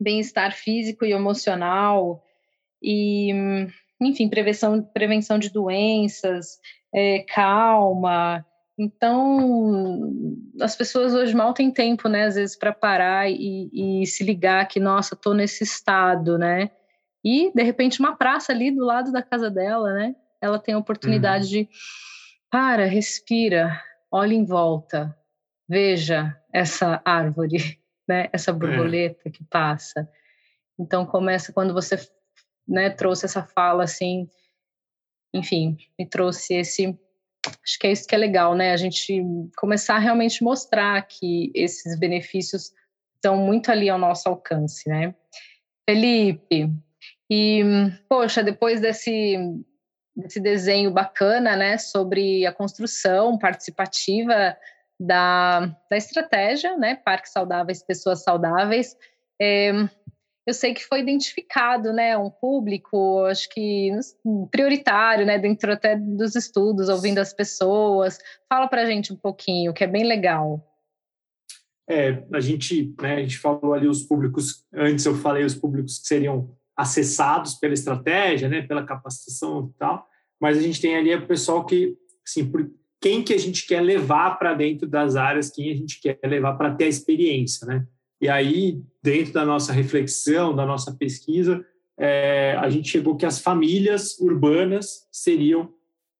bem-estar 0.00 0.52
físico 0.52 1.04
e 1.04 1.12
emocional, 1.12 2.22
e 2.82 3.32
enfim, 4.00 4.28
prevenção, 4.28 4.82
prevenção 4.82 5.38
de 5.38 5.50
doenças, 5.50 6.58
é, 6.94 7.20
calma. 7.20 8.44
Então, 8.78 10.12
as 10.60 10.74
pessoas 10.74 11.14
hoje 11.14 11.34
mal 11.34 11.52
têm 11.52 11.70
tempo, 11.70 12.08
né, 12.08 12.24
às 12.24 12.34
vezes, 12.34 12.56
para 12.56 12.72
parar 12.72 13.30
e, 13.30 13.70
e, 13.72 14.06
se 14.06 14.24
ligar 14.24 14.66
que, 14.66 14.80
nossa, 14.80 15.14
estou 15.14 15.34
nesse 15.34 15.62
estado, 15.62 16.38
né? 16.38 16.70
E, 17.24 17.52
de 17.54 17.62
repente, 17.62 18.00
uma 18.00 18.16
praça 18.16 18.52
ali 18.52 18.70
do 18.70 18.84
lado 18.84 19.12
da 19.12 19.22
casa 19.22 19.50
dela, 19.50 19.92
né? 19.92 20.16
Ela 20.40 20.58
tem 20.58 20.74
a 20.74 20.78
oportunidade 20.78 21.44
uhum. 21.44 21.50
de, 21.50 21.68
para, 22.50 22.86
respira, 22.86 23.80
olha 24.10 24.34
em 24.34 24.44
volta, 24.44 25.16
veja 25.68 26.36
essa 26.52 27.00
árvore, 27.04 27.78
né? 28.08 28.28
Essa 28.32 28.50
é. 28.50 28.54
borboleta 28.54 29.28
é. 29.28 29.30
que 29.30 29.44
passa. 29.44 30.08
Então, 30.78 31.06
começa 31.06 31.52
quando 31.52 31.72
você 31.72 31.96
né, 32.66 32.90
trouxe 32.90 33.26
essa 33.26 33.42
fala, 33.42 33.84
assim, 33.84 34.28
enfim, 35.32 35.76
me 35.98 36.06
trouxe 36.06 36.54
esse. 36.54 36.98
Acho 37.46 37.78
que 37.78 37.86
é 37.86 37.92
isso 37.92 38.06
que 38.06 38.14
é 38.14 38.18
legal, 38.18 38.54
né? 38.54 38.72
A 38.72 38.76
gente 38.76 39.22
começar 39.56 39.96
a 39.96 39.98
realmente 39.98 40.44
mostrar 40.44 41.00
que 41.02 41.50
esses 41.54 41.98
benefícios 41.98 42.72
estão 43.16 43.36
muito 43.36 43.70
ali 43.70 43.88
ao 43.88 43.98
nosso 43.98 44.28
alcance, 44.28 44.88
né? 44.88 45.14
Felipe, 45.88 46.70
e, 47.30 47.62
poxa, 48.08 48.42
depois 48.42 48.80
desse, 48.80 49.36
desse 50.14 50.38
desenho 50.38 50.90
bacana, 50.90 51.56
né, 51.56 51.78
sobre 51.78 52.44
a 52.44 52.52
construção 52.52 53.38
participativa 53.38 54.56
da, 55.00 55.74
da 55.90 55.96
estratégia, 55.96 56.76
né, 56.76 56.94
Parques 56.94 57.32
Saudáveis, 57.32 57.82
Pessoas 57.82 58.22
Saudáveis, 58.22 58.94
é, 59.40 59.72
eu 60.46 60.54
sei 60.54 60.74
que 60.74 60.84
foi 60.84 61.00
identificado, 61.00 61.92
né, 61.92 62.16
um 62.16 62.30
público, 62.30 63.24
acho 63.24 63.48
que 63.48 63.90
prioritário, 64.50 65.24
né, 65.24 65.38
dentro 65.38 65.72
até 65.72 65.96
dos 65.96 66.34
estudos, 66.34 66.88
ouvindo 66.88 67.18
as 67.18 67.32
pessoas. 67.32 68.18
Fala 68.48 68.66
para 68.66 68.82
a 68.82 68.86
gente 68.86 69.12
um 69.12 69.16
pouquinho, 69.16 69.72
que 69.72 69.84
é 69.84 69.86
bem 69.86 70.04
legal. 70.04 70.68
É, 71.88 72.24
a 72.32 72.40
gente, 72.40 72.94
né, 73.00 73.16
a 73.16 73.20
gente 73.20 73.38
falou 73.38 73.74
ali 73.74 73.86
os 73.86 74.02
públicos, 74.02 74.64
antes 74.72 75.04
eu 75.04 75.14
falei 75.14 75.44
os 75.44 75.54
públicos 75.54 75.98
que 75.98 76.06
seriam 76.06 76.56
acessados 76.76 77.54
pela 77.54 77.74
estratégia, 77.74 78.48
né, 78.48 78.62
pela 78.62 78.84
capacitação 78.84 79.70
e 79.72 79.78
tal, 79.78 80.06
mas 80.40 80.58
a 80.58 80.60
gente 80.60 80.80
tem 80.80 80.96
ali 80.96 81.14
o 81.14 81.26
pessoal 81.26 81.64
que, 81.64 81.96
assim, 82.26 82.50
por 82.50 82.68
quem 83.00 83.22
que 83.22 83.34
a 83.34 83.38
gente 83.38 83.66
quer 83.66 83.80
levar 83.80 84.38
para 84.38 84.54
dentro 84.54 84.88
das 84.88 85.16
áreas, 85.16 85.50
quem 85.50 85.70
a 85.70 85.74
gente 85.74 86.00
quer 86.00 86.18
levar 86.24 86.54
para 86.54 86.74
ter 86.74 86.84
a 86.84 86.88
experiência, 86.88 87.66
né? 87.66 87.86
E 88.22 88.28
aí, 88.28 88.80
dentro 89.02 89.32
da 89.32 89.44
nossa 89.44 89.72
reflexão, 89.72 90.54
da 90.54 90.64
nossa 90.64 90.92
pesquisa, 90.94 91.66
é, 91.98 92.56
a 92.56 92.70
gente 92.70 92.88
chegou 92.88 93.16
que 93.16 93.26
as 93.26 93.40
famílias 93.40 94.16
urbanas 94.20 95.08
seriam 95.10 95.74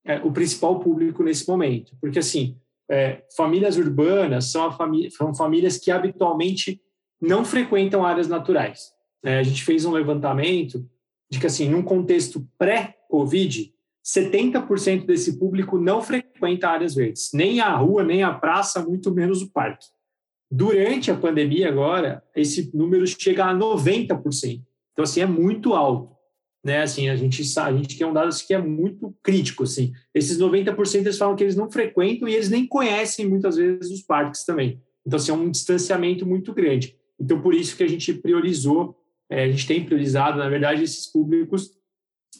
é, 0.04 0.16
o 0.16 0.32
principal 0.32 0.80
público 0.80 1.22
nesse 1.22 1.46
momento. 1.46 1.96
Porque, 2.00 2.18
assim, 2.18 2.56
é, 2.90 3.22
famílias 3.36 3.76
urbanas 3.76 4.50
são, 4.50 4.72
família, 4.72 5.08
são, 5.12 5.32
famílias 5.32 5.78
que 5.78 5.92
habitualmente 5.92 6.82
não 7.20 7.44
frequentam 7.44 8.04
áreas 8.04 8.26
naturais. 8.26 8.90
É, 9.22 9.38
a 9.38 9.42
gente 9.44 9.62
fez 9.62 9.84
um 9.84 9.92
levantamento 9.92 10.84
de 11.30 11.38
que, 11.38 11.46
assim, 11.46 11.68
num 11.68 11.84
contexto 11.84 12.44
pré-Covid, 12.58 13.72
70% 14.04 15.06
desse 15.06 15.38
público 15.38 15.78
não 15.78 16.02
frequenta 16.02 16.68
áreas 16.68 16.96
verdes, 16.96 17.30
nem 17.32 17.60
a 17.60 17.76
rua, 17.76 18.02
nem 18.02 18.24
a 18.24 18.34
praça, 18.34 18.84
muito 18.84 19.12
menos 19.12 19.40
o 19.40 19.52
parque. 19.52 19.86
Durante 20.54 21.10
a 21.10 21.16
pandemia 21.16 21.66
agora, 21.66 22.22
esse 22.36 22.70
número 22.76 23.06
chega 23.06 23.46
a 23.46 23.54
90%. 23.54 24.60
Então, 24.92 25.02
assim, 25.02 25.22
é 25.22 25.26
muito 25.26 25.72
alto. 25.72 26.14
Né? 26.62 26.82
Assim, 26.82 27.08
a 27.08 27.16
gente 27.16 27.42
a 27.58 27.72
gente 27.72 27.96
tem 27.96 28.06
um 28.06 28.12
dado 28.12 28.28
assim, 28.28 28.46
que 28.48 28.52
é 28.52 28.58
muito 28.58 29.16
crítico, 29.22 29.62
assim. 29.62 29.94
Esses 30.14 30.38
90% 30.38 31.00
eles 31.00 31.16
falam 31.16 31.34
que 31.34 31.42
eles 31.42 31.56
não 31.56 31.70
frequentam 31.70 32.28
e 32.28 32.34
eles 32.34 32.50
nem 32.50 32.66
conhecem 32.66 33.26
muitas 33.26 33.56
vezes 33.56 33.90
os 33.90 34.02
parques 34.02 34.44
também. 34.44 34.78
Então, 35.06 35.16
assim, 35.16 35.32
é 35.32 35.34
um 35.34 35.50
distanciamento 35.50 36.26
muito 36.26 36.52
grande. 36.52 36.98
Então, 37.18 37.40
por 37.40 37.54
isso 37.54 37.74
que 37.74 37.82
a 37.82 37.88
gente 37.88 38.12
priorizou, 38.12 38.94
é, 39.30 39.44
a 39.44 39.50
gente 39.50 39.66
tem 39.66 39.82
priorizado, 39.82 40.36
na 40.36 40.50
verdade, 40.50 40.82
esses 40.82 41.06
públicos, 41.06 41.70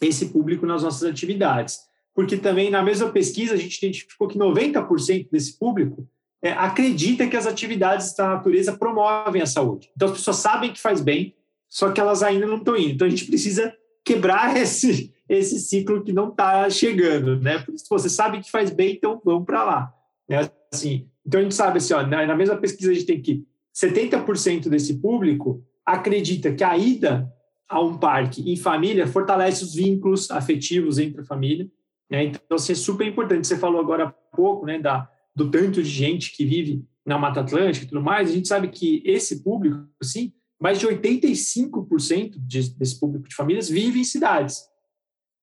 esse 0.02 0.26
público 0.28 0.66
nas 0.66 0.82
nossas 0.82 1.08
atividades. 1.08 1.78
Porque 2.14 2.36
também, 2.36 2.68
na 2.68 2.82
mesma 2.82 3.10
pesquisa, 3.10 3.54
a 3.54 3.56
gente 3.56 3.78
identificou 3.78 4.28
que 4.28 4.38
90% 4.38 5.30
desse 5.32 5.58
público 5.58 6.06
é, 6.42 6.50
acredita 6.52 7.26
que 7.28 7.36
as 7.36 7.46
atividades 7.46 8.14
da 8.16 8.28
natureza 8.30 8.76
promovem 8.76 9.40
a 9.40 9.46
saúde. 9.46 9.90
Então, 9.94 10.08
as 10.08 10.18
pessoas 10.18 10.38
sabem 10.38 10.72
que 10.72 10.80
faz 10.80 11.00
bem, 11.00 11.36
só 11.68 11.92
que 11.92 12.00
elas 12.00 12.22
ainda 12.22 12.46
não 12.46 12.56
estão 12.56 12.76
indo. 12.76 12.90
Então, 12.90 13.06
a 13.06 13.10
gente 13.10 13.26
precisa 13.26 13.72
quebrar 14.04 14.56
esse, 14.58 15.14
esse 15.28 15.60
ciclo 15.60 16.02
que 16.02 16.12
não 16.12 16.28
está 16.28 16.68
chegando, 16.68 17.40
né? 17.40 17.58
Por 17.58 17.74
isso, 17.74 17.86
você 17.88 18.10
sabe 18.10 18.40
que 18.40 18.50
faz 18.50 18.70
bem, 18.70 18.94
então 18.94 19.20
vamos 19.24 19.44
para 19.44 19.62
lá. 19.62 19.94
Né? 20.28 20.50
Assim, 20.72 21.08
então, 21.24 21.38
a 21.38 21.42
gente 21.44 21.54
sabe 21.54 21.78
assim, 21.78 21.94
ó, 21.94 22.04
na, 22.04 22.26
na 22.26 22.36
mesma 22.36 22.56
pesquisa, 22.56 22.90
a 22.90 22.94
gente 22.94 23.06
tem 23.06 23.22
que 23.22 23.46
70% 23.74 24.68
desse 24.68 24.94
público 24.98 25.64
acredita 25.86 26.52
que 26.52 26.64
a 26.64 26.76
ida 26.76 27.32
a 27.68 27.80
um 27.80 27.96
parque 27.96 28.50
em 28.50 28.56
família 28.56 29.06
fortalece 29.06 29.64
os 29.64 29.74
vínculos 29.74 30.30
afetivos 30.30 30.98
entre 30.98 31.22
a 31.22 31.24
família. 31.24 31.70
Né? 32.10 32.24
Então, 32.24 32.56
assim, 32.56 32.72
é 32.72 32.76
super 32.76 33.06
importante. 33.06 33.46
Você 33.46 33.56
falou 33.56 33.80
agora 33.80 34.04
há 34.04 34.36
pouco 34.36 34.66
né, 34.66 34.78
da, 34.78 35.08
do 35.34 35.50
tanto 35.50 35.82
de 35.82 35.88
gente 35.88 36.32
que 36.32 36.44
vive 36.44 36.84
na 37.04 37.18
Mata 37.18 37.40
Atlântica 37.40 37.84
e 37.84 37.88
tudo 37.88 38.02
mais, 38.02 38.30
a 38.30 38.32
gente 38.32 38.48
sabe 38.48 38.68
que 38.68 39.02
esse 39.04 39.42
público, 39.42 39.88
assim, 40.00 40.32
mais 40.60 40.78
de 40.78 40.86
85% 40.86 42.34
de, 42.36 42.70
desse 42.70 43.00
público 43.00 43.28
de 43.28 43.34
famílias 43.34 43.68
vive 43.68 44.00
em 44.00 44.04
cidades, 44.04 44.62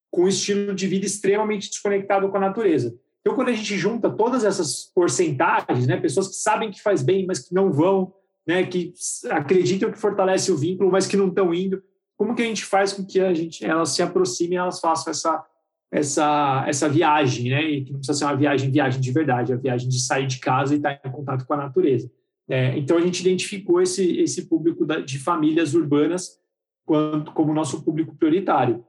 com 0.09 0.23
um 0.23 0.27
estilo 0.27 0.73
de 0.73 0.87
vida 0.87 1.05
extremamente 1.05 1.69
desconectado 1.69 2.29
com 2.29 2.37
a 2.37 2.41
natureza. 2.41 2.97
Então, 3.21 3.35
quando 3.35 3.49
a 3.49 3.53
gente 3.53 3.77
junta 3.77 4.09
todas 4.09 4.45
essas 4.45 4.91
porcentagens, 4.95 5.85
né, 5.85 5.97
pessoas 5.97 6.29
que 6.29 6.35
sabem 6.35 6.71
que 6.71 6.81
faz 6.81 7.03
bem, 7.03 7.25
mas 7.25 7.39
que 7.39 7.53
não 7.53 7.71
vão, 7.71 8.13
né, 8.47 8.65
que 8.65 8.93
acreditam 9.29 9.91
que 9.91 9.99
fortalece 9.99 10.51
o 10.51 10.57
vínculo, 10.57 10.91
mas 10.91 11.05
que 11.05 11.17
não 11.17 11.27
estão 11.27 11.53
indo, 11.53 11.83
como 12.17 12.33
que 12.33 12.41
a 12.41 12.45
gente 12.45 12.65
faz 12.65 12.93
com 12.93 13.05
que 13.05 13.19
a 13.19 13.33
gente, 13.33 13.63
elas 13.65 13.89
se 13.89 14.01
aproximem, 14.01 14.57
elas 14.57 14.79
façam 14.79 15.11
essa 15.11 15.45
essa 15.91 16.65
essa 16.67 16.87
viagem, 16.87 17.49
né? 17.49 17.63
E 17.63 17.83
que 17.83 17.91
não 17.91 17.99
precisa 17.99 18.17
ser 18.17 18.25
uma 18.25 18.35
viagem, 18.35 18.71
viagem 18.71 19.01
de 19.01 19.11
verdade, 19.11 19.51
é 19.51 19.55
a 19.55 19.57
viagem 19.57 19.89
de 19.89 20.01
sair 20.01 20.27
de 20.27 20.39
casa 20.39 20.73
e 20.73 20.77
estar 20.77 20.99
em 21.03 21.11
contato 21.11 21.45
com 21.45 21.53
a 21.53 21.57
natureza. 21.57 22.09
É, 22.47 22.77
então 22.77 22.97
a 22.97 23.01
gente 23.01 23.21
identificou 23.21 23.81
esse 23.81 24.17
esse 24.19 24.47
público 24.47 24.85
de 25.05 25.19
famílias 25.19 25.73
urbanas 25.73 26.39
quanto 26.85 27.31
como 27.33 27.53
nosso 27.53 27.83
público 27.83 28.15
prioritário. 28.15 28.83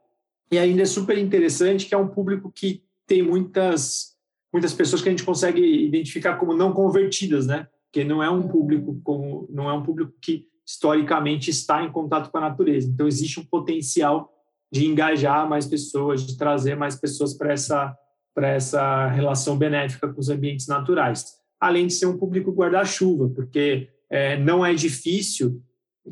E 0.51 0.59
ainda 0.59 0.82
é 0.82 0.86
super 0.86 1.16
interessante 1.16 1.86
que 1.86 1.94
é 1.94 1.98
um 1.98 2.09
público 2.09 2.51
que 2.51 2.82
tem 3.07 3.22
muitas 3.22 4.16
muitas 4.53 4.72
pessoas 4.72 5.01
que 5.01 5.09
a 5.09 5.12
gente 5.12 5.24
consegue 5.24 5.61
identificar 5.61 6.36
como 6.36 6.55
não 6.55 6.72
convertidas, 6.72 7.46
né? 7.46 7.66
Porque 7.86 8.05
não 8.05 8.22
é 8.22 8.30
um 8.30 8.46
público 8.46 9.01
como 9.03 9.46
não 9.51 9.70
é 9.70 9.72
um 9.72 9.82
público 9.82 10.12
que 10.20 10.46
historicamente 10.66 11.51
está 11.51 11.82
em 11.82 11.90
contato 11.90 12.30
com 12.30 12.38
a 12.38 12.42
natureza. 12.42 12.88
Então 12.88 13.07
existe 13.07 13.40
um 13.40 13.44
potencial 13.44 14.32
de 14.72 14.86
engajar 14.86 15.48
mais 15.48 15.66
pessoas, 15.66 16.26
de 16.26 16.36
trazer 16.36 16.76
mais 16.76 16.96
pessoas 16.96 17.34
para 17.34 17.52
essa 17.52 17.96
essa 18.42 19.06
relação 19.08 19.58
benéfica 19.58 20.08
com 20.08 20.18
os 20.18 20.30
ambientes 20.30 20.66
naturais. 20.66 21.26
Além 21.60 21.86
de 21.86 21.92
ser 21.92 22.06
um 22.06 22.16
público 22.16 22.50
guarda-chuva, 22.50 23.28
porque 23.28 23.90
é, 24.08 24.38
não 24.38 24.64
é 24.64 24.72
difícil 24.72 25.62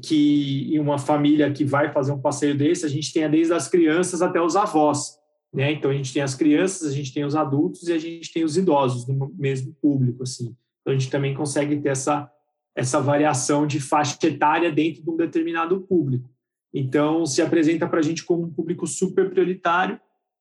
que 0.02 0.78
uma 0.78 0.98
família 0.98 1.50
que 1.50 1.64
vai 1.64 1.90
fazer 1.90 2.12
um 2.12 2.20
passeio 2.20 2.56
desse, 2.56 2.84
a 2.84 2.88
gente 2.88 3.12
tenha 3.12 3.28
desde 3.28 3.52
as 3.52 3.68
crianças 3.68 4.20
até 4.20 4.40
os 4.40 4.56
avós. 4.56 5.18
Né? 5.52 5.72
Então, 5.72 5.90
a 5.90 5.94
gente 5.94 6.12
tem 6.12 6.22
as 6.22 6.34
crianças, 6.34 6.88
a 6.88 6.94
gente 6.94 7.12
tem 7.12 7.24
os 7.24 7.34
adultos 7.34 7.88
e 7.88 7.92
a 7.92 7.98
gente 7.98 8.32
tem 8.32 8.44
os 8.44 8.56
idosos 8.56 9.06
no 9.06 9.32
mesmo 9.36 9.74
público. 9.80 10.22
Assim. 10.22 10.54
Então, 10.82 10.94
a 10.94 10.98
gente 10.98 11.10
também 11.10 11.34
consegue 11.34 11.80
ter 11.80 11.88
essa, 11.88 12.30
essa 12.76 13.00
variação 13.00 13.66
de 13.66 13.80
faixa 13.80 14.18
etária 14.26 14.70
dentro 14.70 15.02
de 15.02 15.10
um 15.10 15.16
determinado 15.16 15.80
público. 15.80 16.30
Então, 16.72 17.24
se 17.24 17.40
apresenta 17.40 17.88
para 17.88 18.00
a 18.00 18.02
gente 18.02 18.24
como 18.24 18.44
um 18.44 18.52
público 18.52 18.86
super 18.86 19.30
prioritário 19.30 19.98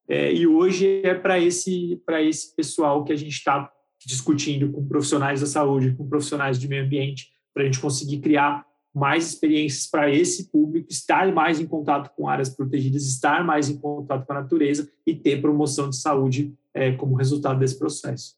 é, 0.07 0.33
e 0.33 0.47
hoje 0.47 1.01
é 1.03 1.13
para 1.13 1.39
esse, 1.39 2.01
esse 2.21 2.55
pessoal 2.55 3.03
que 3.03 3.11
a 3.11 3.15
gente 3.15 3.33
está 3.33 3.71
discutindo 4.05 4.71
com 4.71 4.87
profissionais 4.87 5.41
da 5.41 5.47
saúde, 5.47 5.95
com 5.95 6.07
profissionais 6.07 6.59
de 6.59 6.67
meio 6.67 6.85
ambiente, 6.85 7.29
para 7.53 7.63
a 7.63 7.65
gente 7.65 7.79
conseguir 7.79 8.19
criar 8.19 8.65
mais 8.93 9.27
experiências 9.27 9.87
para 9.87 10.09
esse 10.09 10.49
público, 10.49 10.87
estar 10.89 11.31
mais 11.33 11.59
em 11.59 11.67
contato 11.67 12.15
com 12.15 12.27
áreas 12.27 12.49
protegidas, 12.49 13.05
estar 13.05 13.43
mais 13.43 13.69
em 13.69 13.77
contato 13.77 14.25
com 14.25 14.33
a 14.33 14.41
natureza 14.41 14.89
e 15.05 15.13
ter 15.13 15.41
promoção 15.41 15.89
de 15.89 15.97
saúde 15.97 16.53
é, 16.73 16.91
como 16.93 17.15
resultado 17.15 17.59
desse 17.59 17.77
processo. 17.77 18.35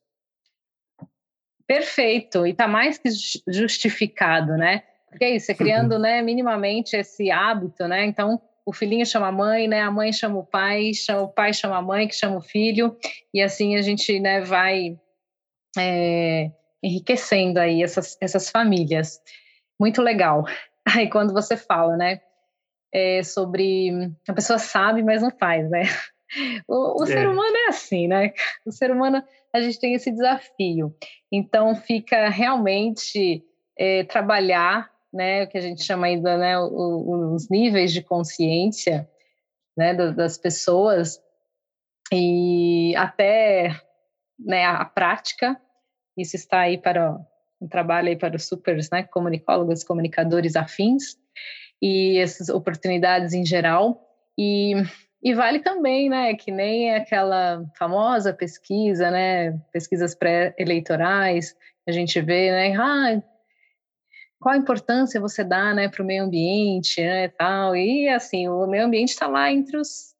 Perfeito, 1.66 2.44
e 2.44 2.50
está 2.50 2.66
mais 2.66 2.98
que 2.98 3.08
justificado, 3.46 4.56
né? 4.56 4.82
Porque 5.10 5.24
é 5.24 5.36
isso, 5.36 5.50
é 5.50 5.54
criando 5.54 5.98
né, 5.98 6.22
minimamente 6.22 6.96
esse 6.96 7.30
hábito, 7.30 7.86
né? 7.88 8.06
Então, 8.06 8.40
o 8.64 8.72
filhinho 8.72 9.04
chama 9.04 9.28
a 9.28 9.32
mãe, 9.32 9.66
né? 9.66 9.82
A 9.82 9.90
mãe 9.90 10.12
chama 10.12 10.38
o 10.38 10.46
pai, 10.46 10.94
chama, 10.94 11.22
o 11.22 11.28
pai 11.28 11.52
chama 11.52 11.76
a 11.76 11.82
mãe, 11.82 12.06
que 12.06 12.14
chama 12.14 12.36
o 12.36 12.42
filho, 12.42 12.96
e 13.34 13.42
assim 13.42 13.76
a 13.76 13.82
gente 13.82 14.20
né, 14.20 14.40
vai 14.40 14.96
é, 15.76 16.50
enriquecendo 16.82 17.58
aí 17.58 17.82
essas, 17.82 18.16
essas 18.20 18.48
famílias 18.48 19.20
muito 19.78 20.00
legal. 20.02 20.44
Aí 20.96 21.08
quando 21.10 21.32
você 21.32 21.56
fala, 21.56 21.96
né, 21.96 22.20
é 22.92 23.22
sobre 23.22 24.10
a 24.26 24.32
pessoa 24.32 24.58
sabe, 24.58 25.02
mas 25.02 25.22
não 25.22 25.30
faz, 25.30 25.68
né? 25.70 25.82
O, 26.68 27.00
o 27.00 27.02
é. 27.02 27.06
ser 27.08 27.28
humano 27.28 27.56
é 27.56 27.66
assim, 27.70 28.06
né? 28.06 28.32
O 28.64 28.70
ser 28.70 28.92
humano 28.92 29.20
a 29.52 29.60
gente 29.60 29.80
tem 29.80 29.94
esse 29.94 30.12
desafio. 30.12 30.94
Então 31.30 31.74
fica 31.74 32.28
realmente 32.28 33.44
é, 33.76 34.04
trabalhar, 34.04 34.88
né? 35.12 35.44
O 35.44 35.48
que 35.48 35.58
a 35.58 35.60
gente 35.60 35.82
chama 35.82 36.06
ainda, 36.06 36.36
né? 36.36 36.58
os 36.58 37.48
níveis 37.48 37.92
de 37.92 38.02
consciência, 38.02 39.08
né? 39.76 39.94
Das 39.94 40.38
pessoas 40.38 41.20
e 42.12 42.94
até 42.96 43.80
né, 44.38 44.64
a 44.64 44.84
prática. 44.84 45.60
Isso 46.16 46.36
está 46.36 46.60
aí 46.60 46.76
para 46.76 47.16
um 47.60 47.68
trabalho 47.68 48.08
aí 48.08 48.16
para 48.16 48.36
os 48.36 48.46
supers, 48.46 48.88
né, 48.90 49.02
comunicólogos, 49.02 49.84
comunicadores 49.84 50.56
afins, 50.56 51.18
e 51.80 52.18
essas 52.18 52.48
oportunidades 52.48 53.34
em 53.34 53.44
geral. 53.44 54.02
E, 54.38 54.74
e 55.22 55.34
vale 55.34 55.60
também, 55.60 56.08
né, 56.08 56.34
que 56.34 56.50
nem 56.50 56.94
aquela 56.94 57.62
famosa 57.78 58.32
pesquisa, 58.32 59.10
né, 59.10 59.52
pesquisas 59.72 60.14
pré-eleitorais, 60.14 61.54
a 61.86 61.92
gente 61.92 62.20
vê, 62.20 62.50
né, 62.50 62.74
ah, 62.76 63.22
qual 64.40 64.54
a 64.54 64.58
importância 64.58 65.20
você 65.20 65.44
dá, 65.44 65.74
né, 65.74 65.88
para 65.88 66.02
o 66.02 66.06
meio 66.06 66.24
ambiente, 66.24 67.00
né, 67.00 67.28
tal, 67.28 67.76
e 67.76 68.08
assim, 68.08 68.48
o 68.48 68.66
meio 68.66 68.86
ambiente 68.86 69.10
está 69.10 69.26
lá 69.26 69.52
entre 69.52 69.76
os, 69.76 70.14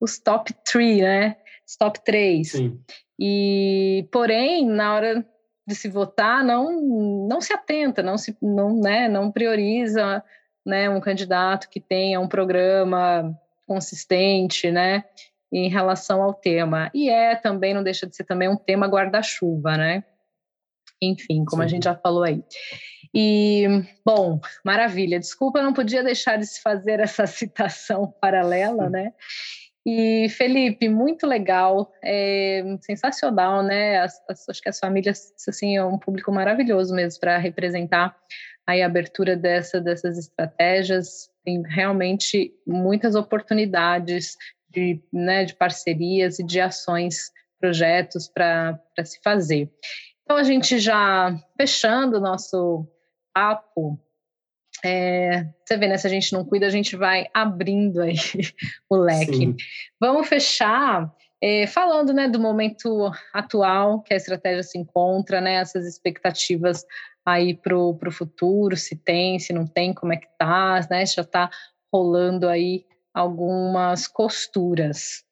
os 0.00 0.18
top 0.18 0.52
three, 0.64 1.02
né, 1.02 1.36
os 1.68 1.76
top 1.76 2.02
três. 2.02 2.52
Sim. 2.52 2.80
E, 3.20 4.08
porém, 4.10 4.66
na 4.66 4.94
hora 4.94 5.26
de 5.66 5.74
se 5.74 5.88
votar 5.88 6.44
não 6.44 6.80
não 7.28 7.40
se 7.40 7.52
atenta, 7.52 8.02
não 8.02 8.16
se 8.16 8.36
não, 8.40 8.80
né, 8.80 9.08
não 9.08 9.30
prioriza, 9.30 10.24
né, 10.64 10.88
um 10.88 11.00
candidato 11.00 11.68
que 11.68 11.80
tenha 11.80 12.18
um 12.18 12.28
programa 12.28 13.38
consistente, 13.66 14.70
né, 14.70 15.04
em 15.52 15.68
relação 15.68 16.22
ao 16.22 16.32
tema. 16.32 16.90
E 16.94 17.10
é 17.10 17.34
também 17.36 17.74
não 17.74 17.82
deixa 17.82 18.06
de 18.06 18.16
ser 18.16 18.24
também 18.24 18.48
um 18.48 18.56
tema 18.56 18.86
guarda-chuva, 18.86 19.76
né? 19.76 20.04
Enfim, 21.00 21.44
como 21.44 21.62
Sim. 21.62 21.66
a 21.66 21.68
gente 21.68 21.84
já 21.84 21.94
falou 21.94 22.22
aí. 22.22 22.42
E, 23.18 23.66
bom, 24.04 24.38
maravilha. 24.62 25.18
Desculpa, 25.18 25.62
não 25.62 25.72
podia 25.72 26.04
deixar 26.04 26.36
de 26.36 26.44
se 26.44 26.60
fazer 26.60 27.00
essa 27.00 27.24
citação 27.26 28.14
paralela, 28.20 28.90
né? 28.90 29.14
E 29.86 30.28
Felipe, 30.28 30.86
muito 30.86 31.26
legal, 31.26 31.90
é, 32.04 32.62
sensacional, 32.82 33.62
né? 33.62 34.00
As, 34.00 34.20
as, 34.28 34.46
acho 34.50 34.60
que 34.60 34.68
as 34.68 34.78
famílias, 34.78 35.32
assim, 35.48 35.78
é 35.78 35.84
um 35.84 35.98
público 35.98 36.30
maravilhoso 36.30 36.94
mesmo 36.94 37.18
para 37.18 37.38
representar 37.38 38.14
aí 38.66 38.82
a 38.82 38.86
abertura 38.86 39.34
dessa, 39.34 39.80
dessas 39.80 40.18
estratégias. 40.18 41.30
Tem 41.42 41.62
realmente 41.62 42.52
muitas 42.66 43.14
oportunidades 43.14 44.36
de, 44.68 45.00
né, 45.10 45.46
de 45.46 45.54
parcerias 45.54 46.38
e 46.38 46.44
de 46.44 46.60
ações, 46.60 47.30
projetos 47.58 48.28
para 48.28 48.78
se 49.04 49.18
fazer. 49.24 49.70
Então, 50.22 50.36
a 50.36 50.42
gente 50.42 50.78
já 50.78 51.34
fechando 51.56 52.18
o 52.18 52.20
nosso 52.20 52.86
papo, 53.36 54.00
é, 54.82 55.46
você 55.62 55.76
vê, 55.76 55.88
né? 55.88 55.98
Se 55.98 56.06
a 56.06 56.10
gente 56.10 56.32
não 56.32 56.42
cuida, 56.42 56.66
a 56.66 56.70
gente 56.70 56.96
vai 56.96 57.26
abrindo 57.34 58.00
aí 58.00 58.16
o 58.88 58.96
leque. 58.96 59.36
Sim. 59.36 59.56
Vamos 60.00 60.26
fechar 60.26 61.14
é, 61.42 61.66
falando 61.66 62.14
né, 62.14 62.28
do 62.28 62.40
momento 62.40 63.10
atual 63.34 64.00
que 64.00 64.14
a 64.14 64.16
estratégia 64.16 64.62
se 64.62 64.78
encontra, 64.78 65.38
né? 65.40 65.56
Essas 65.56 65.86
expectativas 65.86 66.82
aí 67.26 67.54
para 67.54 67.76
o 67.76 68.10
futuro, 68.10 68.74
se 68.74 68.96
tem, 68.96 69.38
se 69.38 69.52
não 69.52 69.66
tem, 69.66 69.92
como 69.92 70.14
é 70.14 70.16
que 70.16 70.28
tá, 70.38 70.80
né? 70.90 71.04
Já 71.04 71.22
está 71.22 71.50
rolando 71.92 72.48
aí 72.48 72.86
algumas 73.12 74.06
costuras. 74.06 75.24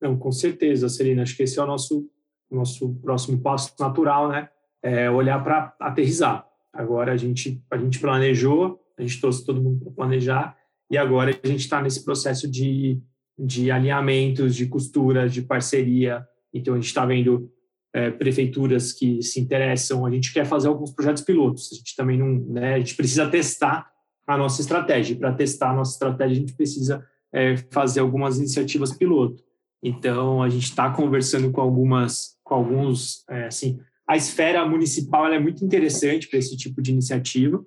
Não, 0.00 0.18
com 0.18 0.32
certeza, 0.32 0.88
Celina. 0.88 1.22
Acho 1.22 1.36
que 1.36 1.42
esse 1.42 1.58
é 1.58 1.62
o 1.62 1.66
nosso, 1.66 2.10
nosso 2.50 2.94
próximo 2.96 3.42
passo 3.42 3.74
natural, 3.78 4.30
né? 4.30 4.48
É 4.82 5.10
olhar 5.10 5.42
para 5.44 5.76
aterrizar 5.78 6.51
Agora 6.72 7.12
a 7.12 7.16
gente, 7.16 7.62
a 7.70 7.76
gente 7.76 7.98
planejou, 7.98 8.80
a 8.98 9.02
gente 9.02 9.20
trouxe 9.20 9.44
todo 9.44 9.62
mundo 9.62 9.84
para 9.84 9.92
planejar, 9.92 10.56
e 10.90 10.96
agora 10.96 11.38
a 11.42 11.46
gente 11.46 11.60
está 11.60 11.82
nesse 11.82 12.04
processo 12.04 12.50
de, 12.50 13.00
de 13.38 13.70
alinhamentos, 13.70 14.54
de 14.54 14.66
costuras, 14.66 15.32
de 15.32 15.42
parceria. 15.42 16.26
Então 16.52 16.74
a 16.74 16.76
gente 16.76 16.86
está 16.86 17.04
vendo 17.04 17.50
é, 17.94 18.10
prefeituras 18.10 18.92
que 18.92 19.22
se 19.22 19.40
interessam, 19.40 20.06
a 20.06 20.10
gente 20.10 20.32
quer 20.32 20.46
fazer 20.46 20.68
alguns 20.68 20.92
projetos 20.92 21.22
pilotos, 21.22 21.70
a 21.72 21.76
gente 21.76 21.94
também 21.94 22.18
não, 22.18 22.38
né, 22.52 22.74
a 22.74 22.78
gente 22.78 22.94
precisa 22.94 23.28
testar 23.28 23.90
a 24.26 24.36
nossa 24.36 24.60
estratégia. 24.60 25.16
Para 25.16 25.32
testar 25.32 25.70
a 25.70 25.74
nossa 25.74 25.92
estratégia, 25.92 26.36
a 26.36 26.40
gente 26.40 26.54
precisa 26.54 27.04
é, 27.32 27.56
fazer 27.70 28.00
algumas 28.00 28.38
iniciativas 28.38 28.96
piloto. 28.96 29.42
Então, 29.82 30.42
a 30.42 30.48
gente 30.48 30.64
está 30.64 30.90
conversando 30.90 31.50
com 31.50 31.60
algumas, 31.60 32.36
com 32.44 32.54
alguns, 32.54 33.24
é, 33.28 33.46
assim, 33.46 33.80
a 34.12 34.16
esfera 34.16 34.68
municipal 34.68 35.26
é 35.32 35.38
muito 35.38 35.64
interessante 35.64 36.28
para 36.28 36.38
esse 36.38 36.54
tipo 36.54 36.82
de 36.82 36.92
iniciativa. 36.92 37.64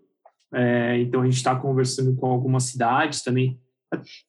É, 0.53 0.99
então, 0.99 1.21
a 1.21 1.25
gente 1.25 1.37
está 1.37 1.55
conversando 1.55 2.15
com 2.15 2.27
algumas 2.27 2.65
cidades 2.65 3.23
também. 3.23 3.59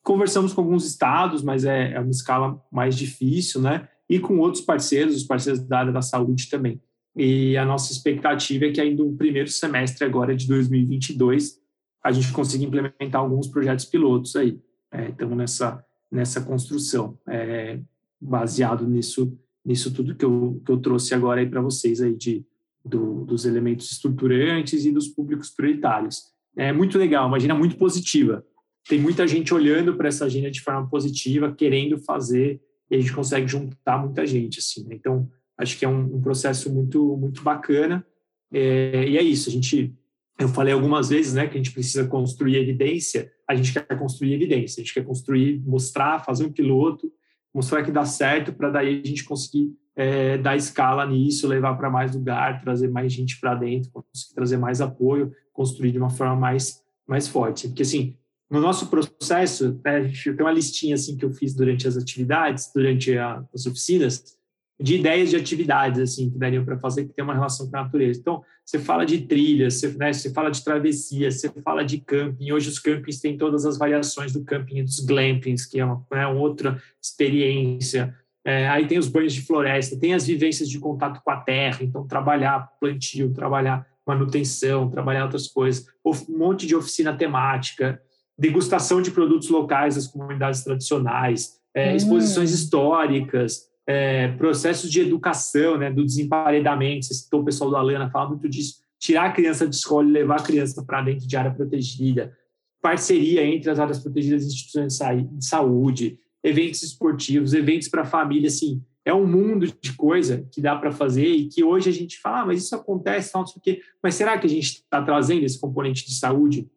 Conversamos 0.03 0.55
com 0.55 0.63
alguns 0.63 0.87
estados, 0.87 1.43
mas 1.43 1.67
é, 1.67 1.93
é 1.93 2.01
uma 2.01 2.11
escala 2.11 2.59
mais 2.73 2.97
difícil, 2.97 3.61
né? 3.61 3.87
E 4.09 4.19
com 4.19 4.39
outros 4.39 4.65
parceiros, 4.65 5.15
os 5.15 5.25
parceiros 5.25 5.63
da 5.69 5.81
área 5.81 5.93
da 5.93 6.01
saúde 6.01 6.49
também. 6.49 6.81
E 7.15 7.55
a 7.59 7.67
nossa 7.67 7.93
expectativa 7.93 8.65
é 8.65 8.73
que 8.73 8.81
ainda 8.81 9.05
no 9.05 9.15
primeiro 9.15 9.51
semestre 9.51 10.07
agora 10.07 10.35
de 10.35 10.47
2022 10.47 11.61
a 12.03 12.13
gente 12.13 12.33
consiga 12.33 12.65
implementar 12.65 13.21
alguns 13.21 13.47
projetos 13.47 13.85
pilotos 13.85 14.37
aí. 14.37 14.59
É, 14.91 15.13
nessa 15.27 15.85
nessa 16.11 16.41
construção, 16.41 17.19
é, 17.29 17.79
baseado 18.19 18.87
nisso 18.87 19.39
nisso 19.67 19.93
tudo 19.93 20.15
que 20.15 20.25
eu, 20.25 20.63
que 20.65 20.71
eu 20.71 20.79
trouxe 20.79 21.13
agora 21.13 21.41
aí 21.41 21.51
para 21.51 21.61
vocês 21.61 22.01
aí 22.01 22.15
de, 22.15 22.47
do, 22.85 23.25
dos 23.25 23.45
elementos 23.45 23.91
estruturantes 23.91 24.85
e 24.85 24.93
dos 24.93 25.09
públicos 25.09 25.51
prioritários. 25.51 26.23
É 26.57 26.73
muito 26.73 26.97
legal, 26.97 27.27
uma 27.27 27.37
agenda 27.37 27.55
muito 27.55 27.77
positiva. 27.77 28.47
Tem 28.89 29.01
muita 29.01 29.27
gente 29.27 29.53
olhando 29.53 29.97
para 29.97 30.07
essa 30.07 30.25
agenda 30.25 30.51
de 30.51 30.61
forma 30.61 30.89
positiva, 30.89 31.53
querendo 31.53 31.99
fazer, 31.99 32.61
e 32.89 32.95
a 32.95 33.01
gente 33.01 33.13
consegue 33.13 33.49
juntar 33.49 33.99
muita 33.99 34.25
gente, 34.25 34.61
assim. 34.61 34.87
Né? 34.87 34.95
Então, 34.95 35.29
acho 35.59 35.77
que 35.77 35.85
é 35.85 35.89
um, 35.89 36.17
um, 36.17 36.21
processo 36.21 36.73
muito, 36.73 37.17
muito 37.17 37.43
bacana. 37.43 38.07
É, 38.53 39.09
e 39.09 39.19
é 39.19 39.23
isso, 39.23 39.49
a 39.49 39.53
gente, 39.53 39.93
eu 40.39 40.49
falei 40.49 40.73
algumas 40.73 41.09
vezes, 41.09 41.35
né, 41.35 41.49
que 41.49 41.55
a 41.55 41.57
gente 41.57 41.73
precisa 41.73 42.07
construir 42.07 42.57
evidência, 42.57 43.33
a 43.49 43.57
gente 43.57 43.73
quer 43.73 43.99
construir 43.99 44.35
evidência, 44.35 44.81
a 44.81 44.85
gente 44.85 44.95
quer 44.95 45.05
construir, 45.05 45.61
mostrar, 45.67 46.25
fazer 46.25 46.45
um 46.45 46.53
piloto, 46.53 47.13
mostrar 47.57 47.83
que 47.83 47.91
dá 47.91 48.05
certo, 48.05 48.53
para 48.53 48.69
daí 48.69 49.01
a 49.03 49.09
gente 49.09 49.25
conseguir 49.25 49.75
é, 49.97 50.37
dar 50.37 50.57
escala 50.57 51.07
nisso, 51.07 51.49
levar 51.49 51.75
para 51.75 51.89
mais 51.89 52.15
lugar, 52.15 52.61
trazer 52.61 52.89
mais 52.89 53.11
gente 53.11 53.41
para 53.41 53.55
dentro, 53.55 53.91
conseguir 53.91 54.35
trazer 54.35 54.59
mais 54.59 54.83
apoio, 54.83 55.33
construir 55.55 55.91
de 55.91 55.97
uma 55.97 56.11
forma 56.11 56.37
mais, 56.37 56.83
mais 57.09 57.27
forte. 57.27 57.69
Porque, 57.69 57.81
assim, 57.81 58.15
no 58.51 58.61
nosso 58.61 58.89
processo, 58.89 59.81
né, 59.83 59.97
a 59.97 60.03
gente 60.03 60.35
tem 60.35 60.45
uma 60.45 60.53
listinha 60.53 60.97
assim 60.97 61.17
que 61.17 61.25
eu 61.25 61.33
fiz 61.33 61.55
durante 61.55 61.89
as 61.89 61.97
atividades, 61.97 62.71
durante 62.75 63.17
a, 63.17 63.43
as 63.55 63.65
oficinas, 63.65 64.36
de 64.79 64.97
ideias 64.97 65.31
de 65.31 65.37
atividades 65.37 66.01
assim 66.01 66.31
que 66.31 66.39
dariam 66.39 66.65
para 66.65 66.79
fazer 66.79 67.07
que 67.07 67.15
tem 67.15 67.25
uma 67.25 67.35
relação 67.35 67.69
com 67.69 67.77
a 67.77 67.83
natureza. 67.83 68.21
Então, 68.21 68.43
você 68.65 68.79
fala 68.79 69.07
de 69.07 69.23
trilhas, 69.23 69.75
você, 69.75 69.89
né, 69.97 70.13
você 70.13 70.33
fala 70.33 70.51
de 70.51 70.63
travessia, 70.63 71.31
você 71.31 71.51
fala 71.63 71.83
de 71.85 71.99
camping. 71.99 72.53
Hoje 72.53 72.69
os 72.69 72.79
campings 72.79 73.21
têm 73.21 73.39
todas 73.39 73.65
as 73.65 73.79
variações 73.79 74.33
do 74.33 74.45
camping 74.45 74.79
e 74.79 74.83
dos 74.83 75.01
glampings, 75.01 75.65
que 75.67 75.81
é 75.81 75.85
uma, 75.85 76.05
né, 76.13 76.27
outra 76.27 76.81
experiência. 77.03 78.15
É, 78.45 78.69
aí 78.69 78.87
tem 78.87 78.99
os 78.99 79.09
banhos 79.09 79.33
de 79.33 79.43
floresta, 79.43 79.99
tem 79.99 80.15
as 80.15 80.27
vivências 80.27 80.69
de 80.69 80.79
contato 80.79 81.21
com 81.25 81.31
a 81.31 81.37
terra, 81.37 81.79
então 81.83 82.07
trabalhar 82.07 82.71
plantio, 82.79 83.33
trabalhar 83.33 83.87
manutenção, 84.07 84.89
trabalhar 84.89 85.25
outras 85.25 85.49
coisas, 85.49 85.87
um 86.05 86.39
monte 86.39 86.67
de 86.67 86.77
oficina 86.77 87.17
temática, 87.17 88.01
degustação 88.39 89.03
de 89.03 89.11
produtos 89.11 89.49
locais 89.49 89.97
das 89.97 90.07
comunidades 90.07 90.63
tradicionais, 90.63 91.59
é, 91.75 91.93
hum. 91.93 91.97
exposições 91.97 92.53
históricas, 92.53 93.69
é, 93.87 94.29
processos 94.29 94.91
de 94.91 95.01
educação, 95.01 95.79
né, 95.79 95.91
do 95.91 96.05
desemparedamento. 96.05 97.07
Você 97.07 97.15
citou 97.15 97.41
o 97.41 97.45
pessoal 97.45 97.71
da 97.71 97.79
Alana, 97.79 98.11
fala 98.11 98.31
muito 98.31 98.49
disso. 98.49 98.81
Tirar 98.99 99.27
a 99.27 99.33
criança 99.33 99.69
de 99.69 99.77
escola 99.77 100.09
e 100.09 100.13
levar 100.13 100.41
a 100.41 100.43
criança 100.43 100.83
para 100.85 101.03
dentro 101.03 101.27
de 101.27 101.37
área 101.37 101.53
protegida. 101.53 102.37
Parceria 102.83 103.45
entre 103.45 103.71
as 103.71 103.79
áreas 103.79 103.99
protegidas 103.99 104.45
e 104.45 104.47
instituições 104.47 104.99
de 105.33 105.47
saúde, 105.47 106.19
eventos 106.43 106.83
esportivos, 106.83 107.55
eventos 107.55 107.89
para 107.89 108.05
família, 108.05 108.49
assim, 108.49 108.83
é 109.07 109.15
um 109.15 109.25
mundo 109.25 109.67
de 109.81 109.93
coisa 109.93 110.49
que 110.51 110.61
dá 110.61 110.75
para 110.75 110.91
fazer 110.91 111.29
e 111.29 111.49
que 111.49 111.63
hoje 111.63 111.89
a 111.89 111.93
gente 111.93 112.19
fala, 112.19 112.41
ah, 112.41 112.47
mas 112.47 112.65
isso 112.65 112.75
acontece, 112.75 113.33
não 113.33 113.47
sei 113.47 113.59
o 113.59 113.61
quê. 113.61 113.81
Mas 114.03 114.17
será 114.17 114.37
que 114.37 114.47
a 114.47 114.51
gente 114.51 114.65
está 114.65 115.01
trazendo 115.01 115.45
esse 115.45 115.61
componente 115.61 116.05
de 116.05 116.15
saúde 116.15 116.69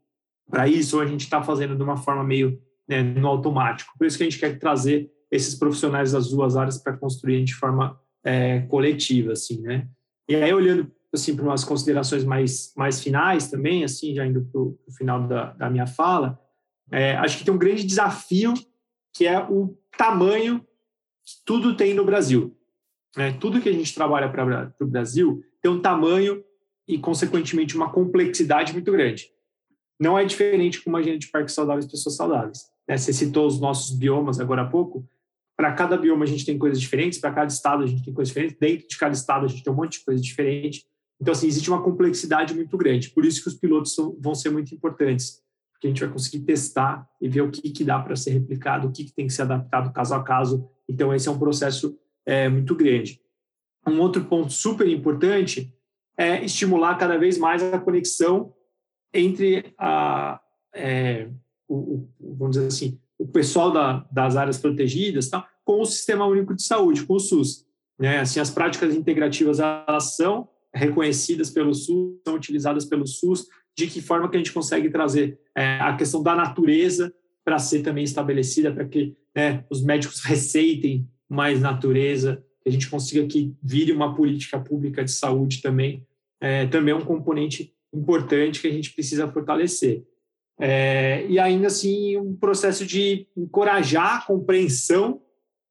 para 0.47 0.67
isso 0.67 0.97
ou 0.97 1.01
a 1.01 1.07
gente 1.07 1.21
está 1.21 1.41
fazendo 1.41 1.75
de 1.75 1.81
uma 1.81 1.97
forma 1.97 2.23
meio 2.23 2.61
né, 2.87 3.01
no 3.01 3.27
automático? 3.27 3.91
Por 3.97 4.05
isso 4.05 4.15
que 4.15 4.23
a 4.23 4.29
gente 4.29 4.39
quer 4.39 4.59
trazer 4.59 5.11
esses 5.31 5.55
profissionais 5.55 6.11
das 6.11 6.29
duas 6.29 6.55
áreas 6.55 6.77
para 6.77 6.97
construir 6.97 7.43
de 7.43 7.53
forma 7.53 7.99
é, 8.23 8.61
coletiva, 8.61 9.33
assim, 9.33 9.61
né? 9.61 9.87
E 10.27 10.35
aí, 10.35 10.53
olhando 10.53 10.91
assim 11.11 11.35
para 11.35 11.45
umas 11.45 11.63
considerações 11.63 12.23
mais 12.23 12.71
mais 12.75 13.01
finais 13.01 13.49
também, 13.49 13.83
assim, 13.83 14.13
já 14.13 14.25
indo 14.25 14.41
para 14.45 14.61
o 14.61 14.77
final 14.95 15.27
da, 15.27 15.53
da, 15.53 15.69
minha 15.69 15.87
fala, 15.87 16.39
é, 16.91 17.15
acho 17.17 17.37
que 17.37 17.43
tem 17.43 17.53
um 17.53 17.57
grande 17.57 17.83
desafio 17.83 18.53
que 19.13 19.25
é 19.25 19.39
o 19.39 19.75
tamanho 19.97 20.59
que 21.25 21.33
tudo 21.45 21.75
tem 21.75 21.93
no 21.93 22.05
Brasil. 22.05 22.55
Né? 23.15 23.33
Tudo 23.33 23.61
que 23.61 23.69
a 23.69 23.73
gente 23.73 23.93
trabalha 23.93 24.29
para 24.29 24.73
o 24.79 24.87
Brasil 24.87 25.43
tem 25.61 25.71
um 25.71 25.81
tamanho 25.81 26.43
e, 26.87 26.97
consequentemente, 26.97 27.75
uma 27.75 27.91
complexidade 27.91 28.73
muito 28.73 28.91
grande. 28.91 29.29
Não 29.99 30.17
é 30.17 30.23
diferente 30.23 30.81
com 30.81 30.89
uma 30.89 30.99
agenda 30.99 31.19
de 31.19 31.27
parques 31.27 31.53
saudáveis 31.53 31.85
e 31.85 31.91
pessoas 31.91 32.15
saudáveis. 32.15 32.71
Né? 32.87 32.97
Você 32.97 33.11
citou 33.11 33.45
os 33.45 33.59
nossos 33.59 33.95
biomas 33.95 34.39
agora 34.39 34.61
há 34.61 34.65
pouco. 34.65 35.07
Para 35.59 35.73
cada 35.73 35.97
bioma 35.97 36.23
a 36.23 36.25
gente 36.25 36.45
tem 36.45 36.57
coisas 36.57 36.79
diferentes, 36.79 37.19
para 37.19 37.33
cada 37.33 37.47
estado 37.47 37.83
a 37.83 37.85
gente 37.85 38.01
tem 38.01 38.13
coisas 38.13 38.29
diferentes, 38.29 38.57
dentro 38.57 38.87
de 38.87 38.97
cada 38.97 39.13
estado 39.13 39.43
a 39.43 39.49
gente 39.49 39.61
tem 39.61 39.73
um 39.73 39.75
monte 39.75 39.99
de 39.99 40.05
coisa 40.05 40.23
diferente. 40.23 40.85
Então, 41.19 41.33
assim, 41.33 41.47
existe 41.47 41.69
uma 41.69 41.83
complexidade 41.83 42.53
muito 42.53 42.77
grande. 42.77 43.09
Por 43.09 43.25
isso 43.25 43.43
que 43.43 43.49
os 43.49 43.55
pilotos 43.55 43.93
são, 43.93 44.15
vão 44.21 44.33
ser 44.33 44.51
muito 44.51 44.73
importantes, 44.73 45.43
porque 45.73 45.87
a 45.87 45.89
gente 45.89 45.99
vai 45.99 46.13
conseguir 46.13 46.45
testar 46.45 47.05
e 47.19 47.27
ver 47.27 47.41
o 47.41 47.51
que, 47.51 47.71
que 47.71 47.83
dá 47.83 47.99
para 47.99 48.15
ser 48.15 48.31
replicado, 48.31 48.87
o 48.87 48.91
que, 48.93 49.03
que 49.03 49.11
tem 49.11 49.27
que 49.27 49.33
ser 49.33 49.41
adaptado 49.41 49.91
caso 49.91 50.13
a 50.13 50.23
caso. 50.23 50.65
Então, 50.87 51.13
esse 51.13 51.27
é 51.27 51.31
um 51.31 51.37
processo 51.37 51.99
é, 52.25 52.47
muito 52.47 52.73
grande. 52.73 53.19
Um 53.85 53.99
outro 53.99 54.23
ponto 54.23 54.53
super 54.53 54.87
importante 54.87 55.75
é 56.17 56.41
estimular 56.41 56.95
cada 56.95 57.17
vez 57.17 57.37
mais 57.37 57.61
a 57.61 57.77
conexão 57.77 58.53
entre 59.13 59.73
a, 59.77 60.39
é, 60.73 61.29
o, 61.67 61.75
o, 61.75 62.37
vamos 62.37 62.55
dizer 62.55 62.67
assim, 62.67 62.97
o 63.19 63.27
pessoal 63.27 63.71
da, 63.71 64.07
das 64.09 64.37
áreas 64.37 64.57
protegidas 64.57 65.29
tá, 65.29 65.45
com 65.65 65.81
o 65.81 65.85
Sistema 65.85 66.25
Único 66.25 66.55
de 66.55 66.63
Saúde, 66.63 67.05
com 67.05 67.15
o 67.15 67.19
SUS. 67.19 67.65
Né? 67.99 68.19
Assim, 68.19 68.39
as 68.39 68.49
práticas 68.49 68.95
integrativas 68.95 69.59
elas 69.59 70.15
são 70.15 70.47
reconhecidas 70.73 71.49
pelo 71.49 71.75
SUS, 71.75 72.21
são 72.25 72.35
utilizadas 72.35 72.85
pelo 72.85 73.05
SUS, 73.05 73.45
de 73.77 73.87
que 73.87 74.01
forma 74.01 74.29
que 74.29 74.37
a 74.37 74.39
gente 74.39 74.53
consegue 74.53 74.89
trazer 74.89 75.37
é, 75.55 75.79
a 75.79 75.95
questão 75.95 76.23
da 76.23 76.35
natureza 76.35 77.13
para 77.43 77.59
ser 77.59 77.81
também 77.81 78.03
estabelecida, 78.03 78.71
para 78.71 78.85
que 78.85 79.15
né, 79.35 79.65
os 79.69 79.83
médicos 79.83 80.21
receitem 80.23 81.07
mais 81.27 81.59
natureza, 81.59 82.43
que 82.61 82.69
a 82.69 82.71
gente 82.71 82.89
consiga 82.89 83.25
que 83.27 83.53
vire 83.61 83.91
uma 83.91 84.15
política 84.15 84.59
pública 84.59 85.03
de 85.03 85.11
saúde 85.11 85.61
também, 85.61 86.05
é, 86.41 86.67
também 86.67 86.93
é 86.93 86.97
um 86.97 87.05
componente 87.05 87.73
importante 87.93 88.61
que 88.61 88.67
a 88.67 88.71
gente 88.71 88.93
precisa 88.93 89.31
fortalecer. 89.31 90.03
É, 90.61 91.25
e 91.27 91.39
ainda 91.39 91.67
assim, 91.67 92.17
um 92.17 92.35
processo 92.35 92.85
de 92.85 93.25
encorajar 93.35 94.17
a 94.17 94.21
compreensão 94.25 95.21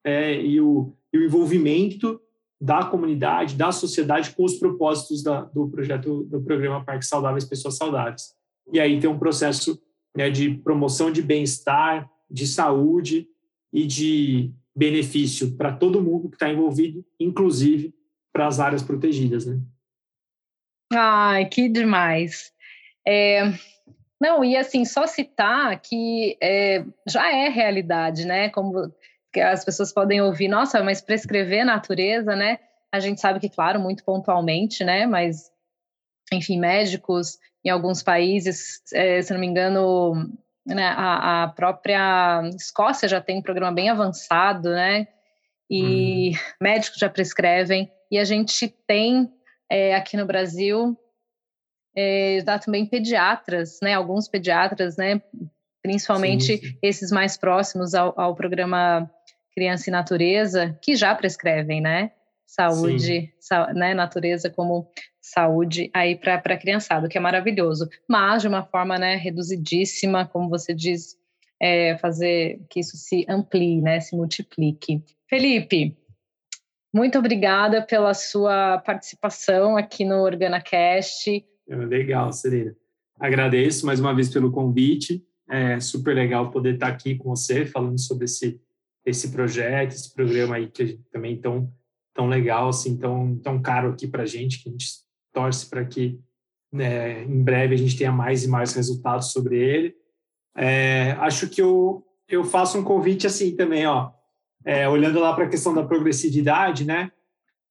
é, 0.03 0.41
e, 0.41 0.61
o, 0.61 0.97
e, 1.13 1.19
o, 1.19 1.25
envolvimento 1.25 2.19
da 2.59 2.85
comunidade, 2.85 3.55
da 3.55 3.71
sociedade 3.71 4.35
com 4.35 4.45
os 4.45 4.55
propósitos 4.55 5.23
da, 5.23 5.43
do 5.43 5.69
projeto 5.69 6.25
do 6.25 6.41
programa 6.41 6.85
Parques 6.85 7.09
Saudáveis 7.09 7.45
Pessoas 7.45 7.77
Saudáveis. 7.77 8.35
E 8.73 8.81
aí 8.81 8.99
tem 8.99 9.11
um 9.11 9.19
processo 9.19 9.81
né, 10.17 10.31
de 10.31 10.55
promoção 10.55 11.13
de 11.13 11.21
bem-estar, 11.21 12.11
de 12.31 12.47
saúde 12.47 13.29
e 13.73 13.87
de 13.87 14.53
benefício 14.75 15.55
para 15.57 15.73
todo 15.73 16.03
mundo 16.03 16.29
que 16.31 16.37
está 16.37 16.51
envolvido, 16.51 17.05
inclusive 17.21 17.95
para 18.33 18.47
as 18.47 18.59
áreas 18.59 18.83
protegidas. 18.83 19.45
Né? 19.45 19.61
Ai, 20.93 21.47
que 21.47 21.69
demais. 21.69 22.53
É, 23.07 23.53
não, 24.21 24.45
e 24.45 24.57
assim, 24.57 24.85
só 24.85 25.07
citar 25.07 25.81
que 25.81 26.37
é, 26.43 26.85
já 27.07 27.33
é 27.33 27.49
realidade, 27.49 28.25
né? 28.25 28.49
Como 28.51 28.93
as 29.37 29.65
pessoas 29.65 29.93
podem 29.93 30.21
ouvir, 30.21 30.49
nossa, 30.49 30.83
mas 30.83 31.01
prescrever 31.01 31.65
natureza, 31.65 32.35
né? 32.35 32.59
A 32.91 32.99
gente 32.99 33.21
sabe 33.21 33.39
que, 33.39 33.49
claro, 33.49 33.79
muito 33.79 34.05
pontualmente, 34.05 34.83
né? 34.83 35.07
Mas, 35.07 35.51
enfim, 36.33 36.59
médicos 36.59 37.39
em 37.65 37.71
alguns 37.71 38.03
países, 38.03 38.81
é, 38.93 39.21
se 39.23 39.33
não 39.33 39.41
me 39.41 39.47
engano, 39.47 40.15
né, 40.67 40.87
a, 40.87 41.45
a, 41.45 41.49
própria 41.49 42.43
Escócia 42.57 43.09
já 43.09 43.21
tem 43.21 43.39
um 43.39 43.43
programa 43.43 43.73
bem 43.73 43.89
avançado, 43.89 44.71
né? 44.71 45.07
E 45.71 46.31
hum. 46.31 46.39
médicos 46.61 46.99
já 46.99 47.09
prescrevem. 47.09 47.91
E 48.11 48.19
a 48.19 48.25
gente 48.25 48.69
tem 48.87 49.31
é, 49.71 49.95
aqui 49.95 50.17
no 50.17 50.27
Brasil 50.27 50.99
é, 51.97 52.43
já 52.45 52.59
também 52.59 52.87
pediatras, 52.87 53.79
né? 53.83 53.95
Alguns 53.95 54.29
pediatras, 54.29 54.97
né? 54.97 55.21
Principalmente 55.83 56.59
sim, 56.59 56.59
sim. 56.59 56.79
esses 56.83 57.11
mais 57.11 57.37
próximos 57.37 57.95
ao, 57.95 58.19
ao, 58.19 58.35
programa 58.35 59.11
Criança 59.55 59.89
e 59.89 59.93
Natureza, 59.93 60.79
que 60.83 60.95
já 60.95 61.15
prescrevem, 61.15 61.81
né? 61.81 62.13
Saúde, 62.47 63.33
sa, 63.41 63.73
né? 63.73 63.95
Natureza 63.95 64.49
como 64.51 64.91
saúde 65.21 65.91
aí 65.93 66.17
para 66.17 66.37
a 66.37 66.57
criançada, 66.57 67.09
que 67.09 67.19
é 67.19 67.21
maravilhoso. 67.21 67.89
Mas 68.09 68.43
de 68.43 68.49
uma 68.49 68.65
forma, 68.65 68.99
né? 68.99 69.17
Reduzidíssima, 69.17 70.27
como 70.27 70.49
você 70.49 70.75
diz, 70.75 71.17
é, 71.61 71.97
fazer 71.99 72.61
que 72.71 72.81
isso 72.81 72.97
se 72.97 73.27
amplie, 73.29 73.81
né? 73.81 74.01
Se 74.01 74.17
multiplique. 74.17 75.03
Felipe, 75.29 75.97
muito 76.93 77.19
obrigada 77.19 77.83
pela 77.83 78.15
sua 78.15 78.79
participação 78.79 79.77
aqui 79.77 80.05
no 80.05 80.23
OrganaCast. 80.23 81.45
É 81.69 81.77
legal, 81.77 82.33
Serena. 82.33 82.75
Agradeço 83.21 83.85
mais 83.85 84.01
uma 84.01 84.15
vez 84.15 84.29
pelo 84.29 84.51
convite. 84.51 85.25
É 85.49 85.81
super 85.81 86.15
legal 86.15 86.51
poder 86.51 86.75
estar 86.75 86.89
aqui 86.89 87.17
com 87.17 87.31
você 87.31 87.67
falando 87.67 87.99
sobre 87.99 88.25
esse 88.25 88.61
esse 89.07 89.31
projeto, 89.31 89.93
esse 89.93 90.13
programa 90.13 90.57
aí 90.57 90.69
que 90.69 91.01
também 91.11 91.41
tão 91.41 91.73
tão 92.15 92.29
legal, 92.29 92.69
assim, 92.69 92.97
tão 92.97 93.39
tão 93.39 93.61
caro 93.61 93.91
aqui 93.91 94.07
para 94.07 94.27
gente, 94.27 94.63
que 94.63 94.69
a 94.69 94.73
gente 94.73 94.87
torce 95.33 95.69
para 95.69 95.85
que 95.85 96.19
né, 96.73 97.25
em 97.25 97.43
breve 97.43 97.75
a 97.75 97.79
gente 97.79 97.97
tenha 97.97 98.13
mais 98.13 98.45
e 98.45 98.49
mais 98.49 98.75
resultados 98.75 99.33
sobre 99.33 99.59
ele. 99.59 99.97
É, 100.57 101.13
acho 101.13 101.49
que 101.49 101.63
eu 101.63 102.05
eu 102.29 102.45
faço 102.45 102.79
um 102.79 102.85
convite 102.85 103.27
assim 103.27 103.57
também, 103.57 103.87
ó. 103.87 104.11
é, 104.65 104.89
olhando 104.89 105.19
lá 105.19 105.33
para 105.35 105.45
a 105.45 105.49
questão 105.49 105.73
da 105.75 105.83
progressividade, 105.85 106.85
né? 106.85 107.11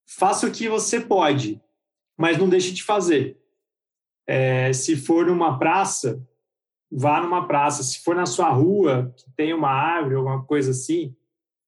Faça 0.07 0.47
o 0.47 0.51
que 0.51 0.67
você 0.67 0.99
pode, 0.99 1.61
mas 2.17 2.37
não 2.37 2.49
deixe 2.49 2.73
de 2.73 2.83
fazer. 2.83 3.37
É, 4.27 4.73
se 4.73 4.95
for 4.95 5.25
numa 5.25 5.57
praça, 5.57 6.21
vá 6.91 7.21
numa 7.21 7.47
praça. 7.47 7.81
Se 7.81 8.03
for 8.03 8.15
na 8.15 8.25
sua 8.25 8.49
rua, 8.49 9.13
que 9.15 9.31
tem 9.35 9.53
uma 9.53 9.69
árvore, 9.69 10.15
alguma 10.15 10.43
coisa 10.43 10.71
assim, 10.71 11.15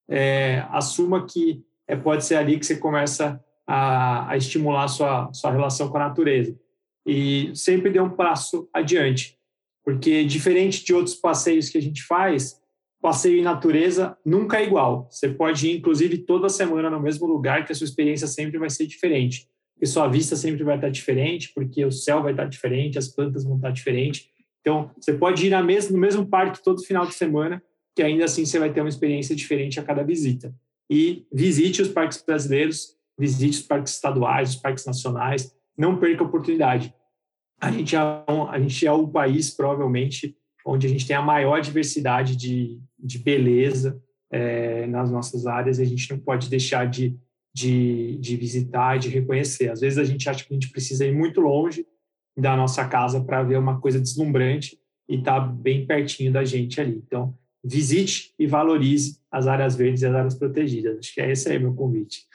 é, 0.08 0.66
assuma 0.70 1.26
que 1.26 1.64
é, 1.88 1.96
pode 1.96 2.24
ser 2.24 2.36
ali 2.36 2.58
que 2.58 2.66
você 2.66 2.76
começa 2.76 3.42
a, 3.66 4.30
a 4.30 4.36
estimular 4.36 4.84
a 4.84 4.88
sua, 4.88 5.32
sua 5.32 5.50
relação 5.50 5.88
com 5.88 5.96
a 5.96 6.08
natureza. 6.08 6.58
E 7.06 7.50
sempre 7.54 7.90
dê 7.90 8.00
um 8.00 8.10
passo 8.10 8.68
adiante, 8.72 9.38
porque 9.84 10.24
diferente 10.24 10.84
de 10.84 10.94
outros 10.94 11.14
passeios 11.14 11.68
que 11.68 11.78
a 11.78 11.82
gente 11.82 12.02
faz, 12.02 12.60
passeio 13.00 13.38
em 13.38 13.42
natureza 13.42 14.16
nunca 14.24 14.58
é 14.58 14.64
igual. 14.64 15.08
Você 15.10 15.28
pode 15.28 15.66
ir, 15.68 15.78
inclusive, 15.78 16.18
toda 16.18 16.48
semana 16.48 16.90
no 16.90 17.00
mesmo 17.00 17.26
lugar, 17.26 17.64
que 17.64 17.72
a 17.72 17.74
sua 17.74 17.86
experiência 17.86 18.26
sempre 18.26 18.58
vai 18.58 18.68
ser 18.68 18.86
diferente. 18.86 19.48
Porque 19.80 19.86
sua 19.86 20.06
vista 20.08 20.36
sempre 20.36 20.62
vai 20.62 20.74
estar 20.74 20.90
diferente, 20.90 21.52
porque 21.54 21.82
o 21.86 21.90
céu 21.90 22.22
vai 22.22 22.32
estar 22.32 22.44
diferente, 22.44 22.98
as 22.98 23.08
plantas 23.08 23.44
vão 23.44 23.56
estar 23.56 23.70
diferentes. 23.70 24.28
Então, 24.60 24.90
você 25.00 25.14
pode 25.14 25.46
ir 25.46 25.90
no 25.90 25.98
mesmo 25.98 26.26
parque 26.26 26.62
todo 26.62 26.84
final 26.84 27.06
de 27.06 27.14
semana, 27.14 27.62
que 27.96 28.02
ainda 28.02 28.26
assim 28.26 28.44
você 28.44 28.58
vai 28.58 28.70
ter 28.70 28.82
uma 28.82 28.90
experiência 28.90 29.34
diferente 29.34 29.80
a 29.80 29.82
cada 29.82 30.02
visita. 30.02 30.54
E 30.90 31.24
visite 31.32 31.80
os 31.80 31.88
parques 31.88 32.22
brasileiros, 32.22 32.94
visite 33.18 33.60
os 33.60 33.66
parques 33.66 33.94
estaduais, 33.94 34.50
os 34.50 34.56
parques 34.56 34.84
nacionais, 34.84 35.50
não 35.78 35.98
perca 35.98 36.22
a 36.24 36.26
oportunidade. 36.26 36.94
A 37.58 37.70
gente 37.70 37.96
é, 37.96 38.02
um, 38.28 38.50
a 38.50 38.60
gente 38.60 38.86
é 38.86 38.92
o 38.92 39.08
país, 39.08 39.48
provavelmente, 39.48 40.36
onde 40.66 40.86
a 40.86 40.90
gente 40.90 41.06
tem 41.06 41.16
a 41.16 41.22
maior 41.22 41.58
diversidade 41.62 42.36
de, 42.36 42.78
de 42.98 43.18
beleza 43.18 43.98
é, 44.30 44.86
nas 44.88 45.10
nossas 45.10 45.46
áreas 45.46 45.78
e 45.78 45.82
a 45.82 45.86
gente 45.86 46.10
não 46.10 46.18
pode 46.18 46.50
deixar 46.50 46.86
de, 46.86 47.18
de, 47.52 48.16
de 48.18 48.36
visitar, 48.36 48.98
de 48.98 49.08
reconhecer. 49.08 49.70
Às 49.70 49.80
vezes 49.80 49.98
a 49.98 50.04
gente 50.04 50.28
acha 50.28 50.44
que 50.44 50.52
a 50.52 50.54
gente 50.54 50.70
precisa 50.70 51.04
ir 51.06 51.12
muito 51.12 51.40
longe 51.40 51.86
da 52.36 52.56
nossa 52.56 52.86
casa 52.86 53.22
para 53.22 53.42
ver 53.42 53.58
uma 53.58 53.80
coisa 53.80 54.00
deslumbrante 54.00 54.78
e 55.08 55.16
está 55.16 55.40
bem 55.40 55.86
pertinho 55.86 56.32
da 56.32 56.44
gente 56.44 56.80
ali. 56.80 57.02
Então, 57.04 57.36
visite 57.62 58.32
e 58.38 58.46
valorize 58.46 59.20
as 59.30 59.46
áreas 59.46 59.76
verdes 59.76 60.02
e 60.02 60.06
as 60.06 60.14
áreas 60.14 60.34
protegidas. 60.34 60.98
Acho 60.98 61.14
que 61.14 61.20
é 61.20 61.30
esse 61.30 61.50
aí 61.50 61.58
meu 61.58 61.74
convite. 61.74 62.26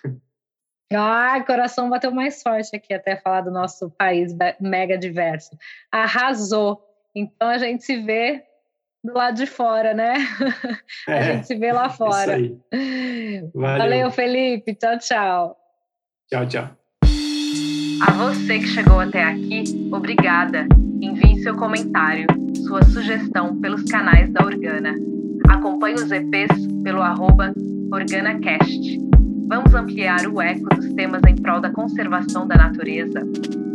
Ai, 0.94 1.44
coração 1.46 1.90
bateu 1.90 2.12
mais 2.12 2.44
forte 2.44 2.76
aqui 2.76 2.94
até 2.94 3.16
falar 3.16 3.42
do 3.42 3.52
nosso 3.52 3.90
país 3.92 4.36
mega 4.62 4.98
diverso. 4.98 5.58
Arrasou. 5.92 6.80
Então 7.16 7.48
a 7.48 7.58
gente 7.58 7.84
se 7.84 8.02
vê 8.02 8.44
do 9.06 9.14
lado 9.14 9.38
de 9.38 9.46
fora, 9.46 9.94
né? 9.94 10.16
É, 11.08 11.20
a 11.20 11.22
gente 11.34 11.48
se 11.48 11.56
vê 11.56 11.72
lá 11.72 11.88
fora. 11.88 12.40
Isso 12.40 12.58
aí. 12.72 13.50
Valeu. 13.54 13.78
Valeu, 13.78 14.12
Felipe. 14.12 14.74
Tchau, 14.74 14.98
tchau. 14.98 15.58
Tchau, 16.32 16.48
tchau. 16.48 16.70
A 18.02 18.12
você 18.12 18.60
que 18.60 18.68
chegou 18.68 19.00
até 19.00 19.24
aqui, 19.24 19.64
obrigada. 19.92 20.68
Envie 21.00 21.42
seu 21.44 21.56
comentário, 21.56 22.26
sua 22.68 22.84
sugestão 22.86 23.60
pelos 23.62 23.84
canais 23.84 24.32
da 24.32 24.44
Organa. 24.44 24.96
Acompanhe 25.48 25.96
os 25.96 26.12
EPs 26.12 26.68
pelo 26.84 27.02
arroba 27.02 27.54
OrganaCast. 27.94 29.00
Vamos 29.48 29.76
ampliar 29.76 30.26
o 30.28 30.42
eco 30.42 30.68
dos 30.76 30.92
temas 30.94 31.22
em 31.28 31.36
prol 31.36 31.62
da 31.62 31.70
conservação 31.70 32.48
da 32.48 32.56
natureza. 32.56 33.22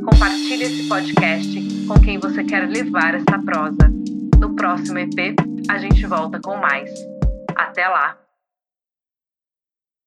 Compartilhe 0.05 0.65
esse 0.65 0.89
podcast 0.89 1.87
com 1.87 1.95
quem 2.01 2.19
você 2.19 2.43
quer 2.43 2.69
levar 2.69 3.15
essa 3.15 3.39
prosa. 3.45 4.00
No 4.41 4.57
próximo 4.57 4.99
EP, 4.99 5.37
a 5.71 5.77
gente 5.77 6.07
volta 6.07 6.41
com 6.41 6.57
mais. 6.57 6.91
Até 7.55 7.87
lá! 7.87 8.19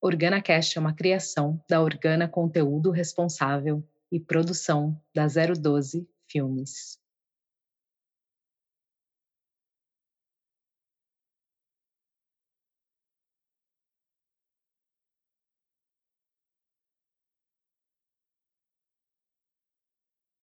OrganaCast 0.02 0.76
é 0.76 0.82
uma 0.82 0.96
criação 0.96 1.64
da 1.70 1.80
Organa 1.80 2.28
Conteúdo 2.28 2.90
Responsável 2.90 3.88
e 4.12 4.20
produção 4.20 5.00
da 5.14 5.28
012 5.28 6.10
Filmes. 6.28 6.98